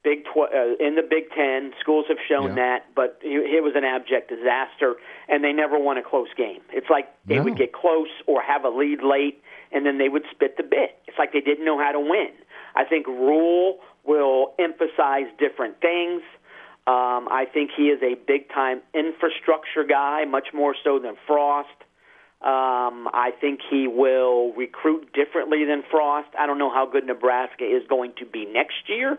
[0.04, 1.72] Big tw- uh, in the Big Ten.
[1.80, 2.54] Schools have shown Yeah.
[2.78, 4.96] that, but it, it was an abject disaster,
[5.28, 6.60] and they never won a close game.
[6.72, 7.44] It's like they No.
[7.44, 10.98] would get close or have a lead late, and then they would spit the bit.
[11.06, 12.30] It's like they didn't know how to win.
[12.74, 16.22] I think Rhule will emphasize different things.
[16.88, 21.68] Um, I think he is a big time infrastructure guy, much more so than Frost.
[22.40, 26.26] Um, I think he will recruit differently than Frost.
[26.36, 29.16] I don't know how good Nebraska is going to be next year.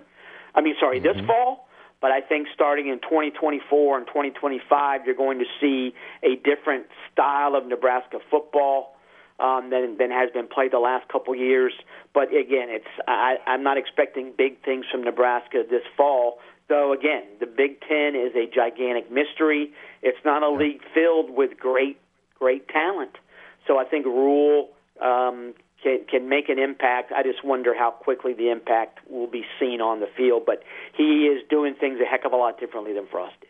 [0.55, 1.67] I mean, sorry, this fall.
[2.01, 7.55] But I think starting in 2024 and 2025, you're going to see a different style
[7.55, 8.97] of Nebraska football
[9.39, 11.71] um, than than has been played the last couple years.
[12.13, 16.39] But again, it's I, I'm not expecting big things from Nebraska this fall.
[16.67, 19.71] Though again, the Big Ten is a gigantic mystery.
[20.01, 21.99] It's not a league filled with great
[22.37, 23.17] great talent.
[23.65, 24.71] So I think Rhule
[25.01, 25.53] um,
[25.83, 27.11] can, can make an impact.
[27.11, 30.43] I just wonder how quickly the impact will be seen on the field.
[30.45, 30.63] But
[30.95, 33.49] he is doing things a heck of a lot differently than Frost did.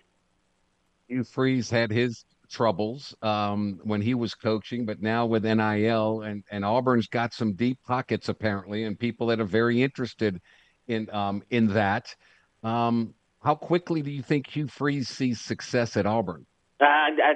[1.08, 6.44] Hugh Freeze had his troubles um, when he was coaching, but now with NIL and
[6.50, 10.42] and Auburn's got some deep pockets apparently, and people that are very interested
[10.88, 12.16] in um, in that.
[12.64, 16.46] Um, how quickly do you think Hugh Freeze sees success at Auburn?
[16.80, 16.86] Uh,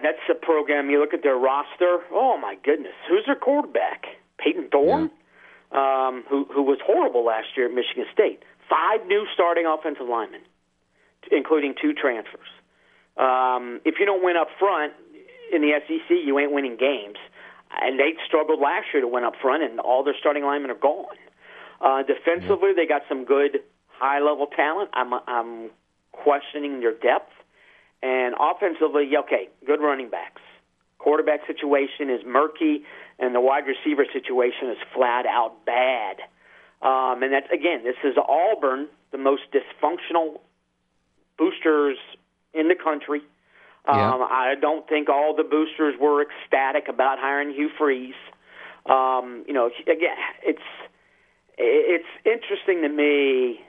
[0.01, 0.89] that's a program.
[0.89, 1.99] You look at their roster.
[2.11, 4.05] Oh my goodness, who's their quarterback?
[4.37, 5.09] Payton Thorne,
[5.71, 6.07] yeah.
[6.07, 8.43] um, who who was horrible last year at Michigan State.
[8.69, 10.41] Five new starting offensive linemen,
[11.31, 12.47] including two transfers.
[13.17, 14.93] Um, if you don't win up front
[15.51, 17.17] in the SEC, you ain't winning games.
[17.69, 20.75] And they struggled last year to win up front, and all their starting linemen are
[20.75, 21.17] gone.
[21.81, 24.89] Uh, defensively, they got some good high level talent.
[24.93, 25.69] I'm I'm
[26.11, 27.31] questioning their depth.
[28.03, 30.41] And offensively, okay, good running backs.
[30.99, 32.83] Quarterback situation is murky,
[33.19, 36.17] and the wide receiver situation is flat out bad.
[36.81, 40.39] Um, and that's again, this is Auburn, the most dysfunctional
[41.37, 41.97] boosters
[42.53, 43.21] in the country.
[43.87, 44.27] Um, yeah.
[44.29, 48.15] I don't think all the boosters were ecstatic about hiring Hugh Freeze.
[48.85, 50.59] Um, you know, again, it's
[51.57, 53.61] it's interesting to me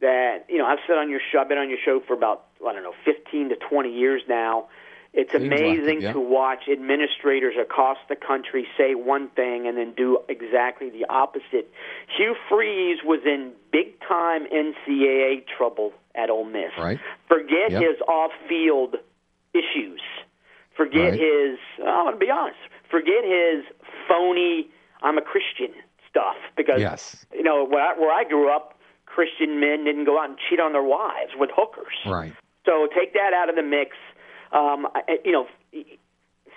[0.00, 2.46] that you know I've said on your show, I've been on your show for about
[2.66, 4.68] I don't know 15 to 20 years now.
[5.12, 6.12] It's Seems amazing like it, yeah.
[6.12, 11.72] to watch administrators across the country say one thing and then do exactly the opposite.
[12.16, 16.70] Hugh Freeze was in big time NCAA trouble at Ole Miss.
[16.78, 17.00] Right.
[17.26, 17.82] Forget yep.
[17.82, 18.96] his off field
[19.52, 20.00] issues.
[20.76, 21.20] Forget right.
[21.20, 21.58] his.
[21.80, 22.58] Oh, I'm going to be honest.
[22.88, 23.64] Forget his
[24.08, 24.68] phony.
[25.02, 25.74] I'm a Christian
[26.08, 27.24] stuff because yes.
[27.32, 30.60] you know where I, where I grew up, Christian men didn't go out and cheat
[30.60, 31.94] on their wives with hookers.
[32.06, 32.32] Right.
[32.66, 33.96] So take that out of the mix.
[34.52, 34.86] Um,
[35.24, 35.46] you know,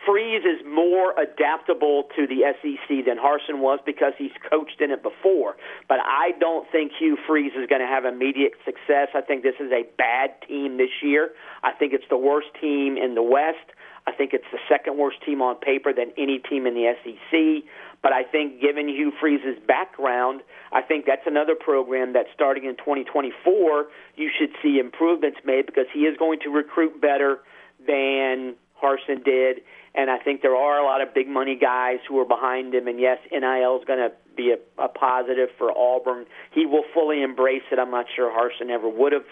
[0.05, 5.01] Freeze is more adaptable to the SEC than Harsin was because he's coached in it
[5.01, 5.55] before.
[5.87, 9.09] But I don't think Hugh Freeze is going to have immediate success.
[9.15, 11.29] I think this is a bad team this year.
[11.63, 13.71] I think it's the worst team in the West.
[14.05, 17.63] I think it's the second worst team on paper than any team in the SEC.
[18.01, 20.41] But I think, given Hugh Freeze's background,
[20.73, 23.87] I think that's another program that starting in 2024,
[24.17, 27.39] you should see improvements made because he is going to recruit better
[27.87, 29.61] than Harsin did.
[29.95, 32.87] And I think there are a lot of big money guys who are behind him.
[32.87, 36.25] And yes, NIL is going to be a, a positive for Auburn.
[36.51, 37.77] He will fully embrace it.
[37.77, 39.25] I'm not sure Harsin ever would have.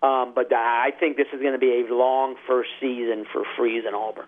[0.00, 3.82] Um, but I think this is going to be a long first season for Freeze
[3.86, 4.26] and Auburn.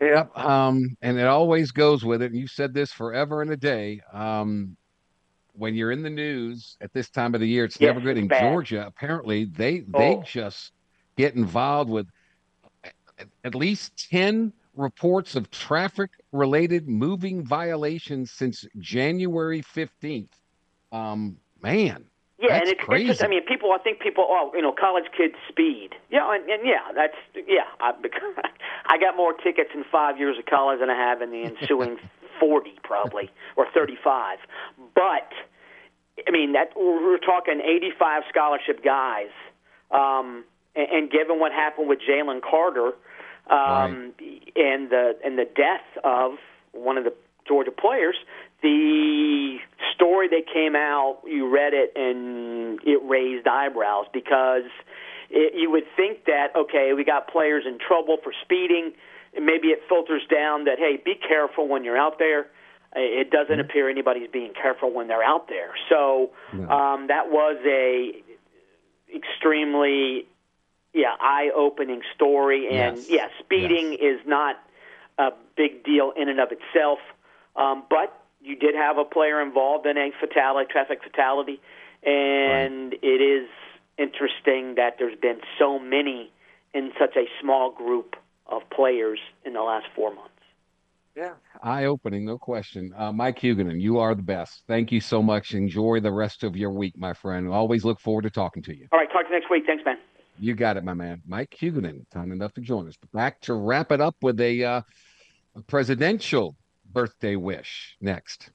[0.00, 0.36] Yep.
[0.36, 2.32] Um, and it always goes with it.
[2.32, 4.00] And you've said this forever and a day.
[4.12, 4.76] Um,
[5.52, 8.18] when you're in the news at this time of the year, it's yes, never good.
[8.18, 8.28] In.
[8.28, 9.98] Georgia, apparently, they oh.
[9.98, 10.72] they just
[11.16, 12.08] get involved with
[13.44, 20.28] at least 10 reports of traffic related moving violations since January 15th.
[20.92, 22.04] Um, man,
[22.44, 23.10] yeah, That's and it's, crazy.
[23.10, 25.90] it's just, I mean, people, I think people, oh, you know, college kids speed.
[26.10, 27.14] Yeah, and, and yeah, that's,
[27.46, 27.64] yeah.
[27.80, 27.92] I,
[28.86, 31.96] I got more tickets in five years of college than I have in the ensuing
[32.40, 34.38] 40, probably, or 35.
[34.94, 35.30] But,
[36.26, 39.30] I mean, that we're talking 85 scholarship guys.
[39.90, 40.44] Um,
[40.74, 42.92] and, and given what happened with Jalen Carter
[43.50, 44.52] um, right.
[44.56, 46.32] and the and the death of
[46.72, 47.12] one of the
[47.46, 48.16] Georgia players,
[48.62, 49.58] the
[49.94, 54.64] story that came out, you read it and it raised eyebrows because
[55.30, 58.92] it, you would think that okay, we got players in trouble for speeding.
[59.34, 62.46] Maybe it filters down that hey, be careful when you're out there.
[62.96, 63.60] It doesn't mm-hmm.
[63.60, 65.72] appear anybody's being careful when they're out there.
[65.88, 68.22] So um, that was a
[69.14, 70.26] extremely
[70.94, 72.68] yeah eye-opening story.
[72.68, 74.00] And yes, yeah, speeding yes.
[74.00, 74.56] is not
[75.18, 76.98] a big deal in and of itself,
[77.56, 81.60] um, but you did have a player involved in a fatality, traffic fatality,
[82.04, 83.00] and right.
[83.02, 83.48] it is
[83.98, 86.30] interesting that there's been so many
[86.74, 88.16] in such a small group
[88.46, 90.30] of players in the last four months.
[91.16, 92.92] Yeah, eye opening, no question.
[92.96, 94.64] Uh, Mike Huguenin, you are the best.
[94.66, 95.54] Thank you so much.
[95.54, 97.48] Enjoy the rest of your week, my friend.
[97.48, 98.88] Always look forward to talking to you.
[98.90, 99.62] All right, talk to you next week.
[99.64, 99.96] Thanks, man.
[100.38, 101.22] You got it, my man.
[101.26, 102.96] Mike Huguenin, time enough to join us.
[103.12, 104.82] Back to wrap it up with a, uh,
[105.54, 106.56] a presidential
[106.92, 108.50] birthday wish next.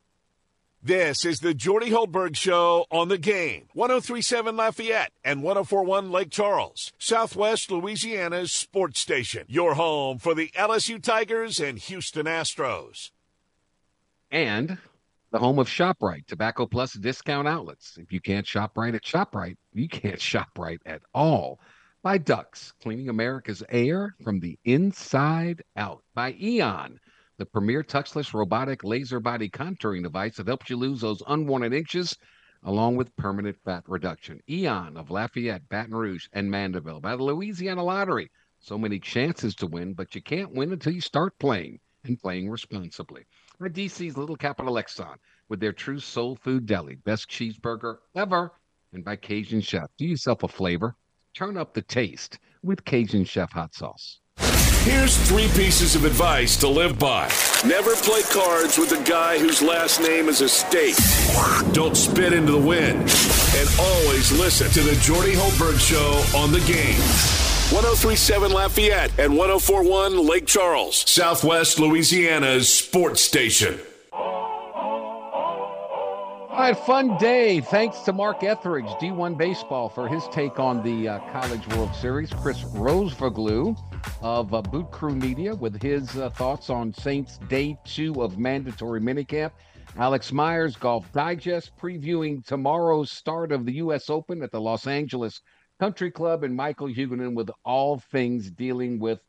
[0.81, 3.67] This is the Jordy Hultberg Show on the game.
[3.73, 9.43] 1037 Lafayette and 1041 Lake Charles, Southwest Louisiana's sports station.
[9.49, 13.11] Your home for the LSU Tigers and Houston Astros.
[14.31, 14.77] And
[15.31, 17.97] the home of ShopRite, Tobacco Plus discount outlets.
[17.97, 21.59] If you can't shop right at ShopRite, you can't shop right at all.
[22.01, 26.03] By Ducks, cleaning America's air from the inside out.
[26.15, 26.99] By Eon
[27.39, 32.17] the premier touchless robotic laser body contouring device that helps you lose those unwanted inches
[32.63, 34.41] along with permanent fat reduction.
[34.49, 38.29] Eon of Lafayette, Baton Rouge, and Mandeville by the Louisiana Lottery.
[38.59, 42.49] So many chances to win, but you can't win until you start playing and playing
[42.49, 43.23] responsibly.
[43.59, 45.17] By DC's Little Capital Exxon
[45.49, 48.53] with their true soul food deli, best cheeseburger ever,
[48.93, 49.89] and by Cajun Chef.
[49.97, 50.95] Do yourself a flavor.
[51.35, 54.21] Turn up the taste with Cajun Chef hot sauce.
[54.83, 57.29] Here's three pieces of advice to live by.
[57.67, 60.95] Never play cards with a guy whose last name is a state.
[61.73, 63.01] Don't spit into the wind.
[63.01, 67.48] And always listen to the Jordy Hultberg Show on the game.
[67.71, 73.79] 1037 Lafayette and 1041 Lake Charles, Southwest Louisiana's sports station.
[74.11, 74.97] All
[76.57, 77.61] right, fun day.
[77.61, 82.33] Thanks to Mark Etheridge, D1 Baseball, for his take on the uh, College World Series.
[82.41, 83.77] Chris Rosvoglou
[84.23, 88.99] of uh, Boot Crew Media with his uh, thoughts on Saints Day 2 of mandatory
[88.99, 89.51] minicamp.
[89.95, 94.09] Alex Myers, Golf Digest, previewing tomorrow's start of the U.S.
[94.09, 95.43] Open at the Los Angeles
[95.79, 99.21] Country Club, and Michael Huguenin with all things dealing with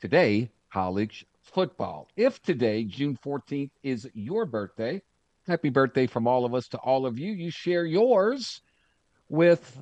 [0.00, 2.08] today, college football.
[2.16, 5.00] If today, June 14th, is your birthday,
[5.46, 7.32] happy birthday from all of us to all of you.
[7.32, 8.60] You share yours
[9.30, 9.78] with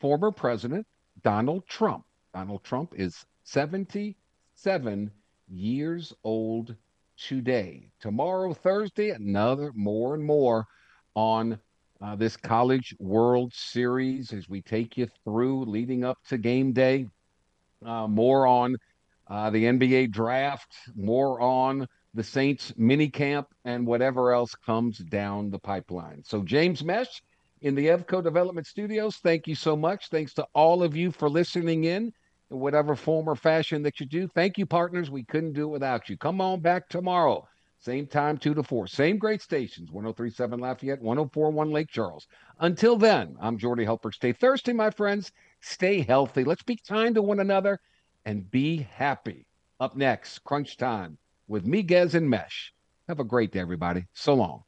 [0.00, 0.84] former President
[1.22, 2.04] Donald Trump.
[2.34, 5.10] Donald Trump is 77
[5.48, 6.74] years old
[7.16, 7.90] today.
[8.00, 10.66] Tomorrow, Thursday, another more and more
[11.14, 11.60] on
[12.00, 17.06] uh, this College World Series as we take you through leading up to game day.
[17.84, 18.76] Uh, more on
[19.28, 25.50] uh, the NBA draft, more on the Saints mini camp, and whatever else comes down
[25.50, 26.22] the pipeline.
[26.24, 27.22] So, James Mesh
[27.60, 30.08] in the Evco Development Studios, thank you so much.
[30.08, 32.12] Thanks to all of you for listening in
[32.50, 34.28] in whatever form or fashion that you do.
[34.28, 35.10] Thank you, partners.
[35.10, 36.16] We couldn't do it without you.
[36.16, 37.46] Come on back tomorrow.
[37.78, 38.86] Same time, 2 to 4.
[38.86, 42.26] Same great stations, 1037 Lafayette, 1041 Lake Charles.
[42.58, 44.14] Until then, I'm Jordy Hultberg.
[44.14, 45.30] Stay thirsty, my friends.
[45.60, 46.42] Stay healthy.
[46.44, 47.80] Let's be kind to one another
[48.24, 49.46] and be happy.
[49.78, 52.72] Up next, Crunch Time with Miguez and Mesh.
[53.08, 54.06] Have a great day, everybody.
[54.14, 54.64] So long.